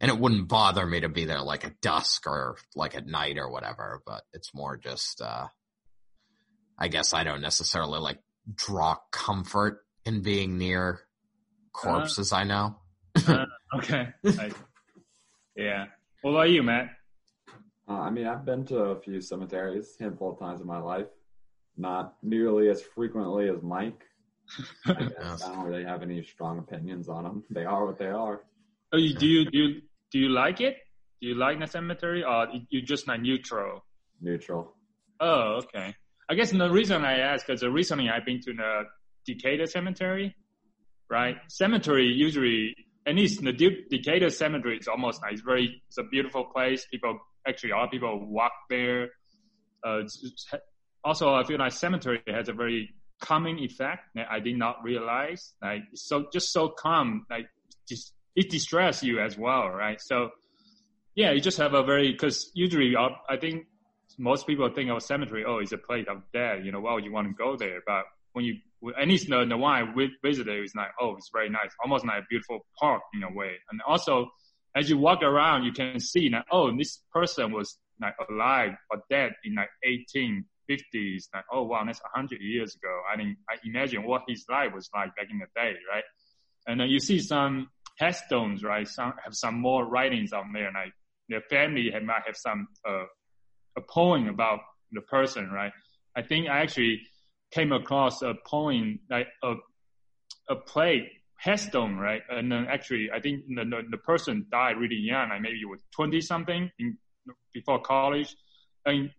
and 0.01 0.09
it 0.09 0.19
wouldn't 0.19 0.47
bother 0.47 0.85
me 0.85 1.01
to 1.01 1.09
be 1.09 1.25
there 1.25 1.41
like 1.41 1.65
at 1.65 1.81
dusk 1.81 2.27
or 2.27 2.57
like 2.75 2.95
at 2.95 3.05
night 3.05 3.37
or 3.37 3.49
whatever, 3.51 4.01
but 4.05 4.23
it's 4.33 4.53
more 4.53 4.77
just 4.77 5.21
uh 5.21 5.47
I 6.77 6.87
guess 6.87 7.13
I 7.13 7.23
don't 7.23 7.41
necessarily 7.41 7.99
like 7.99 8.19
draw 8.55 8.95
comfort 9.11 9.83
in 10.05 10.21
being 10.21 10.57
near 10.57 11.01
corpses 11.73 12.31
I 12.31 12.43
know. 12.43 12.77
Uh, 13.27 13.45
okay. 13.77 14.09
I, 14.25 14.51
yeah. 15.55 15.85
What 16.21 16.31
about 16.31 16.49
you, 16.49 16.63
Matt? 16.63 16.89
Uh, 17.87 17.99
I 17.99 18.09
mean, 18.09 18.27
I've 18.27 18.45
been 18.45 18.65
to 18.67 18.77
a 18.77 19.01
few 19.01 19.19
cemeteries, 19.19 19.95
a 19.99 20.03
handful 20.03 20.31
of 20.31 20.39
times 20.39 20.61
in 20.61 20.67
my 20.67 20.79
life. 20.79 21.07
Not 21.77 22.15
nearly 22.21 22.69
as 22.69 22.81
frequently 22.81 23.49
as 23.49 23.61
Mike. 23.61 24.03
I, 24.85 24.93
guess. 24.93 25.11
Yes. 25.21 25.43
I 25.43 25.53
don't 25.53 25.65
really 25.65 25.85
have 25.85 26.01
any 26.01 26.23
strong 26.23 26.59
opinions 26.59 27.09
on 27.09 27.23
them. 27.23 27.43
They 27.49 27.65
are 27.65 27.85
what 27.85 27.97
they 27.97 28.07
are. 28.07 28.41
Oh, 28.91 28.97
you, 28.97 29.13
do 29.13 29.27
you 29.27 29.49
do 29.49 29.57
you, 29.57 29.81
do 30.11 30.19
you 30.19 30.29
like 30.29 30.61
it? 30.61 30.77
Do 31.21 31.27
you 31.27 31.35
like 31.35 31.59
the 31.59 31.67
cemetery, 31.67 32.23
or 32.23 32.47
you're 32.69 32.85
just 32.85 33.07
not 33.07 33.21
neutral? 33.21 33.83
Neutral. 34.21 34.73
Oh, 35.19 35.61
okay. 35.63 35.93
I 36.29 36.35
guess 36.35 36.51
the 36.51 36.69
reason 36.69 37.03
I 37.03 37.19
ask 37.19 37.49
is 37.49 37.63
recently 37.63 38.09
I've 38.09 38.25
been 38.25 38.39
to 38.41 38.53
the 38.53 38.83
Decatur 39.25 39.65
Cemetery, 39.65 40.35
right? 41.09 41.37
Cemetery 41.49 42.05
usually, 42.05 42.75
at 43.05 43.15
least 43.15 43.43
the 43.43 43.51
De- 43.51 43.85
Decatur 43.89 44.29
Cemetery 44.29 44.77
is 44.77 44.87
almost 44.87 45.21
like 45.21 45.33
it's 45.33 45.41
very, 45.41 45.81
it's 45.87 45.97
a 45.97 46.03
beautiful 46.03 46.45
place. 46.45 46.85
People 46.91 47.19
actually, 47.47 47.71
a 47.71 47.75
lot 47.75 47.85
of 47.85 47.91
people 47.91 48.25
walk 48.27 48.51
there. 48.69 49.09
Uh, 49.83 50.01
also, 51.03 51.33
I 51.33 51.43
feel 51.43 51.57
like 51.57 51.71
cemetery 51.71 52.21
has 52.27 52.49
a 52.49 52.53
very 52.53 52.93
calming 53.21 53.59
effect 53.59 54.03
that 54.15 54.27
I 54.29 54.39
did 54.39 54.57
not 54.57 54.83
realize. 54.83 55.53
Like 55.61 55.81
it's 55.91 56.07
so 56.07 56.27
just 56.31 56.51
so 56.51 56.69
calm, 56.69 57.25
like 57.29 57.47
just 57.87 58.13
it 58.35 58.49
distress 58.49 59.03
you 59.03 59.19
as 59.19 59.37
well, 59.37 59.69
right? 59.69 59.99
So 60.01 60.29
yeah, 61.15 61.31
you 61.31 61.41
just 61.41 61.57
have 61.57 61.73
a 61.73 61.83
very 61.83 62.11
because 62.11 62.51
usually 62.53 62.95
uh, 62.95 63.09
I 63.27 63.37
think 63.37 63.65
most 64.17 64.47
people 64.47 64.69
think 64.73 64.89
of 64.89 65.01
cemetery, 65.01 65.43
oh, 65.45 65.59
it's 65.59 65.71
a 65.71 65.77
place 65.77 66.05
of 66.09 66.21
death. 66.33 66.59
You 66.63 66.71
know, 66.71 66.81
well, 66.81 66.99
you 66.99 67.11
want 67.11 67.27
to 67.27 67.33
go 67.33 67.55
there, 67.57 67.81
but 67.85 68.03
when 68.33 68.45
you 68.45 68.55
at 68.99 69.07
least 69.07 69.29
the 69.29 69.45
the 69.45 69.57
one 69.57 69.83
I 69.83 70.07
visited, 70.23 70.63
it's 70.63 70.75
like, 70.75 70.91
oh, 70.99 71.15
it's 71.17 71.29
very 71.33 71.49
nice, 71.49 71.71
almost 71.83 72.05
like 72.05 72.23
a 72.23 72.25
beautiful 72.29 72.65
park 72.79 73.01
in 73.13 73.23
a 73.23 73.31
way. 73.33 73.55
And 73.69 73.81
also, 73.87 74.29
as 74.75 74.89
you 74.89 74.97
walk 74.97 75.21
around, 75.21 75.63
you 75.63 75.71
can 75.71 75.99
see 75.99 76.29
that 76.29 76.45
oh, 76.51 76.75
this 76.75 77.01
person 77.13 77.51
was 77.51 77.77
like 78.01 78.15
alive 78.29 78.71
or 78.89 79.01
dead 79.09 79.33
in 79.43 79.55
like 79.55 79.69
1850s. 79.85 81.23
Like, 81.33 81.45
oh 81.51 81.63
wow, 81.63 81.83
that's 81.85 82.01
100 82.01 82.39
years 82.41 82.75
ago. 82.75 83.01
I 83.11 83.17
mean, 83.17 83.37
I 83.49 83.55
imagine 83.65 84.03
what 84.03 84.21
his 84.27 84.45
life 84.49 84.73
was 84.73 84.89
like 84.95 85.15
back 85.15 85.27
in 85.29 85.39
the 85.39 85.47
day, 85.55 85.73
right? 85.91 86.03
And 86.67 86.79
then 86.79 86.89
you 86.89 86.99
see 86.99 87.19
some 87.19 87.69
headstones, 87.99 88.63
right? 88.63 88.87
Some 88.87 89.13
have 89.23 89.35
some 89.35 89.59
more 89.59 89.85
writings 89.85 90.33
on 90.33 90.51
there, 90.53 90.71
like 90.73 90.93
their 91.27 91.41
family 91.41 91.91
have, 91.91 92.03
might 92.03 92.23
have 92.25 92.37
some 92.37 92.67
uh, 92.87 93.03
a 93.77 93.81
poem 93.89 94.27
about 94.27 94.59
the 94.91 95.01
person, 95.01 95.51
right? 95.51 95.71
I 96.15 96.21
think 96.21 96.49
I 96.49 96.61
actually 96.61 97.01
came 97.51 97.71
across 97.71 98.21
a 98.21 98.33
poem 98.45 98.99
like 99.09 99.27
a 99.43 99.55
a 100.49 100.55
plate 100.55 101.07
headstone, 101.35 101.95
right? 101.97 102.21
And 102.29 102.51
then 102.51 102.65
actually, 102.67 103.09
I 103.13 103.19
think 103.19 103.45
the 103.47 103.65
the, 103.65 103.81
the 103.91 103.97
person 103.97 104.45
died 104.51 104.77
really 104.77 104.95
young, 104.95 105.29
like 105.29 105.41
maybe 105.41 105.59
he 105.59 105.65
was 105.65 105.81
twenty 105.93 106.21
something 106.21 106.71
in 106.79 106.97
before 107.53 107.81
college, 107.81 108.35
and 108.85 109.11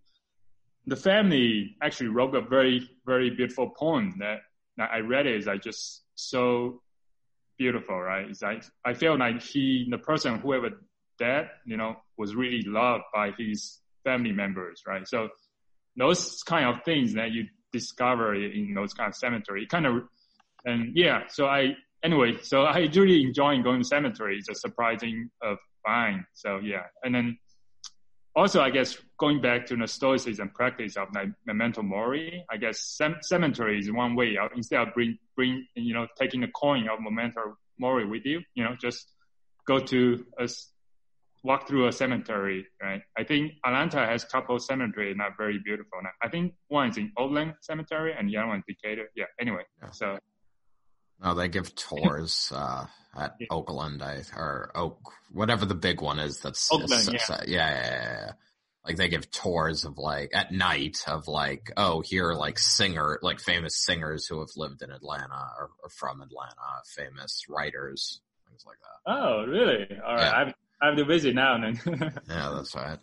the 0.87 0.97
family 0.97 1.77
actually 1.83 2.09
wrote 2.09 2.35
a 2.35 2.41
very 2.41 2.89
very 3.07 3.31
beautiful 3.31 3.71
poem 3.71 4.15
that, 4.19 4.39
that 4.79 4.91
I 4.91 4.99
read 4.99 5.27
it 5.27 5.37
is 5.37 5.47
like 5.47 5.63
just 5.63 6.03
so 6.15 6.83
beautiful, 7.61 8.01
right? 8.01 8.27
It's 8.27 8.41
like 8.41 8.65
I 8.87 8.95
feel 8.95 9.19
like 9.19 9.43
he, 9.43 9.87
the 9.91 9.99
person, 9.99 10.41
whoever 10.41 10.71
that, 11.19 11.45
you 11.67 11.77
know, 11.77 11.97
was 12.17 12.35
really 12.35 12.63
loved 12.67 13.05
by 13.15 13.33
his 13.39 13.81
family 14.03 14.33
members, 14.33 14.83
right? 14.87 15.07
So 15.07 15.29
those 15.95 16.43
kind 16.47 16.65
of 16.71 16.83
things 16.85 17.13
that 17.15 17.33
you 17.33 17.45
discover 17.71 18.35
in 18.35 18.73
those 18.75 18.95
kind 18.95 19.09
of 19.09 19.15
cemetery, 19.15 19.67
kind 19.67 19.87
of, 19.87 19.95
and 20.65 20.93
yeah. 20.97 21.25
So 21.29 21.47
I 21.47 21.77
anyway, 22.03 22.39
so 22.43 22.63
I 22.63 22.79
really 22.95 23.23
enjoy 23.23 23.63
going 23.63 23.83
to 23.83 23.87
cemetery. 23.87 24.39
It's 24.39 24.49
a 24.49 24.55
surprising 24.55 25.29
uh, 25.45 25.57
find. 25.87 26.25
So 26.33 26.61
yeah, 26.63 26.85
and 27.05 27.15
then 27.15 27.39
also 28.35 28.61
I 28.61 28.71
guess 28.71 28.97
going 29.19 29.41
back 29.41 29.67
to 29.67 29.77
the 29.77 29.87
stoicism 29.87 30.51
practice 30.51 30.97
of 30.97 31.09
like 31.15 31.29
memento 31.47 31.83
mori, 31.83 32.45
I 32.51 32.57
guess 32.57 32.81
cem- 32.81 33.19
cemetery 33.23 33.79
is 33.79 33.91
one 33.91 34.15
way. 34.15 34.37
Of, 34.37 34.53
instead 34.57 34.81
of 34.81 34.95
bring 34.95 35.19
bring 35.37 35.67
you 35.75 35.95
know 35.95 36.07
taking 36.19 36.43
a 36.45 36.49
coin 36.49 36.89
of 36.89 37.01
memento 37.01 37.57
mori 37.79 38.07
with 38.07 38.25
you, 38.25 38.41
you 38.55 38.65
know, 38.65 38.77
just 38.81 39.13
go 39.67 39.79
to 39.79 40.25
a 40.39 40.49
walk 41.43 41.67
through 41.67 41.89
a 41.89 41.93
cemetery, 41.93 42.67
right? 42.83 43.03
I 43.17 43.25
think 43.25 43.53
Atlanta 43.65 44.05
has 44.07 44.25
a 44.25 44.27
couple 44.27 44.57
of 44.57 44.63
cemetery 44.63 45.15
not 45.15 45.33
very 45.39 45.59
beautiful. 45.59 45.99
I 46.23 46.29
think 46.29 46.55
one 46.69 46.91
is 46.91 46.99
in 46.99 47.13
Oakland 47.17 47.55
Cemetery 47.63 48.15
and 48.17 48.29
the 48.29 48.37
other 48.37 48.49
one 48.49 48.57
in 48.57 48.65
Decatur. 48.69 49.09
Yeah. 49.17 49.25
Anyway, 49.41 49.63
so 49.93 50.19
No, 51.23 51.35
they 51.35 51.49
give 51.49 51.75
tours 51.75 52.53
uh, 52.55 52.87
at 53.17 53.37
Yeah. 53.41 53.47
Oakland, 53.51 54.03
I, 54.03 54.23
or 54.37 54.71
Oak, 54.75 55.13
whatever 55.33 55.67
the 55.67 55.75
big 55.75 56.01
one 56.01 56.19
is. 56.19 56.39
That's 56.41 56.71
Oakland, 56.73 56.93
is- 56.93 57.09
yeah. 57.09 57.21
yeah. 57.29 57.45
yeah, 57.47 57.71
yeah, 57.71 58.03
yeah. 58.27 58.33
Like 58.87 58.97
they 58.97 59.09
give 59.09 59.31
tours 59.31 59.85
of 59.85 59.99
like 59.99 60.31
at 60.33 60.53
night 60.53 61.05
of 61.07 61.29
like, 61.29 61.71
oh, 61.77 62.01
here 62.01 62.31
are 62.31 62.35
like 62.35 62.59
singer, 62.59 63.19
like 63.23 63.39
famous 63.39 63.77
singers 63.77 64.27
who 64.27 64.41
have 64.41 64.49
lived 64.57 64.81
in 64.81 64.91
Atlanta 64.91 65.51
or, 65.59 65.69
or 65.83 65.91
from 65.91 66.23
Atlanta, 66.23 66.57
famous 66.97 67.43
writers, 67.49 68.23
things 68.49 68.65
like 68.67 68.79
that. 68.79 69.13
oh 69.13 69.45
really? 69.45 69.87
All 70.03 70.15
right, 70.15 70.23
Yeah. 70.25 70.33
I 70.35 70.39
have 70.47 70.55
I 70.83 70.87
have 70.87 70.97
to 70.97 71.05
visit 71.05 71.35
now 71.35 71.61
then. 71.61 71.79
Yeah, 72.27 72.53
that's 72.57 72.75
right. 72.75 72.99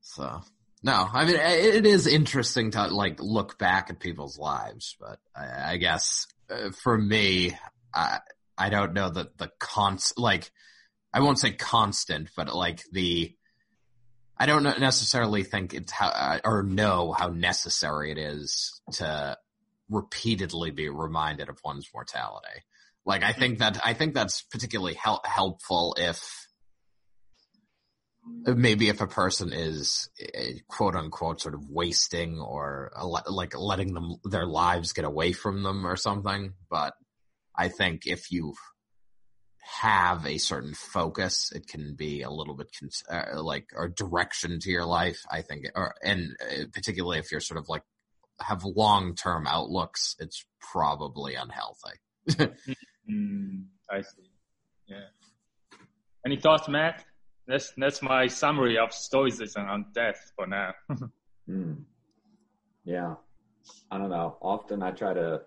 So 0.00 0.42
no, 0.84 1.08
I 1.12 1.24
mean 1.24 1.34
it, 1.34 1.74
it 1.74 1.86
is 1.86 2.06
interesting 2.06 2.70
to 2.70 2.86
like 2.86 3.20
look 3.20 3.58
back 3.58 3.90
at 3.90 3.98
people's 3.98 4.38
lives, 4.38 4.96
but 5.00 5.18
I, 5.34 5.72
I 5.72 5.76
guess 5.78 6.28
uh, 6.50 6.70
for 6.70 6.96
me, 6.96 7.56
I 7.94 8.20
I 8.56 8.70
don't 8.70 8.92
know 8.92 9.08
that 9.08 9.38
the 9.38 9.50
const 9.58 10.18
like 10.18 10.50
I 11.12 11.20
won't 11.20 11.38
say 11.38 11.52
constant, 11.52 12.30
but 12.36 12.54
like 12.54 12.82
the 12.92 13.34
I 14.36 14.46
don't 14.46 14.62
necessarily 14.62 15.42
think 15.42 15.74
it's 15.74 15.92
how 15.92 16.08
uh, 16.08 16.38
or 16.44 16.62
know 16.62 17.12
how 17.12 17.28
necessary 17.28 18.10
it 18.10 18.18
is 18.18 18.80
to 18.92 19.36
repeatedly 19.90 20.70
be 20.70 20.88
reminded 20.88 21.48
of 21.48 21.58
one's 21.64 21.88
mortality. 21.92 22.64
Like 23.04 23.22
I 23.22 23.32
think 23.32 23.58
that 23.58 23.80
I 23.84 23.94
think 23.94 24.14
that's 24.14 24.42
particularly 24.42 24.94
hel- 24.94 25.22
helpful 25.24 25.94
if 25.98 26.48
maybe 28.26 28.88
if 28.88 29.00
a 29.00 29.06
person 29.06 29.52
is 29.52 30.08
eh, 30.34 30.54
quote 30.68 30.94
unquote 30.94 31.40
sort 31.40 31.54
of 31.54 31.68
wasting 31.68 32.38
or 32.38 32.92
like 33.28 33.56
letting 33.56 33.94
them 33.94 34.16
their 34.24 34.46
lives 34.46 34.92
get 34.92 35.04
away 35.04 35.32
from 35.32 35.62
them 35.62 35.86
or 35.86 35.96
something 35.96 36.52
but 36.68 36.94
i 37.56 37.68
think 37.68 38.02
if 38.06 38.30
you 38.30 38.54
have 39.80 40.26
a 40.26 40.38
certain 40.38 40.74
focus 40.74 41.52
it 41.54 41.66
can 41.66 41.94
be 41.94 42.22
a 42.22 42.30
little 42.30 42.54
bit 42.54 42.68
uh, 43.10 43.42
like 43.42 43.68
or 43.74 43.88
direction 43.88 44.58
to 44.58 44.70
your 44.70 44.84
life 44.84 45.20
i 45.30 45.42
think 45.42 45.66
or 45.74 45.94
and 46.02 46.36
uh, 46.42 46.64
particularly 46.72 47.18
if 47.18 47.30
you're 47.30 47.40
sort 47.40 47.58
of 47.58 47.68
like 47.68 47.82
have 48.40 48.64
long-term 48.64 49.46
outlooks 49.46 50.16
it's 50.18 50.44
probably 50.72 51.34
unhealthy 51.34 52.48
Mm, 53.10 53.64
I 53.90 54.02
see. 54.02 54.30
Yeah. 54.86 55.08
Any 56.24 56.36
thoughts, 56.36 56.68
Matt? 56.68 57.04
That's 57.50 57.72
that's 57.76 58.00
my 58.00 58.28
summary 58.28 58.78
of 58.78 58.92
stoicism 58.92 59.66
on 59.68 59.86
death 59.92 60.32
for 60.36 60.46
now. 60.46 60.72
Hmm. 61.46 61.72
Yeah. 62.84 63.14
I 63.90 63.98
don't 63.98 64.10
know. 64.10 64.36
Often 64.40 64.84
I 64.84 64.92
try 64.92 65.14
to, 65.14 65.42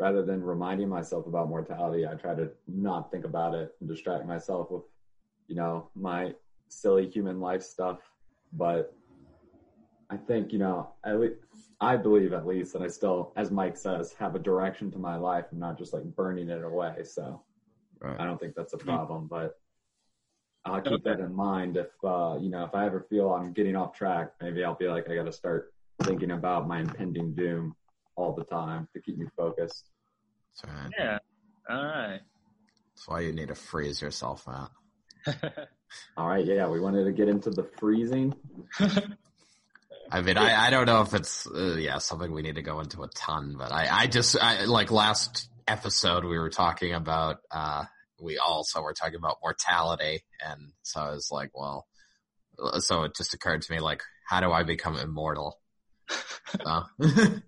rather 0.00 0.24
than 0.24 0.42
reminding 0.42 0.88
myself 0.88 1.28
about 1.28 1.48
mortality, 1.48 2.04
I 2.08 2.14
try 2.14 2.34
to 2.34 2.50
not 2.66 3.12
think 3.12 3.24
about 3.24 3.54
it 3.54 3.72
and 3.78 3.88
distract 3.88 4.26
myself 4.26 4.72
with, 4.72 4.82
you 5.46 5.54
know, 5.54 5.90
my 5.94 6.34
silly 6.66 7.08
human 7.08 7.40
life 7.40 7.62
stuff. 7.62 8.00
But 8.52 8.96
I 10.10 10.16
think, 10.16 10.52
you 10.52 10.58
know, 10.58 10.90
at 11.04 11.20
least, 11.20 11.36
I 11.80 11.96
believe 11.96 12.32
at 12.32 12.46
least 12.46 12.72
that 12.72 12.82
I 12.82 12.88
still, 12.88 13.32
as 13.36 13.52
Mike 13.52 13.76
says, 13.76 14.12
have 14.18 14.34
a 14.34 14.40
direction 14.40 14.90
to 14.90 14.98
my 14.98 15.14
life 15.16 15.44
and 15.52 15.60
not 15.60 15.78
just 15.78 15.92
like 15.92 16.04
burning 16.16 16.48
it 16.48 16.64
away. 16.64 17.04
So 17.04 17.42
right 18.00 18.18
I 18.18 18.24
don't 18.24 18.40
think 18.40 18.56
that's 18.56 18.72
a 18.72 18.78
problem, 18.78 19.28
but 19.28 19.60
I'll 20.66 20.80
keep 20.80 21.04
that 21.04 21.20
in 21.20 21.34
mind. 21.34 21.76
If 21.76 21.88
uh, 22.02 22.38
you 22.40 22.50
know, 22.50 22.64
if 22.64 22.74
I 22.74 22.86
ever 22.86 23.06
feel 23.10 23.30
I'm 23.32 23.52
getting 23.52 23.76
off 23.76 23.94
track, 23.94 24.32
maybe 24.40 24.64
I'll 24.64 24.74
be 24.74 24.88
like, 24.88 25.08
I 25.10 25.14
got 25.14 25.26
to 25.26 25.32
start 25.32 25.72
thinking 26.02 26.30
about 26.30 26.66
my 26.66 26.80
impending 26.80 27.34
doom 27.34 27.74
all 28.16 28.32
the 28.32 28.44
time 28.44 28.88
to 28.94 29.00
keep 29.00 29.18
me 29.18 29.26
focused. 29.36 29.84
that's 30.62 30.72
right 30.72 30.92
yeah. 30.98 31.18
All 31.68 31.84
right. 31.84 32.20
that's 32.94 33.08
why 33.08 33.20
you 33.20 33.32
need 33.32 33.48
to 33.48 33.54
freeze 33.54 34.00
yourself 34.02 34.46
matt 34.46 34.70
All 36.16 36.28
right, 36.28 36.44
yeah, 36.44 36.68
we 36.68 36.80
wanted 36.80 37.04
to 37.04 37.12
get 37.12 37.28
into 37.28 37.50
the 37.50 37.64
freezing. 37.78 38.34
I 40.10 40.20
mean, 40.20 40.36
I, 40.36 40.66
I 40.66 40.70
don't 40.70 40.86
know 40.86 41.02
if 41.02 41.14
it's 41.14 41.46
uh, 41.46 41.76
yeah 41.78 41.98
something 41.98 42.32
we 42.32 42.42
need 42.42 42.56
to 42.56 42.62
go 42.62 42.80
into 42.80 43.02
a 43.02 43.08
ton, 43.08 43.54
but 43.56 43.72
I 43.72 43.88
I 43.90 44.06
just 44.06 44.36
I, 44.40 44.64
like 44.64 44.90
last 44.90 45.48
episode 45.66 46.24
we 46.24 46.38
were 46.38 46.50
talking 46.50 46.92
about 46.92 47.38
uh 47.50 47.84
we 48.24 48.38
also 48.38 48.82
were 48.82 48.94
talking 48.94 49.16
about 49.16 49.38
mortality, 49.42 50.24
and 50.44 50.72
so 50.82 51.00
I 51.00 51.10
was 51.10 51.30
like, 51.30 51.50
well, 51.54 51.86
so 52.78 53.04
it 53.04 53.14
just 53.16 53.34
occurred 53.34 53.62
to 53.62 53.72
me 53.72 53.80
like, 53.80 54.02
how 54.26 54.40
do 54.40 54.50
I 54.50 54.62
become 54.62 54.96
immortal? 54.96 55.60
So. 56.08 56.84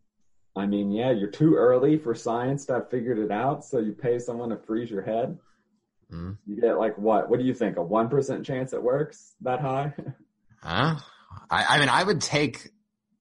I 0.57 0.65
mean, 0.65 0.91
yeah, 0.91 1.11
you're 1.11 1.31
too 1.31 1.55
early 1.55 1.99
for 1.99 2.15
science 2.15 2.65
to 2.67 2.75
have 2.75 2.91
figured 2.91 3.19
it 3.19 3.31
out, 3.31 3.65
so 3.65 3.79
you 3.79 3.93
pay 3.93 4.19
someone 4.19 4.49
to 4.51 4.57
freeze 4.57 4.91
your 4.91 5.03
head. 5.03 5.39
Mm. 6.13 6.39
You 6.47 6.61
get 6.61 6.79
like 6.79 6.97
what? 6.97 7.29
What 7.29 7.39
do 7.39 7.45
you 7.45 7.53
think? 7.53 7.77
A 7.77 7.83
one 7.83 8.09
percent 8.09 8.47
chance 8.47 8.73
it 8.73 8.83
works 8.83 9.35
that 9.43 9.61
high? 9.61 9.93
Huh? 10.63 10.97
I, 11.49 11.65
I 11.69 11.79
mean, 11.79 11.91
I 11.91 12.03
would 12.03 12.21
take 12.21 12.71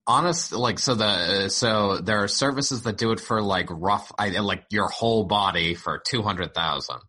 honest 0.07 0.51
like 0.51 0.79
so 0.79 0.95
the 0.95 1.49
so 1.49 1.97
there 1.97 2.23
are 2.23 2.27
services 2.27 2.83
that 2.83 2.97
do 2.97 3.11
it 3.11 3.19
for 3.19 3.41
like 3.41 3.67
rough 3.69 4.11
I 4.17 4.29
like 4.39 4.63
your 4.69 4.87
whole 4.87 5.25
body 5.25 5.75
for 5.75 6.01
two 6.03 6.23
hundred 6.23 6.55
thousand. 6.55 6.99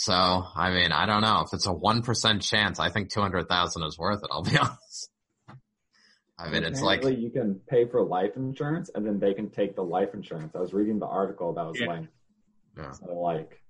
So 0.00 0.12
I 0.12 0.70
mean, 0.70 0.92
I 0.92 1.06
don't 1.06 1.22
know 1.22 1.42
if 1.44 1.52
it's 1.52 1.66
a 1.66 1.72
one 1.72 2.02
percent 2.02 2.40
chance. 2.42 2.78
I 2.78 2.88
think 2.88 3.10
two 3.10 3.20
hundred 3.20 3.48
thousand 3.48 3.82
is 3.82 3.98
worth 3.98 4.20
it. 4.22 4.28
I'll 4.30 4.44
be 4.44 4.56
honest. 4.56 5.10
I 6.38 6.48
mean, 6.50 6.62
it's 6.62 6.80
like 6.80 7.02
you 7.02 7.30
can 7.30 7.56
pay 7.68 7.84
for 7.84 8.00
life 8.04 8.36
insurance, 8.36 8.92
and 8.94 9.04
then 9.04 9.18
they 9.18 9.34
can 9.34 9.50
take 9.50 9.74
the 9.74 9.82
life 9.82 10.14
insurance. 10.14 10.54
I 10.54 10.60
was 10.60 10.72
reading 10.72 11.00
the 11.00 11.06
article 11.08 11.52
that 11.54 11.66
was 11.66 11.80
Yeah. 11.80 11.88
linked. 11.88 12.12
Yeah. 12.76 12.92
So 12.92 13.12
like, 13.12 13.60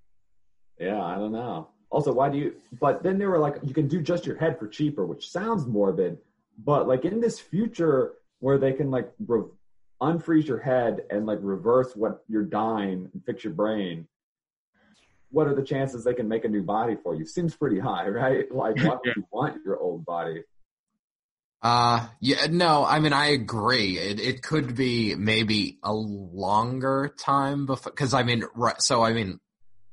yeah, 0.78 1.02
I 1.02 1.14
don't 1.14 1.32
know. 1.32 1.68
Also, 1.88 2.12
why 2.12 2.28
do 2.28 2.36
you? 2.36 2.56
But 2.78 3.02
then 3.02 3.16
they 3.18 3.24
were 3.24 3.38
like, 3.38 3.56
you 3.62 3.72
can 3.72 3.88
do 3.88 4.02
just 4.02 4.26
your 4.26 4.36
head 4.36 4.58
for 4.58 4.68
cheaper, 4.68 5.06
which 5.06 5.30
sounds 5.30 5.66
morbid. 5.66 6.18
But 6.62 6.86
like 6.86 7.06
in 7.06 7.20
this 7.20 7.40
future 7.40 8.12
where 8.40 8.58
they 8.58 8.74
can 8.74 8.90
like 8.90 9.10
re- 9.26 9.48
unfreeze 10.02 10.46
your 10.46 10.58
head 10.58 11.04
and 11.08 11.24
like 11.24 11.38
reverse 11.40 11.96
what 11.96 12.22
you're 12.28 12.44
dying 12.44 13.08
and 13.14 13.24
fix 13.24 13.44
your 13.44 13.54
brain, 13.54 14.06
what 15.30 15.46
are 15.46 15.54
the 15.54 15.62
chances 15.62 16.04
they 16.04 16.14
can 16.14 16.28
make 16.28 16.44
a 16.44 16.48
new 16.48 16.62
body 16.62 16.96
for 17.02 17.14
you? 17.14 17.26
Seems 17.26 17.54
pretty 17.54 17.78
high, 17.78 18.08
right? 18.08 18.46
Like, 18.54 18.76
why 18.76 18.96
would 19.04 19.16
you 19.16 19.26
want 19.30 19.60
your 19.64 19.78
old 19.78 20.04
body? 20.04 20.42
Uh, 21.60 22.06
yeah, 22.20 22.46
no, 22.48 22.84
I 22.84 23.00
mean, 23.00 23.12
I 23.12 23.28
agree. 23.28 23.98
It, 23.98 24.20
it 24.20 24.42
could 24.42 24.76
be 24.76 25.14
maybe 25.16 25.78
a 25.82 25.92
longer 25.92 27.12
time 27.18 27.66
before, 27.66 27.92
cause 27.92 28.14
I 28.14 28.22
mean, 28.22 28.44
right, 28.54 28.80
so 28.80 29.02
I 29.02 29.12
mean, 29.12 29.40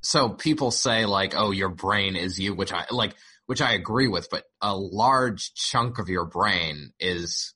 so 0.02 0.30
people 0.30 0.70
say 0.70 1.06
like, 1.06 1.34
oh, 1.36 1.52
your 1.52 1.70
brain 1.70 2.16
is 2.16 2.40
you, 2.40 2.54
which 2.54 2.72
I, 2.72 2.86
like, 2.92 3.16
which 3.48 3.62
I 3.62 3.74
agree 3.74 4.08
with, 4.08 4.30
but 4.30 4.44
a 4.62 4.76
large 4.76 5.54
chunk 5.56 5.98
of 5.98 6.10
your 6.10 6.26
brain 6.26 6.92
is 7.00 7.56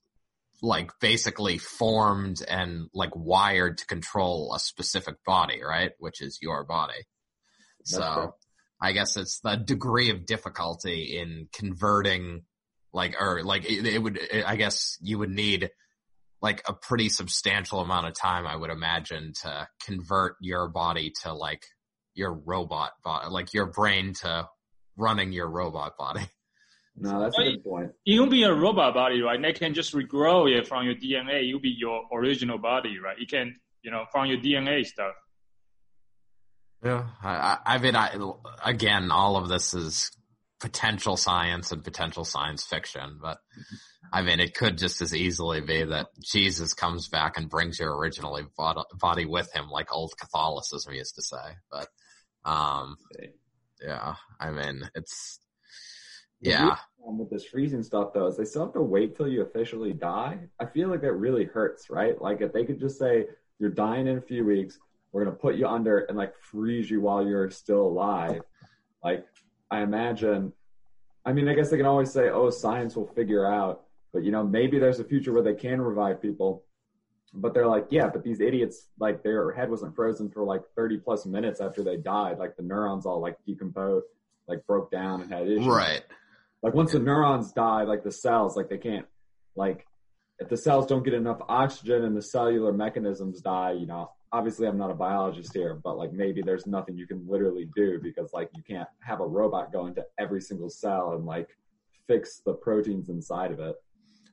like 0.62 0.92
basically 1.00 1.58
formed 1.58 2.44
and 2.48 2.90
like 2.94 3.12
wired 3.16 3.78
to 3.78 3.86
control 3.86 4.54
a 4.56 4.60
specific 4.60 5.16
body, 5.26 5.62
right? 5.64 5.92
Which 6.00 6.22
is 6.22 6.40
your 6.42 6.64
body. 6.64 7.06
That's 7.90 8.04
So 8.04 8.14
fair. 8.14 8.30
I 8.82 8.92
guess 8.94 9.18
it's 9.18 9.40
the 9.42 9.56
degree 9.56 10.10
of 10.12 10.26
difficulty 10.26 11.18
in 11.20 11.50
converting 11.54 12.44
like 12.94 13.16
or 13.20 13.44
like 13.44 13.70
it, 13.70 13.86
it 13.86 14.02
would 14.02 14.20
i 14.46 14.56
guess 14.56 14.98
you 15.02 15.18
would 15.20 15.30
need 15.30 15.70
like 16.42 16.64
a 16.68 16.74
pretty 16.74 17.10
substantial 17.10 17.80
amount 17.82 18.08
of 18.08 18.14
time 18.14 18.48
i 18.48 18.56
would 18.56 18.70
imagine 18.70 19.34
to 19.42 19.68
convert 19.86 20.36
your 20.42 20.68
body 20.68 21.12
to 21.22 21.34
like 21.34 21.66
your 22.16 22.34
robot 22.34 22.92
body 23.04 23.30
like 23.30 23.54
your 23.54 23.68
brain 23.68 24.14
to 24.14 24.48
running 24.98 25.32
your 25.32 25.50
robot 25.50 25.94
body 25.98 26.22
No, 27.02 27.22
that's 27.22 27.38
a 27.38 27.44
good 27.44 27.64
point. 27.64 27.92
You'll 28.04 28.28
be 28.28 28.44
a 28.44 28.54
robot 28.54 28.94
body, 28.94 29.22
right? 29.22 29.42
They 29.42 29.54
can 29.54 29.74
just 29.74 29.94
regrow 29.94 30.52
it 30.52 30.68
from 30.68 30.84
your 30.84 30.96
DNA. 30.96 31.48
You'll 31.48 31.62
be 31.62 31.74
your 31.78 32.02
original 32.12 32.58
body, 32.58 33.00
right? 33.00 33.18
You 33.18 33.26
can, 33.26 33.56
you 33.84 33.90
know, 33.90 34.04
from 34.12 34.26
your 34.26 34.38
DNA 34.38 34.86
stuff. 34.86 35.14
Yeah 36.84 37.08
i 37.24 37.58
i 37.66 37.78
mean 37.78 37.96
i 37.96 38.16
again 38.64 39.12
all 39.12 39.38
of 39.38 39.50
this 39.50 39.74
is 39.74 40.12
potential 40.60 41.16
science 41.16 41.72
and 41.72 41.84
potential 41.84 42.26
science 42.26 42.66
fiction 42.66 43.20
but 43.22 43.38
i 44.12 44.22
mean 44.22 44.40
it 44.40 44.54
could 44.54 44.78
just 44.78 45.02
as 45.02 45.16
easily 45.16 45.62
be 45.62 45.84
that 45.84 46.08
jesus 46.32 46.74
comes 46.74 47.08
back 47.08 47.38
and 47.38 47.50
brings 47.50 47.80
your 47.80 47.98
original 47.98 48.40
body 49.00 49.26
with 49.26 49.52
him 49.54 49.70
like 49.70 49.94
old 49.94 50.14
catholicism 50.20 50.94
used 50.94 51.16
to 51.16 51.22
say 51.22 51.56
but 51.72 51.88
um 52.46 52.96
yeah 53.82 54.16
i 54.40 54.52
mean 54.52 54.90
it's 54.96 55.40
yeah 56.42 56.78
with 57.18 57.30
this 57.30 57.46
freezing 57.46 57.84
stuff 57.84 58.14
though 58.14 58.28
is 58.28 58.38
they 58.38 58.46
still 58.46 58.66
have 58.66 58.74
to 58.74 58.82
wait 58.82 59.16
till 59.16 59.28
you 59.28 59.42
officially 59.42 59.94
die. 59.94 60.38
I 60.60 60.66
feel 60.66 60.90
like 60.90 61.02
that 61.02 61.14
really 61.14 61.46
hurts, 61.46 61.90
right? 61.90 62.20
Like 62.22 62.42
if 62.42 62.54
they 62.54 62.66
could 62.66 62.80
just 62.80 63.00
say 63.00 63.26
you're 63.58 63.70
dying 63.70 64.08
in 64.08 64.18
a 64.18 64.22
few 64.22 64.46
weeks, 64.46 64.78
we're 65.12 65.24
gonna 65.24 65.36
put 65.36 65.56
you 65.56 65.68
under 65.68 66.00
and 66.00 66.18
like 66.18 66.36
freeze 66.38 66.90
you 66.90 67.02
while 67.02 67.26
you're 67.26 67.50
still 67.50 67.82
alive. 67.82 68.42
Like 69.04 69.26
I 69.72 69.82
imagine 69.82 70.54
I 71.26 71.34
mean 71.34 71.48
I 71.48 71.54
guess 71.54 71.70
they 71.70 71.78
can 71.78 71.86
always 71.86 72.12
say, 72.12 72.30
Oh, 72.30 72.50
science 72.50 72.96
will 72.96 73.08
figure 73.08 73.46
out 73.46 73.86
but 74.14 74.24
you 74.24 74.32
know, 74.32 74.44
maybe 74.44 74.80
there's 74.80 75.00
a 75.00 75.04
future 75.04 75.34
where 75.34 75.44
they 75.44 75.54
can 75.54 75.82
revive 75.82 76.22
people. 76.22 76.64
But 77.32 77.54
they're 77.54 77.68
like, 77.68 77.88
yeah, 77.92 78.08
but 78.08 78.24
these 78.24 78.42
idiots, 78.42 78.88
like 79.00 79.22
their 79.22 79.52
head 79.52 79.70
wasn't 79.70 79.96
frozen 79.96 80.32
for 80.32 80.44
like 80.44 80.64
30 80.76 80.98
plus 80.98 81.28
minutes 81.28 81.62
after 81.62 81.84
they 81.84 81.98
died. 81.98 82.40
Like 82.40 82.58
the 82.58 82.64
neurons 82.64 83.06
all 83.06 83.22
like 83.22 83.38
decomposed, 83.46 84.08
like 84.48 84.66
broke 84.66 84.90
down 84.90 85.22
and 85.22 85.32
had 85.32 85.48
issues. 85.48 85.68
right 85.68 86.02
Like 86.64 86.74
once 86.74 86.94
the 86.94 87.00
neurons 87.00 87.52
die, 87.52 87.84
like 87.84 88.04
the 88.04 88.12
cells, 88.12 88.58
like 88.58 88.70
they 88.70 88.80
can't, 88.80 89.06
like 89.56 89.86
if 90.40 90.50
the 90.50 90.58
cells 90.58 90.88
don't 90.88 91.04
get 91.04 91.14
enough 91.14 91.40
oxygen 91.48 92.04
and 92.04 92.18
the 92.18 92.22
cellular 92.22 92.74
mechanisms 92.74 93.42
die, 93.42 93.74
you 93.74 93.86
know, 93.86 94.12
obviously 94.32 94.68
I'm 94.68 94.78
not 94.78 94.92
a 94.92 94.96
biologist 94.96 95.54
here, 95.54 95.76
but 95.84 95.98
like 95.98 96.14
maybe 96.14 96.42
there's 96.42 96.68
nothing 96.68 96.98
you 96.98 97.08
can 97.08 97.26
literally 97.28 97.68
do 97.76 98.00
because 98.02 98.32
like 98.34 98.50
you 98.56 98.64
can't 98.64 98.88
have 99.02 99.20
a 99.22 99.26
robot 99.26 99.72
go 99.72 99.88
into 99.88 100.06
every 100.18 100.42
single 100.42 100.70
cell 100.70 101.14
and 101.14 101.26
like 101.26 101.50
fix 102.08 102.42
the 102.46 102.54
proteins 102.54 103.10
inside 103.10 103.52
of 103.52 103.60
it. 103.60 103.76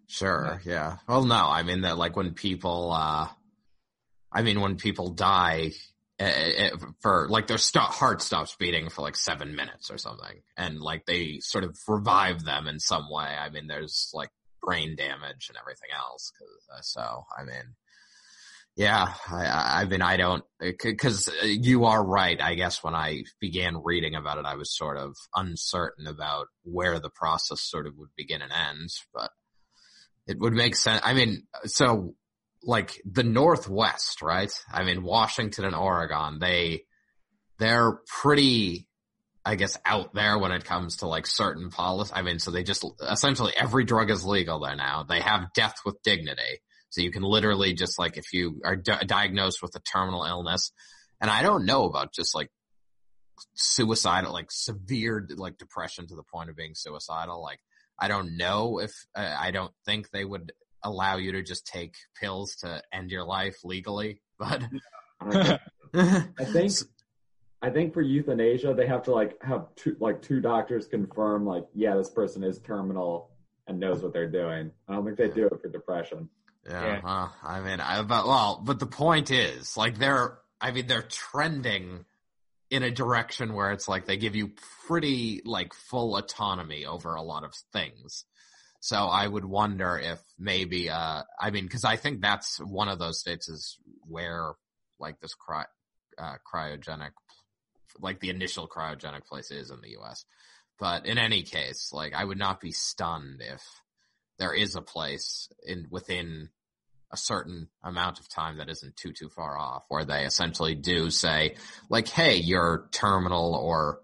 Sure. 0.07 0.61
Yeah. 0.65 0.99
Well, 1.09 1.25
no, 1.25 1.35
I 1.49 1.63
mean 1.63 1.83
that 1.83 1.99
like 1.99 2.17
when 2.17 2.35
people, 2.35 2.93
uh, 2.93 3.29
I 4.33 4.43
mean 4.43 4.61
when 4.61 4.77
people 4.77 5.11
die 5.11 5.73
uh, 6.21 6.25
uh, 6.25 6.71
for 7.01 7.29
like 7.29 7.47
their 7.47 7.59
st- 7.59 7.85
heart 7.85 8.23
stops 8.23 8.57
beating 8.57 8.89
for 8.89 9.03
like 9.03 9.17
seven 9.17 9.55
minutes 9.55 9.91
or 9.91 9.99
something, 9.99 10.41
and 10.57 10.81
like 10.81 11.05
they 11.07 11.41
sort 11.41 11.65
of 11.65 11.77
revive 11.89 12.43
them 12.45 12.67
in 12.67 12.79
some 12.81 13.11
way. 13.11 13.25
I 13.25 13.51
mean, 13.51 13.67
there's 13.67 14.11
like 14.15 14.31
brain 14.63 14.97
damage 14.97 15.49
and 15.49 15.59
everything 15.61 15.91
else. 15.97 16.33
'cause, 16.39 16.69
uh, 16.79 16.81
so 16.83 17.25
I 17.39 17.45
mean, 17.45 17.75
yeah, 18.77 19.15
I, 19.31 19.81
I 19.81 19.85
mean, 19.87 20.03
I 20.03 20.19
don't 20.19 20.45
uh, 20.63 20.73
because 20.83 21.29
uh, 21.29 21.47
you 21.47 21.87
are 21.87 22.05
right. 22.05 22.39
I 22.41 22.55
guess 22.55 22.85
when 22.85 22.95
I 22.95 23.23
began 23.41 23.83
reading 23.83 24.15
about 24.15 24.37
it, 24.37 24.45
I 24.45 24.57
was 24.57 24.77
sort 24.77 24.99
of 24.99 25.17
uncertain 25.35 26.07
about 26.07 26.49
where 26.63 27.01
the 27.01 27.09
process 27.09 27.63
sort 27.63 27.87
of 27.87 27.97
would 27.97 28.11
begin 28.17 28.43
and 28.43 28.53
end, 28.53 28.91
but 29.15 29.31
it 30.27 30.39
would 30.39 30.53
make 30.53 30.77
sense. 30.77 31.01
I 31.03 31.15
mean, 31.15 31.47
so 31.65 32.15
like 32.63 33.01
the 33.11 33.23
Northwest, 33.23 34.21
right? 34.21 34.53
I 34.71 34.85
mean, 34.85 35.03
Washington 35.03 35.65
and 35.65 35.75
Oregon, 35.75 36.39
they, 36.39 36.83
they're 37.59 38.01
pretty, 38.07 38.89
I 39.43 39.55
guess, 39.55 39.79
out 39.87 40.13
there 40.13 40.37
when 40.37 40.53
it 40.53 40.67
comes 40.67 40.99
to 40.99 41.07
like 41.07 41.27
certain 41.27 41.71
policy. 41.71 42.13
I 42.15 42.21
mean, 42.21 42.41
so 42.41 42.51
they 42.51 42.63
just 42.65 42.85
essentially 43.01 43.53
every 43.57 43.85
drug 43.85 44.11
is 44.11 44.27
legal 44.27 44.61
there 44.61 44.77
now. 44.77 45.05
They 45.05 45.21
have 45.21 45.53
death 45.55 45.77
with 45.87 46.03
dignity. 46.03 46.61
So 46.97 47.03
you 47.03 47.11
can 47.11 47.23
literally 47.23 47.75
just 47.75 47.99
like, 47.99 48.17
if 48.17 48.33
you 48.33 48.63
are 48.65 48.75
di- 48.75 49.05
diagnosed 49.05 49.61
with 49.61 49.77
a 49.77 49.81
terminal 49.81 50.25
illness, 50.25 50.73
and 51.21 51.31
I 51.31 51.43
don't 51.43 51.67
know 51.67 51.85
about 51.85 52.15
just 52.15 52.35
like 52.35 52.49
suicidal, 53.55 54.33
like 54.33 54.51
severe, 54.51 55.29
like 55.37 55.59
depression 55.59 56.07
to 56.07 56.15
the 56.15 56.23
point 56.23 56.49
of 56.49 56.57
being 56.57 56.73
suicidal. 56.75 57.43
Like, 57.43 57.59
I 58.01 58.09
don't 58.09 58.39
know 58.39 58.81
if, 58.81 58.93
uh, 59.15 59.37
I 59.39 59.51
don't 59.51 59.75
think 59.85 60.09
they 60.09 60.25
would 60.25 60.53
allow 60.83 61.19
you 61.19 61.33
to 61.33 61.43
just 61.43 61.67
take 61.67 61.93
pills 62.19 62.57
to 62.63 62.81
end 62.95 63.11
your 63.11 63.25
life 63.25 63.57
legally, 63.63 64.23
but 64.39 64.63
I 65.21 65.59
I 65.95 66.45
think 66.47 66.73
I 67.61 67.69
think 67.69 67.93
for 67.93 68.01
euthanasia 68.01 68.73
they 68.73 68.87
have 68.87 69.03
to 69.03 69.13
like 69.13 69.37
have 69.43 69.67
two 69.77 69.97
like 70.01 70.23
two 70.23 70.41
doctors 70.41 70.87
confirm 70.87 71.47
like 71.47 71.67
yeah 71.75 71.95
this 71.95 72.11
person 72.11 72.43
is 72.45 72.59
terminal 72.59 73.31
and 73.67 73.81
knows 73.81 74.03
what 74.03 74.13
they're 74.15 74.31
doing. 74.31 74.71
I 74.89 74.95
don't 74.95 75.05
think 75.05 75.19
they 75.19 75.29
do 75.29 75.47
it 75.47 75.61
for 75.61 75.69
depression. 75.69 76.29
Yeah, 76.69 76.83
Yeah. 76.83 77.01
well, 77.03 77.35
I 77.43 77.61
mean, 77.61 77.81
I, 77.81 78.03
but 78.03 78.27
well, 78.27 78.61
but 78.65 78.79
the 78.79 78.87
point 78.87 79.31
is, 79.31 79.77
like, 79.77 79.99
they're, 79.99 80.39
I 80.61 80.73
mean, 80.73 80.87
they're 80.87 81.03
trending 81.03 82.05
in 82.71 82.83
a 82.83 82.91
direction 82.91 83.55
where 83.55 83.71
it's 83.71 83.89
like 83.89 84.07
they 84.07 84.17
give 84.17 84.35
you 84.35 84.53
pretty 84.87 85.41
like 85.45 85.73
full 85.73 86.17
autonomy 86.17 86.85
over 86.85 87.15
a 87.15 87.23
lot 87.23 87.45
of 87.45 87.55
things. 87.73 88.25
So 88.81 88.97
I 88.97 89.27
would 89.27 89.45
wonder 89.45 89.99
if 89.99 90.21
maybe, 90.39 90.91
uh, 90.91 91.23
I 91.41 91.51
mean, 91.51 91.65
because 91.65 91.85
I 91.85 91.97
think 91.97 92.21
that's 92.21 92.59
one 92.59 92.89
of 92.89 92.99
those 92.99 93.21
states 93.21 93.49
is 93.49 93.79
where 94.09 94.55
like 94.99 95.21
this 95.21 95.35
cry, 95.35 95.65
uh, 96.19 96.37
cryogenic, 96.53 97.11
like 98.01 98.21
the 98.21 98.31
initial 98.31 98.69
cryogenic 98.69 99.27
place 99.27 99.51
is 99.51 99.71
in 99.71 99.81
the 99.81 99.91
U.S. 99.91 100.25
but 100.79 101.07
in 101.07 101.19
any 101.19 101.43
case, 101.43 101.91
like 101.93 102.15
I 102.15 102.25
would 102.25 102.39
not 102.39 102.61
be 102.61 102.73
stunned 102.73 103.41
if 103.41 103.63
there 104.39 104.53
is 104.53 104.77
a 104.77 104.83
place 104.83 105.49
in 105.65 105.87
within 105.91 106.51
a 107.13 107.17
certain 107.17 107.69
amount 107.85 108.19
of 108.19 108.29
time 108.29 108.59
that 108.59 108.69
isn't 108.69 108.97
too 108.97 109.13
too 109.13 109.29
far 109.29 109.57
off 109.57 109.85
where 109.89 110.05
they 110.05 110.25
essentially 110.25 110.75
do 110.75 111.11
say 111.11 111.55
like 111.89 112.09
hey 112.09 112.37
you're 112.37 112.89
terminal 112.93 113.55
or 113.55 114.01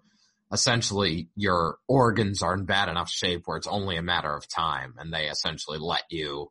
essentially 0.53 1.29
your 1.35 1.77
organs 1.87 2.43
are 2.43 2.53
in 2.53 2.63
bad 2.63 2.87
enough 2.87 3.09
shape 3.09 3.41
where 3.45 3.57
it's 3.57 3.67
only 3.67 3.97
a 3.97 4.03
matter 4.03 4.33
of 4.33 4.47
time 4.47 4.93
and 4.99 5.11
they 5.11 5.25
essentially 5.25 5.79
let 5.79 6.03
you 6.09 6.49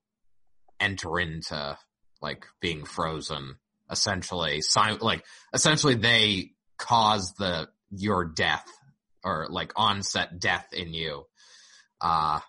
enter 0.80 1.20
into 1.20 1.78
like 2.20 2.46
being 2.60 2.84
frozen. 2.84 3.56
Essentially 3.90 4.60
like 5.00 5.24
essentially 5.52 5.94
they 5.94 6.50
cause 6.78 7.34
the 7.38 7.68
your 7.90 8.24
death 8.24 8.66
or 9.22 9.46
like 9.50 9.72
onset 9.76 10.40
death 10.40 10.66
in 10.72 10.94
you. 10.94 11.24
Uh 12.00 12.40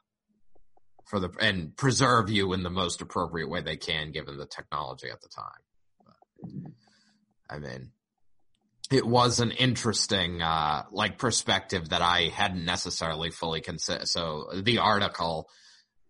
for 1.14 1.20
the 1.20 1.30
and 1.40 1.78
preserve 1.78 2.32
you 2.32 2.54
in 2.54 2.64
the 2.64 2.72
most 2.72 3.00
appropriate 3.00 3.48
way 3.48 3.62
they 3.62 3.78
can 3.78 4.12
given 4.12 4.36
the 4.36 4.48
technology 4.48 5.10
at 5.12 5.22
the 5.22 5.30
time. 5.30 5.46
But, 6.04 6.72
i 7.56 7.60
mean 7.60 7.92
it 8.92 9.06
was 9.06 9.40
an 9.40 9.52
interesting 9.52 10.42
uh 10.42 10.82
like 10.92 11.20
perspective 11.20 11.90
that 11.90 12.02
i 12.02 12.32
hadn't 12.34 12.66
necessarily 12.66 13.30
fully 13.30 13.62
considered 13.62 14.08
so 14.08 14.48
the 14.64 14.80
article 14.80 15.48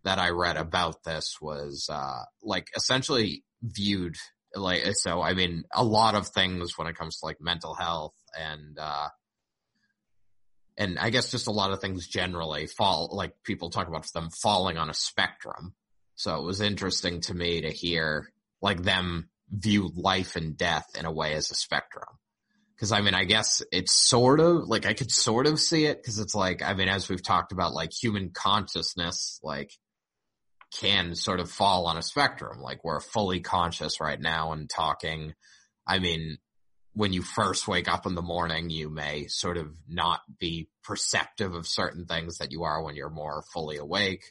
that 0.06 0.20
i 0.20 0.30
read 0.30 0.56
about 0.56 1.04
this 1.04 1.36
was 1.42 1.90
uh 1.92 2.22
like 2.42 2.68
essentially 2.78 3.44
viewed 3.62 4.16
like 4.56 4.86
so 4.94 5.22
i 5.22 5.34
mean 5.34 5.64
a 5.74 5.84
lot 5.84 6.16
of 6.16 6.30
things 6.30 6.78
when 6.78 6.88
it 6.88 6.96
comes 6.96 7.20
to 7.20 7.26
like 7.26 7.42
mental 7.42 7.74
health 7.74 8.16
and 8.40 8.80
uh 8.80 9.10
and 10.78 10.98
I 10.98 11.10
guess 11.10 11.32
just 11.32 11.48
a 11.48 11.52
lot 11.52 11.72
of 11.72 11.82
things 11.82 12.08
generally 12.08 12.68
fall 12.68 13.10
like 13.12 13.34
people 13.44 13.70
talk 13.70 13.88
about 13.88 14.12
them 14.14 14.30
falling 14.42 14.78
on 14.78 14.90
a 14.90 14.94
spectrum. 14.94 15.76
So 16.16 16.36
it 16.38 16.44
was 16.44 16.62
interesting 16.62 17.22
to 17.22 17.34
me 17.34 17.62
to 17.62 17.70
hear 17.70 18.32
like 18.62 18.82
them 18.82 19.30
view 19.50 19.92
life 19.96 20.36
and 20.36 20.58
death 20.58 20.86
in 20.98 21.06
a 21.06 21.12
way 21.12 21.34
as 21.34 21.52
a 21.52 21.56
spectrum. 21.56 22.08
Cause 22.80 22.92
I 22.92 23.02
mean, 23.02 23.14
I 23.14 23.24
guess 23.24 23.62
it's 23.72 23.94
sort 23.94 24.40
of 24.40 24.68
like 24.68 24.86
I 24.86 24.94
could 24.94 25.12
sort 25.12 25.48
of 25.48 25.60
see 25.60 25.86
it 25.86 26.02
because 26.02 26.20
it's 26.20 26.36
like, 26.36 26.62
I 26.62 26.74
mean, 26.74 26.90
as 26.90 27.08
we've 27.08 27.24
talked 27.24 27.52
about, 27.52 27.74
like 27.74 27.92
human 27.94 28.32
consciousness, 28.32 29.40
like 29.44 29.72
can 30.80 31.16
sort 31.16 31.40
of 31.40 31.52
fall 31.52 31.86
on 31.86 31.98
a 31.98 32.02
spectrum. 32.02 32.60
Like 32.60 32.84
we're 32.84 33.00
fully 33.00 33.40
conscious 33.40 34.02
right 34.02 34.20
now 34.20 34.52
and 34.52 34.70
talking. 34.70 35.34
I 35.88 36.00
mean, 36.00 36.38
when 36.94 37.14
you 37.14 37.22
first 37.22 37.68
wake 37.68 37.88
up 37.88 38.06
in 38.06 38.16
the 38.16 38.22
morning, 38.22 38.70
you 38.70 38.90
may 38.90 39.28
sort 39.28 39.58
of 39.58 39.74
not 39.88 40.22
be 40.40 40.70
perceptive 40.84 41.54
of 41.54 41.68
certain 41.68 42.06
things 42.06 42.38
that 42.38 42.52
you 42.52 42.64
are 42.64 42.84
when 42.84 42.96
you're 42.96 43.10
more 43.10 43.44
fully 43.54 43.78
awake. 43.78 44.24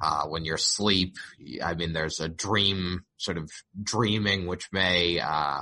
Uh, 0.00 0.24
when 0.26 0.46
you're 0.46 0.54
asleep, 0.54 1.16
I 1.62 1.74
mean, 1.74 1.92
there's 1.92 2.20
a 2.20 2.28
dream 2.28 3.04
sort 3.18 3.36
of 3.36 3.50
dreaming, 3.82 4.46
which 4.46 4.68
may, 4.72 5.20
uh, 5.20 5.60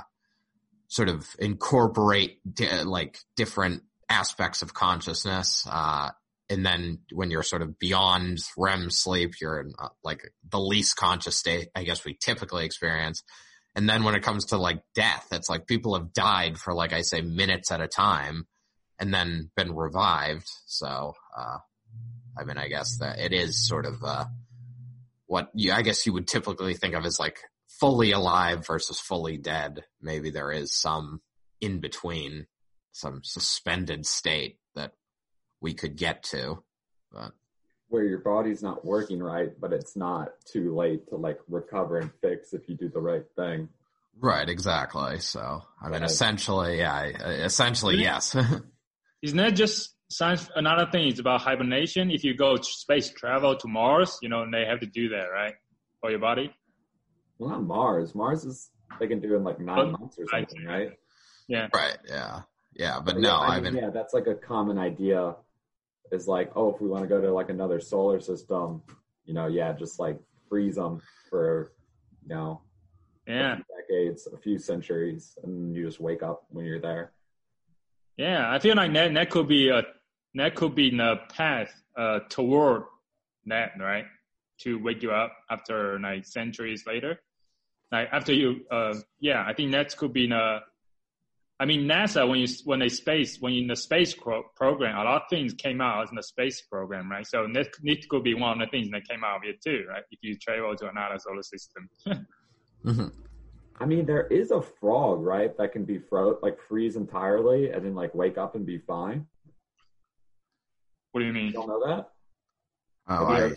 sort 0.87 1.09
of 1.09 1.27
incorporate 1.39 2.39
di- 2.51 2.83
like 2.83 3.19
different 3.35 3.83
aspects 4.09 4.61
of 4.61 4.73
consciousness. 4.73 5.67
Uh, 5.69 6.09
and 6.49 6.65
then 6.65 6.99
when 7.11 7.29
you're 7.29 7.43
sort 7.43 7.61
of 7.61 7.77
beyond 7.77 8.39
REM 8.57 8.89
sleep, 8.89 9.33
you're 9.39 9.59
in 9.59 9.73
uh, 9.77 9.89
like 10.03 10.23
the 10.49 10.59
least 10.59 10.95
conscious 10.95 11.37
state, 11.37 11.69
I 11.75 11.83
guess 11.83 12.03
we 12.03 12.15
typically 12.15 12.65
experience. 12.65 13.23
And 13.79 13.87
then 13.87 14.03
when 14.03 14.13
it 14.13 14.23
comes 14.23 14.47
to 14.47 14.57
like 14.57 14.83
death, 14.93 15.27
it's 15.31 15.47
like 15.47 15.65
people 15.65 15.97
have 15.97 16.11
died 16.11 16.57
for 16.57 16.73
like 16.73 16.91
I 16.91 16.99
say 16.99 17.21
minutes 17.21 17.71
at 17.71 17.79
a 17.79 17.87
time 17.87 18.45
and 18.99 19.13
then 19.13 19.51
been 19.55 19.73
revived. 19.73 20.49
So, 20.65 21.13
uh, 21.33 21.59
I 22.37 22.43
mean, 22.43 22.57
I 22.57 22.67
guess 22.67 22.97
that 22.97 23.19
it 23.19 23.31
is 23.31 23.65
sort 23.65 23.85
of, 23.85 24.03
uh, 24.03 24.25
what 25.27 25.49
you, 25.53 25.71
I 25.71 25.81
guess 25.83 26.05
you 26.05 26.11
would 26.11 26.27
typically 26.27 26.73
think 26.73 26.93
of 26.93 27.05
as 27.05 27.21
like 27.21 27.39
fully 27.69 28.11
alive 28.11 28.67
versus 28.67 28.99
fully 28.99 29.37
dead. 29.37 29.85
Maybe 30.01 30.29
there 30.29 30.51
is 30.51 30.73
some 30.73 31.21
in 31.61 31.79
between, 31.79 32.47
some 32.91 33.21
suspended 33.23 34.05
state 34.05 34.57
that 34.75 34.91
we 35.61 35.73
could 35.73 35.95
get 35.95 36.23
to, 36.23 36.65
but 37.13 37.31
where 37.89 38.03
your 38.03 38.19
body's 38.19 38.61
not 38.61 38.85
working 38.85 39.21
right, 39.21 39.51
but 39.59 39.73
it's 39.73 39.95
not 39.95 40.29
too 40.45 40.75
late 40.75 41.07
to 41.09 41.15
like 41.15 41.39
recover 41.47 41.97
and 41.97 42.11
fix 42.21 42.53
if 42.53 42.69
you 42.69 42.75
do 42.75 42.89
the 42.89 43.01
right 43.01 43.25
thing. 43.35 43.69
Right, 44.21 44.47
exactly. 44.47 45.19
So, 45.19 45.63
I 45.81 45.89
mean, 45.89 46.03
essentially, 46.03 46.79
yeah, 46.79 47.03
essentially, 47.03 47.97
yes. 47.97 48.35
Isn't 49.21 49.37
that 49.37 49.55
just 49.55 49.95
science? 50.09 50.49
Another 50.55 50.89
thing 50.91 51.07
is 51.07 51.19
about 51.19 51.41
hibernation. 51.41 52.11
If 52.11 52.23
you 52.23 52.35
go 52.35 52.57
space 52.57 53.09
travel 53.09 53.55
to 53.55 53.67
Mars, 53.67 54.17
you 54.21 54.29
know, 54.29 54.45
they 54.51 54.65
have 54.65 54.81
to 54.81 54.85
do 54.85 55.09
that, 55.09 55.27
right? 55.33 55.55
For 56.01 56.09
your 56.09 56.19
body? 56.19 56.53
Well, 57.37 57.49
not 57.49 57.63
Mars. 57.63 58.13
Mars 58.13 58.43
is, 58.43 58.69
they 58.99 59.07
can 59.07 59.19
do 59.19 59.35
in 59.35 59.43
like 59.43 59.59
nine 59.59 59.91
but, 59.91 59.99
months 59.99 60.19
or 60.19 60.25
something, 60.29 60.65
right? 60.65 60.91
Yeah. 61.47 61.67
Right, 61.73 61.97
yeah. 62.07 62.41
Yeah, 62.75 62.99
but, 63.03 63.15
but 63.15 63.21
no, 63.21 63.29
yeah, 63.29 63.39
I, 63.39 63.59
mean, 63.59 63.75
yeah, 63.75 63.89
that's 63.89 64.13
like 64.13 64.27
a 64.27 64.35
common 64.35 64.77
idea 64.77 65.35
is 66.11 66.27
like, 66.27 66.51
oh, 66.55 66.73
if 66.73 66.81
we 66.81 66.87
want 66.87 67.03
to 67.03 67.07
go 67.07 67.21
to 67.21 67.31
like 67.31 67.49
another 67.49 67.79
solar 67.79 68.19
system, 68.19 68.81
you 69.25 69.33
know, 69.33 69.47
yeah, 69.47 69.73
just 69.73 69.99
like 69.99 70.19
freeze 70.47 70.75
them 70.75 71.01
for, 71.29 71.71
you 72.23 72.29
know, 72.29 72.61
yeah, 73.27 73.57
a 73.57 73.81
decades, 73.81 74.27
a 74.27 74.37
few 74.37 74.57
centuries, 74.57 75.37
and 75.43 75.75
you 75.75 75.85
just 75.85 75.99
wake 75.99 76.23
up 76.23 76.45
when 76.49 76.65
you're 76.65 76.79
there. 76.79 77.11
Yeah, 78.17 78.51
I 78.51 78.59
feel 78.59 78.75
like 78.75 78.93
that 78.93 79.13
that 79.13 79.29
could 79.29 79.47
be 79.47 79.69
a 79.69 79.83
that 80.35 80.55
could 80.55 80.75
be 80.75 80.89
the 80.89 81.17
path 81.35 81.71
uh, 81.97 82.19
toward 82.29 82.83
that, 83.45 83.71
right? 83.79 84.05
To 84.61 84.81
wake 84.81 85.03
you 85.03 85.11
up 85.11 85.33
after 85.49 85.99
like 85.99 86.25
centuries 86.25 86.85
later, 86.85 87.21
like 87.91 88.09
after 88.11 88.33
you, 88.33 88.65
uh, 88.69 88.95
yeah, 89.19 89.43
I 89.45 89.53
think 89.53 89.71
that 89.71 89.95
could 89.95 90.13
be 90.13 90.27
the 90.27 90.59
I 91.61 91.65
mean, 91.65 91.81
NASA 91.81 92.27
when 92.27 92.39
you 92.39 92.47
when 92.63 92.79
they 92.79 92.87
space 92.87 93.37
when 93.41 93.53
in 93.53 93.67
the 93.67 93.75
space 93.75 94.15
program, 94.15 94.97
a 94.97 95.03
lot 95.03 95.23
of 95.23 95.29
things 95.29 95.53
came 95.53 95.81
out 95.81 96.03
as 96.03 96.09
in 96.09 96.15
the 96.15 96.23
space 96.23 96.61
program, 96.61 97.11
right? 97.11 97.27
So 97.27 97.47
that, 97.53 97.67
that 97.83 98.09
could 98.09 98.23
be 98.23 98.33
one 98.33 98.61
of 98.61 98.67
the 98.67 98.71
things 98.71 98.89
that 98.91 99.07
came 99.09 99.25
out 99.25 99.37
of 99.37 99.41
it 99.43 99.61
too, 99.61 99.83
right? 99.89 100.03
If 100.09 100.19
you 100.21 100.37
travel 100.37 100.73
to 100.77 100.87
another 100.87 101.19
solar 101.19 101.43
system. 101.43 101.89
mm-hmm. 102.85 103.07
I 103.81 103.85
mean, 103.85 104.05
there 104.05 104.27
is 104.27 104.51
a 104.51 104.61
frog, 104.61 105.21
right, 105.21 105.55
that 105.57 105.73
can 105.73 105.83
be 105.83 105.99
fro 105.99 106.37
like 106.41 106.57
freeze 106.67 106.95
entirely 106.95 107.71
and 107.71 107.83
then 107.83 107.93
like 107.93 108.15
wake 108.15 108.37
up 108.37 108.55
and 108.55 108.65
be 108.65 108.77
fine. 108.77 109.27
What 111.11 111.21
do 111.21 111.27
you 111.27 111.33
mean? 111.33 111.47
You 111.47 111.53
don't 111.53 111.67
know 111.67 111.85
that? 111.87 112.09
Oh, 113.09 113.25
I, 113.25 113.51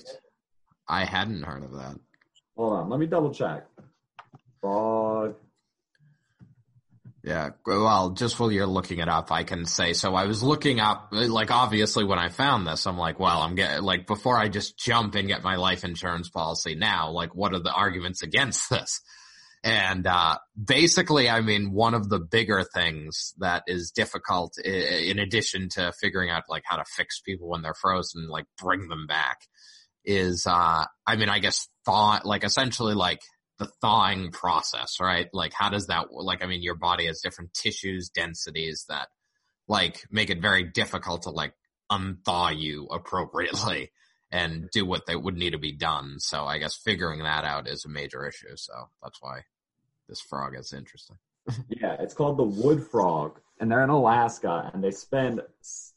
I 0.89 1.05
hadn't 1.05 1.43
heard 1.43 1.63
of 1.63 1.73
that. 1.73 1.97
Hold 2.57 2.73
on, 2.73 2.89
let 2.91 2.99
me 2.99 3.07
double 3.07 3.33
check. 3.33 3.65
Frog 4.61 5.37
yeah. 7.25 7.51
Well, 7.65 8.11
just 8.11 8.39
while 8.41 8.51
you're 8.51 8.67
looking 8.67 8.99
it 8.99 9.09
up, 9.09 9.31
I 9.31 9.45
can 9.45 9.65
say, 9.65 9.93
so 9.93 10.15
I 10.15 10.27
was 10.27 10.43
looking 10.43 10.81
up, 10.81 11.09
like, 11.13 11.53
obviously 11.53 12.05
when 12.05 12.19
I 12.19 12.29
found 12.29 12.67
this, 12.67 12.85
I'm 12.87 12.99
like, 12.99 13.21
well, 13.21 13.43
I'm 13.43 13.55
getting, 13.55 13.83
like, 13.83 14.09
before 14.09 14.37
I 14.37 14.49
just 14.49 14.77
jump 14.77 15.15
and 15.15 15.29
get 15.29 15.45
my 15.45 15.55
life 15.55 15.85
insurance 15.85 16.29
policy 16.29 16.75
now, 16.75 17.11
like, 17.11 17.35
what 17.35 17.55
are 17.55 17.61
the 17.61 17.73
arguments 17.73 18.23
against 18.23 18.69
this? 18.71 19.01
And, 19.63 20.05
uh, 20.09 20.39
basically, 20.61 21.31
I 21.31 21.41
mean, 21.41 21.73
one 21.73 21.95
of 21.95 22.09
the 22.09 22.19
bigger 22.19 22.65
things 22.65 23.35
that 23.39 23.63
is 23.69 23.93
difficult 23.93 24.59
in 24.59 25.21
addition 25.21 25.69
to 25.71 25.93
figuring 26.01 26.31
out, 26.31 26.43
like, 26.49 26.65
how 26.67 26.77
to 26.77 26.85
fix 26.97 27.21
people 27.21 27.49
when 27.49 27.63
they're 27.63 27.73
frozen, 27.73 28.27
like, 28.29 28.47
bring 28.61 28.89
them 28.89 29.07
back 29.07 29.39
is, 30.05 30.45
uh, 30.49 30.85
I 31.07 31.15
mean, 31.17 31.29
I 31.29 31.39
guess 31.39 31.69
thought, 31.85 32.27
like, 32.27 32.43
essentially, 32.43 32.95
like, 32.95 33.21
the 33.63 33.71
thawing 33.81 34.31
process, 34.33 34.99
right? 35.01 35.29
Like 35.33 35.53
how 35.53 35.71
does 35.71 35.87
that 35.87 36.13
like 36.13 36.43
I 36.43 36.47
mean 36.47 36.63
your 36.63 36.75
body 36.75 37.07
has 37.07 37.21
different 37.21 37.55
tissues 37.55 38.09
densities 38.09 38.87
that 38.89 39.09
like 39.69 40.03
make 40.11 40.31
it 40.31 40.43
very 40.43 40.65
difficult 40.65 41.23
to 41.23 41.31
like 41.31 41.55
unthaw 41.91 42.59
you 42.59 42.87
appropriately 42.87 43.93
and 44.33 44.69
do 44.73 44.85
what 44.85 45.07
they 45.07 45.15
would 45.15 45.37
need 45.37 45.51
to 45.51 45.59
be 45.59 45.73
done. 45.73 46.17
So 46.19 46.45
I 46.45 46.59
guess 46.59 46.75
figuring 46.75 47.23
that 47.23 47.45
out 47.45 47.69
is 47.69 47.85
a 47.85 47.89
major 47.89 48.27
issue. 48.27 48.57
So 48.57 48.73
that's 49.03 49.21
why 49.21 49.43
this 50.09 50.21
frog 50.21 50.55
is 50.59 50.73
interesting. 50.73 51.19
yeah, 51.69 51.97
it's 52.01 52.15
called 52.15 52.39
the 52.39 52.43
wood 52.43 52.85
frog 52.85 53.41
and 53.61 53.71
they're 53.71 53.85
in 53.85 53.91
Alaska 53.91 54.71
and 54.73 54.83
they 54.83 54.91
spend 54.91 55.41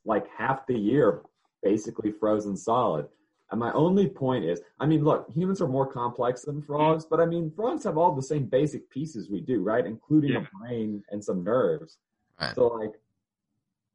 like 0.05 0.25
half 0.37 0.67
the 0.67 0.77
year 0.77 1.21
basically 1.63 2.11
frozen 2.11 2.57
solid. 2.57 3.07
And 3.51 3.59
my 3.59 3.71
only 3.73 4.07
point 4.07 4.43
is, 4.43 4.59
I 4.79 4.85
mean, 4.85 5.03
look, 5.03 5.27
humans 5.33 5.61
are 5.61 5.67
more 5.67 5.85
complex 5.85 6.43
than 6.43 6.61
frogs, 6.63 7.05
but 7.05 7.19
I 7.19 7.25
mean, 7.25 7.51
frogs 7.55 7.83
have 7.83 7.97
all 7.97 8.13
the 8.15 8.21
same 8.23 8.45
basic 8.45 8.89
pieces 8.89 9.29
we 9.29 9.39
do, 9.41 9.61
right? 9.61 9.85
Including 9.85 10.31
yeah. 10.31 10.39
a 10.39 10.57
brain 10.57 11.03
and 11.11 11.23
some 11.23 11.43
nerves. 11.43 11.99
Right. 12.41 12.55
So, 12.55 12.67
like, 12.67 12.93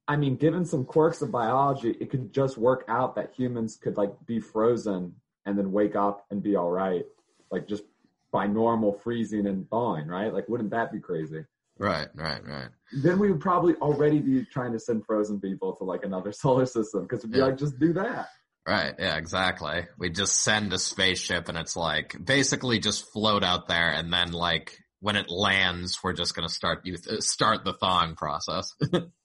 I 0.06 0.16
mean, 0.16 0.36
given 0.36 0.64
some 0.64 0.84
quirks 0.84 1.20
of 1.22 1.30
biology, 1.32 1.96
it 2.00 2.10
could 2.10 2.32
just 2.32 2.58
work 2.58 2.84
out 2.88 3.14
that 3.16 3.32
humans 3.36 3.76
could 3.76 3.96
like 3.96 4.12
be 4.26 4.40
frozen 4.40 5.14
and 5.46 5.58
then 5.58 5.72
wake 5.72 5.96
up 5.96 6.26
and 6.30 6.42
be 6.42 6.56
all 6.56 6.70
right, 6.70 7.04
like 7.50 7.66
just 7.66 7.84
by 8.32 8.46
normal 8.46 8.92
freezing 8.92 9.46
and 9.46 9.68
thawing, 9.68 10.06
right? 10.06 10.32
Like, 10.32 10.48
wouldn't 10.48 10.70
that 10.70 10.92
be 10.92 11.00
crazy? 11.00 11.44
Right, 11.78 12.08
right, 12.14 12.46
right. 12.46 12.68
Then 13.02 13.18
we 13.18 13.32
would 13.32 13.40
probably 13.40 13.74
already 13.76 14.20
be 14.20 14.44
trying 14.44 14.72
to 14.72 14.78
send 14.78 15.06
frozen 15.06 15.40
people 15.40 15.74
to 15.76 15.84
like 15.84 16.04
another 16.04 16.30
solar 16.44 16.66
system 16.66 17.02
because 17.02 17.24
we'd 17.24 17.32
be 17.32 17.38
Yeah. 17.38 17.46
like, 17.46 17.58
just 17.58 17.78
do 17.78 17.92
that. 17.94 18.28
Right, 18.66 18.94
yeah, 18.98 19.16
exactly. 19.16 19.86
We 19.98 20.10
just 20.10 20.42
send 20.42 20.72
a 20.72 20.78
spaceship 20.78 21.48
and 21.48 21.56
it's 21.58 21.76
like 21.76 22.14
basically 22.22 22.78
just 22.78 23.10
float 23.12 23.42
out 23.42 23.68
there 23.68 23.90
and 23.90 24.12
then 24.12 24.32
like 24.32 24.78
when 25.00 25.16
it 25.16 25.30
lands, 25.30 25.98
we're 26.04 26.12
just 26.12 26.34
gonna 26.34 26.48
start 26.48 26.84
you 26.84 26.96
uh, 27.10 27.20
start 27.20 27.64
the 27.64 27.72
thawing 27.72 28.16
process. 28.16 28.74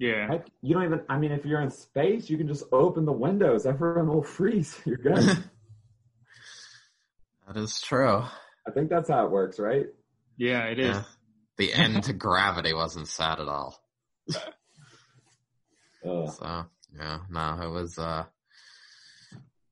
Yeah. 0.00 0.26
Heck, 0.28 0.46
you 0.62 0.74
don't 0.74 0.84
even. 0.84 1.02
I 1.10 1.18
mean, 1.18 1.30
if 1.30 1.44
you're 1.44 1.60
in 1.60 1.70
space, 1.70 2.30
you 2.30 2.38
can 2.38 2.48
just 2.48 2.64
open 2.72 3.04
the 3.04 3.12
windows. 3.12 3.66
Everyone 3.66 4.08
will 4.08 4.22
freeze. 4.22 4.80
You're 4.86 4.96
good. 4.96 5.14
that 7.46 7.56
is 7.56 7.78
true. 7.82 8.24
I 8.66 8.70
think 8.72 8.88
that's 8.88 9.10
how 9.10 9.26
it 9.26 9.30
works, 9.30 9.58
right? 9.60 9.84
Yeah, 10.38 10.64
it 10.64 10.78
is. 10.78 10.96
Yeah. 10.96 11.02
The 11.58 11.74
end 11.74 12.04
to 12.04 12.14
gravity 12.14 12.72
wasn't 12.72 13.08
sad 13.08 13.40
at 13.40 13.48
all. 13.48 13.78
Ugh. 16.02 16.30
So 16.30 16.64
yeah, 16.96 17.18
no, 17.30 17.58
it 17.62 17.70
was 17.70 17.98
uh 17.98 18.24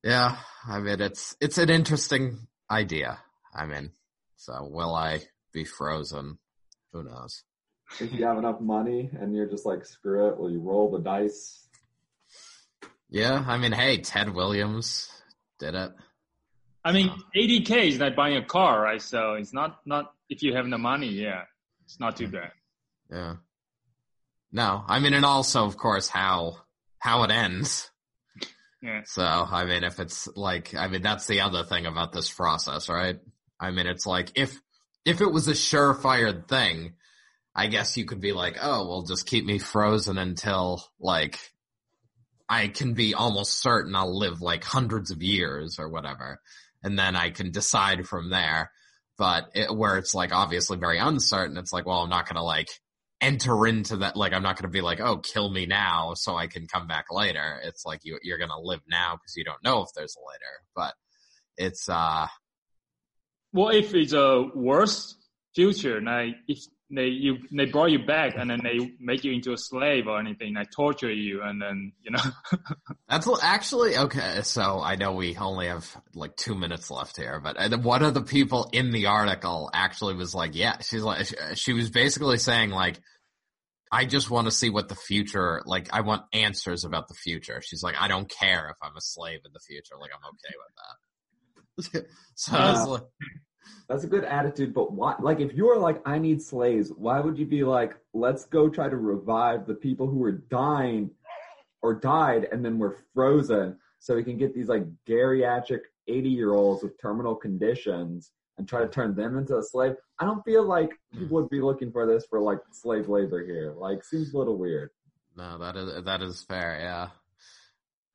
yeah, 0.03 0.37
I 0.67 0.79
mean 0.79 1.01
it's 1.01 1.35
it's 1.39 1.57
an 1.57 1.69
interesting 1.69 2.47
idea. 2.69 3.19
I 3.53 3.65
mean, 3.65 3.91
so 4.35 4.67
will 4.69 4.93
I 4.93 5.21
be 5.53 5.65
frozen? 5.65 6.37
Who 6.93 7.03
knows? 7.03 7.43
if 7.99 8.13
you 8.13 8.25
have 8.25 8.37
enough 8.37 8.61
money 8.61 9.09
and 9.19 9.35
you're 9.35 9.47
just 9.47 9.65
like, 9.65 9.85
screw 9.85 10.29
it, 10.29 10.37
will 10.37 10.51
you 10.51 10.59
roll 10.59 10.91
the 10.91 10.99
dice? 10.99 11.67
Yeah, 13.09 13.43
I 13.47 13.57
mean, 13.57 13.71
hey, 13.71 13.97
Ted 13.97 14.33
Williams 14.33 15.09
did 15.57 15.73
it. 15.73 15.91
I 16.85 16.91
mean, 16.91 17.11
80k 17.35 17.89
is 17.89 17.99
like 17.99 18.15
buying 18.15 18.37
a 18.37 18.45
car, 18.45 18.81
right? 18.81 19.01
So 19.01 19.33
it's 19.33 19.53
not 19.53 19.79
not 19.85 20.13
if 20.29 20.43
you 20.43 20.55
have 20.55 20.69
the 20.69 20.77
money, 20.77 21.09
yeah, 21.09 21.43
it's 21.83 21.99
not 21.99 22.15
too 22.15 22.27
bad. 22.27 22.51
Yeah. 23.11 23.35
No, 24.51 24.83
I 24.87 24.99
mean, 24.99 25.13
and 25.13 25.25
also, 25.25 25.65
of 25.65 25.75
course, 25.77 26.07
how 26.07 26.57
how 26.99 27.23
it 27.23 27.31
ends. 27.31 27.89
Yeah. 28.81 29.01
So, 29.05 29.23
I 29.23 29.65
mean, 29.65 29.83
if 29.83 29.99
it's 29.99 30.27
like, 30.35 30.73
I 30.75 30.87
mean, 30.87 31.01
that's 31.01 31.27
the 31.27 31.41
other 31.41 31.63
thing 31.63 31.85
about 31.85 32.13
this 32.13 32.31
process, 32.31 32.87
right? 32.87 33.17
I 33.59 33.71
mean, 33.71 33.87
it's 33.87 34.05
like 34.05 34.31
if 34.35 34.57
if 35.05 35.21
it 35.21 35.31
was 35.31 35.47
a 35.47 35.53
surefire 35.53 36.47
thing, 36.47 36.93
I 37.55 37.67
guess 37.67 37.97
you 37.97 38.05
could 38.05 38.21
be 38.21 38.31
like, 38.31 38.57
oh, 38.61 38.87
well, 38.87 39.01
just 39.01 39.25
keep 39.25 39.45
me 39.45 39.59
frozen 39.59 40.17
until 40.17 40.83
like 40.99 41.37
I 42.47 42.67
can 42.67 42.93
be 42.93 43.13
almost 43.13 43.61
certain 43.61 43.95
I'll 43.95 44.17
live 44.17 44.41
like 44.41 44.63
hundreds 44.63 45.11
of 45.11 45.21
years 45.21 45.77
or 45.77 45.89
whatever, 45.89 46.39
and 46.83 46.97
then 46.97 47.15
I 47.15 47.31
can 47.31 47.51
decide 47.51 48.07
from 48.07 48.29
there. 48.29 48.71
But 49.17 49.49
it, 49.53 49.75
where 49.75 49.97
it's 49.97 50.15
like 50.15 50.33
obviously 50.33 50.77
very 50.77 50.99
uncertain, 50.99 51.57
it's 51.57 51.73
like, 51.73 51.85
well, 51.85 51.99
I'm 52.03 52.09
not 52.09 52.29
gonna 52.29 52.43
like 52.43 52.69
enter 53.21 53.67
into 53.67 53.97
that. 53.97 54.15
Like, 54.15 54.33
I'm 54.33 54.43
not 54.43 54.57
gonna 54.57 54.69
be 54.69 54.81
like, 54.81 54.99
oh, 54.99 55.17
kill 55.17 55.49
me 55.49 55.65
now 55.65 56.13
so 56.13 56.35
I 56.35 56.47
can 56.47 56.67
come 56.67 56.87
back 56.87 57.05
later. 57.11 57.59
It's 57.63 57.85
like 57.85 58.01
you 58.03 58.19
you're 58.23 58.37
gonna 58.37 58.59
live 58.59 58.81
now 58.89 59.15
because 59.15 59.35
you 59.35 59.43
don't 59.43 59.63
know 59.63 59.81
if 59.83 59.89
there's 59.95 60.15
a 60.15 60.19
later. 60.19 60.53
But 60.75 60.93
it's 61.57 61.89
uh 61.89 62.27
Well, 63.53 63.69
if 63.69 63.93
it's 63.93 64.13
a 64.13 64.49
worse 64.55 65.17
future, 65.55 66.01
like 66.01 66.35
if 66.47 66.59
they 66.91 67.05
you 67.07 67.37
they 67.51 67.65
brought 67.65 67.91
you 67.91 67.99
back 68.05 68.33
and 68.37 68.49
then 68.49 68.59
they 68.63 68.95
make 68.99 69.23
you 69.23 69.31
into 69.31 69.53
a 69.53 69.57
slave 69.57 70.07
or 70.07 70.19
anything, 70.19 70.53
they 70.55 70.63
torture 70.75 71.11
you, 71.11 71.41
and 71.43 71.61
then 71.61 71.91
you 72.01 72.11
know, 72.11 72.21
That's 73.09 73.27
actually 73.43 73.97
okay. 73.97 74.41
So 74.43 74.81
I 74.81 74.95
know 74.95 75.13
we 75.13 75.35
only 75.37 75.67
have 75.67 75.95
like 76.15 76.35
two 76.35 76.55
minutes 76.55 76.89
left 76.91 77.17
here, 77.17 77.39
but 77.39 77.57
uh, 77.59 77.77
one 77.77 78.03
of 78.03 78.13
the 78.13 78.21
people 78.21 78.69
in 78.71 78.91
the 78.91 79.05
article 79.07 79.69
actually 79.73 80.15
was 80.15 80.33
like, 80.33 80.55
"Yeah," 80.55 80.79
she's 80.81 81.03
like, 81.03 81.25
she- 81.27 81.55
she 81.55 81.73
was 81.73 81.89
basically 81.89 82.37
saying 82.37 82.69
like, 82.71 82.99
"I 83.91 84.05
just 84.05 84.29
want 84.29 84.45
to 84.47 84.51
see 84.51 84.69
what 84.69 84.89
the 84.89 84.95
future 84.95 85.61
like. 85.65 85.89
I 85.93 86.01
want 86.01 86.23
answers 86.33 86.85
about 86.85 87.07
the 87.07 87.13
future." 87.15 87.61
She's 87.63 87.83
like, 87.83 87.95
"I 87.99 88.07
don't 88.07 88.29
care 88.29 88.69
if 88.69 88.77
I'm 88.81 88.95
a 88.97 89.01
slave 89.01 89.39
in 89.45 89.51
the 89.53 89.59
future. 89.59 89.95
Like, 89.99 90.11
I'm 90.15 90.29
okay 90.29 90.55
with 90.57 92.01
that." 92.03 92.05
so 92.35 92.55
I 92.57 92.71
was 92.71 92.79
Yeah. 92.79 92.83
like, 92.85 93.03
That's 93.87 94.03
a 94.03 94.07
good 94.07 94.23
attitude, 94.23 94.73
but 94.73 94.93
why? 94.93 95.15
Like, 95.19 95.39
if 95.39 95.53
you 95.53 95.69
are 95.69 95.77
like, 95.77 96.01
I 96.05 96.19
need 96.19 96.41
slaves, 96.41 96.91
why 96.95 97.19
would 97.19 97.37
you 97.37 97.45
be 97.45 97.63
like, 97.63 97.95
let's 98.13 98.45
go 98.45 98.69
try 98.69 98.89
to 98.89 98.97
revive 98.97 99.65
the 99.65 99.73
people 99.73 100.07
who 100.07 100.23
are 100.23 100.31
dying 100.31 101.11
or 101.81 101.95
died 101.95 102.47
and 102.51 102.63
then 102.63 102.77
were 102.77 102.97
frozen 103.13 103.77
so 103.99 104.15
we 104.15 104.23
can 104.23 104.37
get 104.37 104.53
these 104.53 104.67
like 104.67 104.83
geriatric 105.07 105.81
80 106.07 106.29
year 106.29 106.53
olds 106.53 106.83
with 106.83 106.99
terminal 107.01 107.35
conditions 107.35 108.31
and 108.57 108.67
try 108.67 108.81
to 108.81 108.87
turn 108.87 109.15
them 109.15 109.37
into 109.37 109.57
a 109.57 109.63
slave? 109.63 109.95
I 110.19 110.25
don't 110.25 110.43
feel 110.43 110.63
like 110.63 110.91
people 111.11 111.41
would 111.41 111.49
be 111.49 111.61
looking 111.61 111.91
for 111.91 112.05
this 112.05 112.25
for 112.29 112.39
like 112.39 112.59
slave 112.71 113.09
labor 113.09 113.43
here. 113.45 113.73
Like, 113.75 114.03
seems 114.03 114.33
a 114.33 114.37
little 114.37 114.57
weird. 114.57 114.91
"No, 115.35 115.57
that 115.57 115.75
is 115.77 116.03
that 116.03 116.21
is 116.21 116.43
fair." 116.43 116.77
Yeah, 116.79 117.09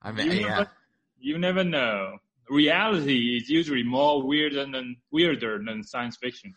I 0.02 0.12
mean, 0.12 0.30
you 0.30 0.40
yeah, 0.40 0.48
never, 0.48 0.70
you 1.18 1.38
never 1.38 1.64
know. 1.64 2.18
Reality 2.48 3.36
is 3.36 3.48
usually 3.48 3.82
more 3.82 4.22
weird 4.22 4.54
than 4.54 4.96
weirder 5.10 5.62
than 5.64 5.82
science 5.82 6.16
fiction. 6.16 6.54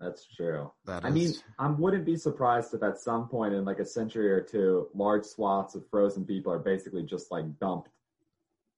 That's 0.00 0.26
true. 0.36 0.72
that 0.84 1.04
I 1.04 1.08
is. 1.08 1.14
mean, 1.14 1.32
I 1.58 1.68
wouldn't 1.68 2.04
be 2.04 2.16
surprised 2.16 2.74
if 2.74 2.82
at 2.82 2.98
some 2.98 3.28
point 3.28 3.54
in 3.54 3.64
like 3.64 3.78
a 3.78 3.84
century 3.84 4.30
or 4.30 4.40
two, 4.42 4.88
large 4.94 5.24
swaths 5.24 5.74
of 5.74 5.88
frozen 5.90 6.24
people 6.24 6.52
are 6.52 6.58
basically 6.58 7.02
just 7.02 7.30
like 7.32 7.44
dumped, 7.58 7.88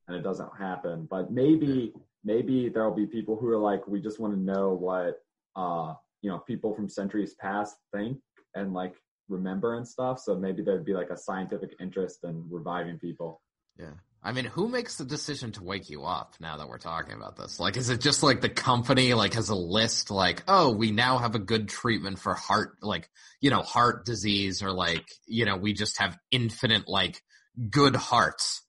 and 0.06 0.16
it 0.16 0.22
doesn't 0.22 0.50
happen. 0.56 1.08
But 1.10 1.32
maybe, 1.32 1.92
maybe 2.24 2.68
there'll 2.68 2.94
be 2.94 3.06
people 3.06 3.36
who 3.36 3.48
are 3.48 3.58
like, 3.58 3.86
we 3.88 4.00
just 4.00 4.20
want 4.20 4.34
to 4.34 4.40
know 4.40 4.74
what, 4.74 5.20
uh, 5.56 5.94
you 6.22 6.30
know, 6.30 6.38
people 6.38 6.74
from 6.74 6.88
centuries 6.88 7.34
past 7.34 7.76
think 7.92 8.18
and 8.54 8.72
like 8.72 8.94
remember 9.28 9.76
and 9.76 9.86
stuff. 9.86 10.20
So 10.20 10.36
maybe 10.36 10.62
there'd 10.62 10.84
be 10.84 10.94
like 10.94 11.10
a 11.10 11.16
scientific 11.16 11.74
interest 11.80 12.24
in 12.24 12.44
reviving 12.48 12.98
people. 12.98 13.40
Yeah. 13.76 13.94
I 14.22 14.32
mean, 14.32 14.46
who 14.46 14.68
makes 14.68 14.96
the 14.96 15.04
decision 15.04 15.52
to 15.52 15.62
wake 15.62 15.90
you 15.90 16.04
up 16.04 16.34
now 16.40 16.56
that 16.56 16.68
we're 16.68 16.78
talking 16.78 17.14
about 17.14 17.36
this? 17.36 17.60
Like, 17.60 17.76
is 17.76 17.88
it 17.88 18.00
just 18.00 18.22
like 18.22 18.40
the 18.40 18.48
company 18.48 19.14
like 19.14 19.34
has 19.34 19.48
a 19.48 19.54
list 19.54 20.10
like, 20.10 20.42
oh, 20.48 20.72
we 20.72 20.90
now 20.90 21.18
have 21.18 21.36
a 21.36 21.40
good 21.40 21.68
treatment 21.68 22.18
for 22.18 22.34
heart, 22.34 22.72
like, 22.82 23.08
you 23.40 23.50
know, 23.50 23.62
heart 23.62 24.04
disease 24.04 24.60
or 24.60 24.72
like, 24.72 25.06
you 25.26 25.44
know, 25.44 25.56
we 25.56 25.72
just 25.72 25.98
have 26.00 26.18
infinite 26.32 26.88
like 26.88 27.22
good 27.70 27.94
hearts. 27.94 28.62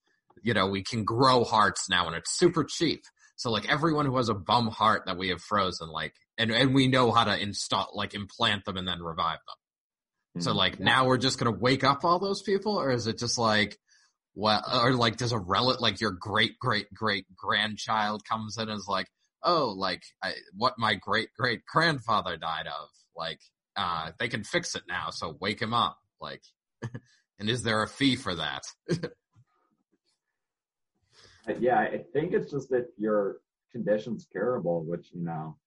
You 0.43 0.53
know, 0.53 0.67
we 0.67 0.83
can 0.83 1.03
grow 1.03 1.43
hearts 1.43 1.89
now 1.89 2.05
and 2.07 2.15
it's 2.15 2.37
super 2.37 2.63
cheap. 2.63 3.01
So 3.35 3.49
like 3.49 3.69
everyone 3.71 4.05
who 4.05 4.17
has 4.17 4.29
a 4.29 4.35
bum 4.35 4.67
heart 4.67 5.03
that 5.07 5.17
we 5.17 5.29
have 5.29 5.41
frozen, 5.41 5.89
like, 5.89 6.13
and, 6.37 6.51
and 6.51 6.75
we 6.75 6.87
know 6.87 7.11
how 7.11 7.23
to 7.23 7.37
install, 7.37 7.89
like 7.93 8.13
implant 8.13 8.65
them 8.65 8.77
and 8.77 8.87
then 8.87 9.01
revive 9.01 9.39
them. 9.47 10.43
So 10.43 10.51
mm-hmm. 10.51 10.57
like 10.57 10.79
now 10.79 11.07
we're 11.07 11.17
just 11.17 11.39
gonna 11.39 11.57
wake 11.57 11.83
up 11.83 12.05
all 12.05 12.19
those 12.19 12.43
people, 12.43 12.79
or 12.79 12.91
is 12.91 13.07
it 13.07 13.17
just 13.17 13.39
like, 13.39 13.77
well, 14.39 14.63
or 14.73 14.93
like 14.93 15.17
does 15.17 15.33
a 15.33 15.37
relative, 15.37 15.81
like 15.81 15.99
your 15.99 16.11
great 16.11 16.57
great 16.59 16.91
great 16.93 17.25
grandchild 17.35 18.23
comes 18.23 18.57
in 18.57 18.69
and 18.69 18.79
is 18.79 18.87
like, 18.87 19.07
oh, 19.43 19.73
like 19.77 20.03
I, 20.23 20.33
what 20.55 20.75
my 20.77 20.95
great 20.95 21.29
great 21.37 21.65
grandfather 21.65 22.37
died 22.37 22.67
of, 22.67 22.87
like, 23.17 23.41
uh, 23.75 24.11
they 24.17 24.29
can 24.29 24.45
fix 24.45 24.75
it 24.75 24.83
now, 24.87 25.09
so 25.09 25.35
wake 25.41 25.61
him 25.61 25.73
up, 25.73 25.97
like, 26.21 26.41
and 27.39 27.49
is 27.49 27.63
there 27.63 27.83
a 27.83 27.87
fee 27.87 28.15
for 28.15 28.33
that? 28.35 28.63
yeah, 31.59 31.79
I 31.79 32.05
think 32.13 32.33
it's 32.33 32.49
just 32.49 32.71
if 32.71 32.85
your 32.97 33.39
condition's 33.73 34.25
curable, 34.31 34.85
which 34.85 35.07
you 35.13 35.21
know, 35.21 35.57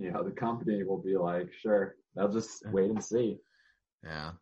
you 0.00 0.10
know, 0.10 0.24
the 0.24 0.32
company 0.32 0.82
will 0.82 1.00
be 1.00 1.16
like, 1.16 1.52
sure, 1.52 1.94
they'll 2.16 2.32
just 2.32 2.66
wait 2.72 2.90
and 2.90 3.04
see. 3.04 3.38
Yeah, 4.02 4.32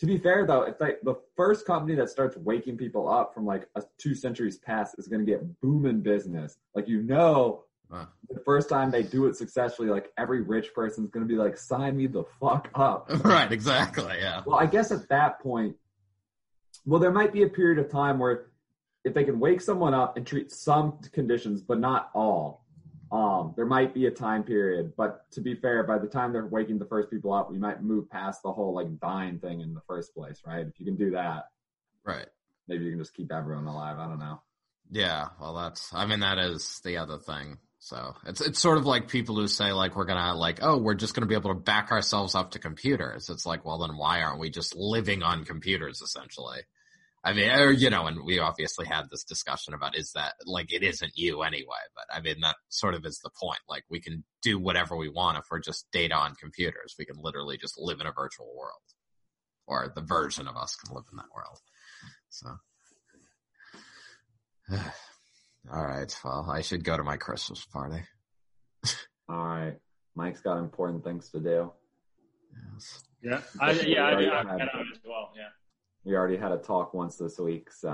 To 0.00 0.06
be 0.06 0.18
fair 0.18 0.46
though, 0.46 0.62
it's 0.62 0.80
like 0.80 1.00
the 1.02 1.16
first 1.36 1.66
company 1.66 1.94
that 1.96 2.08
starts 2.08 2.36
waking 2.36 2.76
people 2.76 3.08
up 3.08 3.34
from 3.34 3.44
like 3.46 3.68
a 3.74 3.82
two 3.98 4.14
centuries 4.14 4.58
past 4.58 4.94
is 4.98 5.08
going 5.08 5.24
to 5.24 5.30
get 5.30 5.60
booming 5.60 6.00
business. 6.00 6.56
Like 6.74 6.86
you 6.88 7.02
know, 7.02 7.64
Uh. 7.90 8.04
the 8.30 8.40
first 8.44 8.68
time 8.68 8.90
they 8.92 9.02
do 9.02 9.26
it 9.26 9.34
successfully, 9.36 9.88
like 9.88 10.12
every 10.16 10.40
rich 10.42 10.72
person's 10.74 11.10
going 11.10 11.26
to 11.26 11.28
be 11.28 11.36
like, 11.38 11.56
sign 11.58 11.96
me 11.96 12.06
the 12.06 12.22
fuck 12.40 12.68
up. 12.74 13.10
right, 13.24 13.50
exactly, 13.50 14.14
yeah, 14.20 14.42
Well, 14.46 14.58
I 14.58 14.66
guess 14.66 14.92
at 14.92 15.08
that 15.08 15.40
point, 15.40 15.74
well, 16.86 17.00
there 17.00 17.10
might 17.12 17.32
be 17.32 17.42
a 17.42 17.48
period 17.48 17.78
of 17.84 17.90
time 17.90 18.18
where 18.20 18.46
if 19.04 19.14
they 19.14 19.24
can 19.24 19.40
wake 19.40 19.60
someone 19.60 19.94
up 19.94 20.16
and 20.16 20.26
treat 20.26 20.52
some 20.52 20.98
conditions, 21.12 21.60
but 21.62 21.78
not 21.80 22.10
all, 22.14 22.64
um, 23.10 23.54
there 23.56 23.66
might 23.66 23.94
be 23.94 24.06
a 24.06 24.10
time 24.10 24.42
period. 24.42 24.92
But 24.96 25.30
to 25.32 25.40
be 25.40 25.54
fair, 25.54 25.82
by 25.84 25.98
the 25.98 26.06
time 26.06 26.32
they're 26.32 26.46
waking 26.46 26.78
the 26.78 26.86
first 26.86 27.10
people 27.10 27.32
up, 27.32 27.50
we 27.50 27.58
might 27.58 27.82
move 27.82 28.10
past 28.10 28.42
the 28.42 28.52
whole 28.52 28.74
like 28.74 29.00
dying 29.00 29.38
thing 29.38 29.60
in 29.60 29.74
the 29.74 29.82
first 29.86 30.14
place, 30.14 30.42
right? 30.46 30.66
If 30.66 30.78
you 30.78 30.86
can 30.86 30.96
do 30.96 31.10
that, 31.12 31.44
right. 32.04 32.26
maybe 32.66 32.84
you 32.84 32.90
can 32.90 33.00
just 33.00 33.14
keep 33.14 33.32
everyone 33.32 33.66
alive. 33.66 33.98
I 33.98 34.06
don't 34.06 34.18
know. 34.18 34.40
Yeah, 34.90 35.28
well, 35.40 35.54
that's. 35.54 35.92
I 35.92 36.06
mean, 36.06 36.20
that 36.20 36.38
is 36.38 36.80
the 36.84 36.98
other 36.98 37.18
thing. 37.18 37.58
So 37.80 38.14
it's 38.26 38.40
it's 38.40 38.58
sort 38.58 38.78
of 38.78 38.86
like 38.86 39.08
people 39.08 39.36
who 39.36 39.46
say 39.46 39.72
like 39.72 39.94
we're 39.94 40.04
gonna 40.04 40.34
like 40.34 40.58
oh 40.62 40.78
we're 40.78 40.94
just 40.94 41.14
gonna 41.14 41.26
be 41.26 41.36
able 41.36 41.54
to 41.54 41.60
back 41.60 41.92
ourselves 41.92 42.34
up 42.34 42.52
to 42.52 42.58
computers. 42.58 43.30
It's 43.30 43.46
like 43.46 43.64
well 43.64 43.78
then 43.78 43.96
why 43.96 44.22
aren't 44.22 44.40
we 44.40 44.50
just 44.50 44.74
living 44.74 45.22
on 45.22 45.44
computers 45.44 46.02
essentially? 46.02 46.58
I 47.24 47.32
mean, 47.32 47.50
or, 47.50 47.70
you 47.72 47.90
know, 47.90 48.06
and 48.06 48.24
we 48.24 48.38
obviously 48.38 48.86
had 48.86 49.10
this 49.10 49.24
discussion 49.24 49.74
about 49.74 49.96
is 49.96 50.12
that 50.12 50.34
like 50.46 50.72
it 50.72 50.82
isn't 50.82 51.12
you 51.16 51.42
anyway, 51.42 51.66
but 51.94 52.04
I 52.14 52.20
mean 52.20 52.36
that 52.42 52.56
sort 52.68 52.94
of 52.94 53.04
is 53.04 53.18
the 53.18 53.30
point. 53.40 53.58
Like 53.68 53.84
we 53.90 54.00
can 54.00 54.24
do 54.40 54.58
whatever 54.58 54.96
we 54.96 55.08
want 55.08 55.38
if 55.38 55.44
we're 55.50 55.58
just 55.58 55.90
data 55.90 56.14
on 56.14 56.36
computers. 56.36 56.94
We 56.98 57.04
can 57.06 57.16
literally 57.20 57.58
just 57.58 57.78
live 57.78 58.00
in 58.00 58.06
a 58.06 58.12
virtual 58.12 58.54
world, 58.56 58.82
or 59.66 59.92
the 59.94 60.02
version 60.02 60.46
of 60.46 60.56
us 60.56 60.76
can 60.76 60.94
live 60.94 61.04
in 61.10 61.16
that 61.16 61.26
world. 61.34 61.58
So, 62.28 62.48
all 65.72 65.86
right. 65.86 66.20
Well, 66.24 66.48
I 66.48 66.60
should 66.60 66.84
go 66.84 66.96
to 66.96 67.02
my 67.02 67.16
Christmas 67.16 67.64
party. 67.64 68.02
All 69.28 69.44
right. 69.44 69.74
Mike's 70.14 70.40
got 70.40 70.56
important 70.58 71.04
things 71.04 71.28
to 71.30 71.40
do. 71.40 71.72
Yes. 72.72 73.04
Yeah. 73.22 73.40
I, 73.60 73.72
yeah. 73.72 74.04
I, 74.04 74.12
I, 74.12 74.40
I, 74.40 74.62
as 74.62 75.00
well. 75.04 75.32
Yeah 75.36 75.48
we 76.04 76.14
already 76.14 76.36
had 76.36 76.52
a 76.52 76.58
talk 76.58 76.94
once 76.94 77.16
this 77.16 77.38
week, 77.38 77.70
so. 77.72 77.90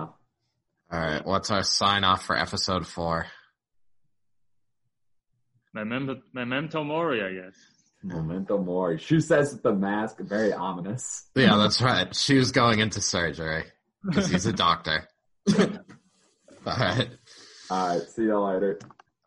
All 0.93 1.01
right, 1.01 1.25
what's 1.25 1.51
our 1.51 1.61
uh, 1.61 1.63
sign 1.63 2.05
off 2.05 2.25
for 2.25 2.37
episode 2.37 2.87
four? 2.87 3.27
Memento, 5.73 6.21
memento 6.33 6.85
mori, 6.85 7.23
I 7.23 7.45
guess. 7.45 7.57
Memento 8.03 8.59
mori. 8.59 8.99
She 8.99 9.19
says 9.21 9.59
the 9.61 9.73
mask, 9.73 10.19
very 10.21 10.53
ominous. 10.53 11.27
Yeah, 11.35 11.57
that's 11.57 11.81
right. 11.83 12.15
Shu's 12.15 12.53
going 12.53 12.79
into 12.79 13.01
surgery 13.01 13.65
because 14.05 14.29
he's 14.29 14.47
a 14.47 14.53
doctor. 14.53 15.09
All 15.59 15.67
right. 16.67 17.09
All 17.71 17.89
right. 17.89 18.03
See 18.03 18.23
you 18.23 18.39
later. 18.39 18.79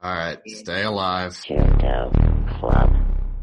All 0.01 0.13
right. 0.13 0.39
Stay 0.47 0.83
alive. 0.83 1.37
Club. 2.59 3.06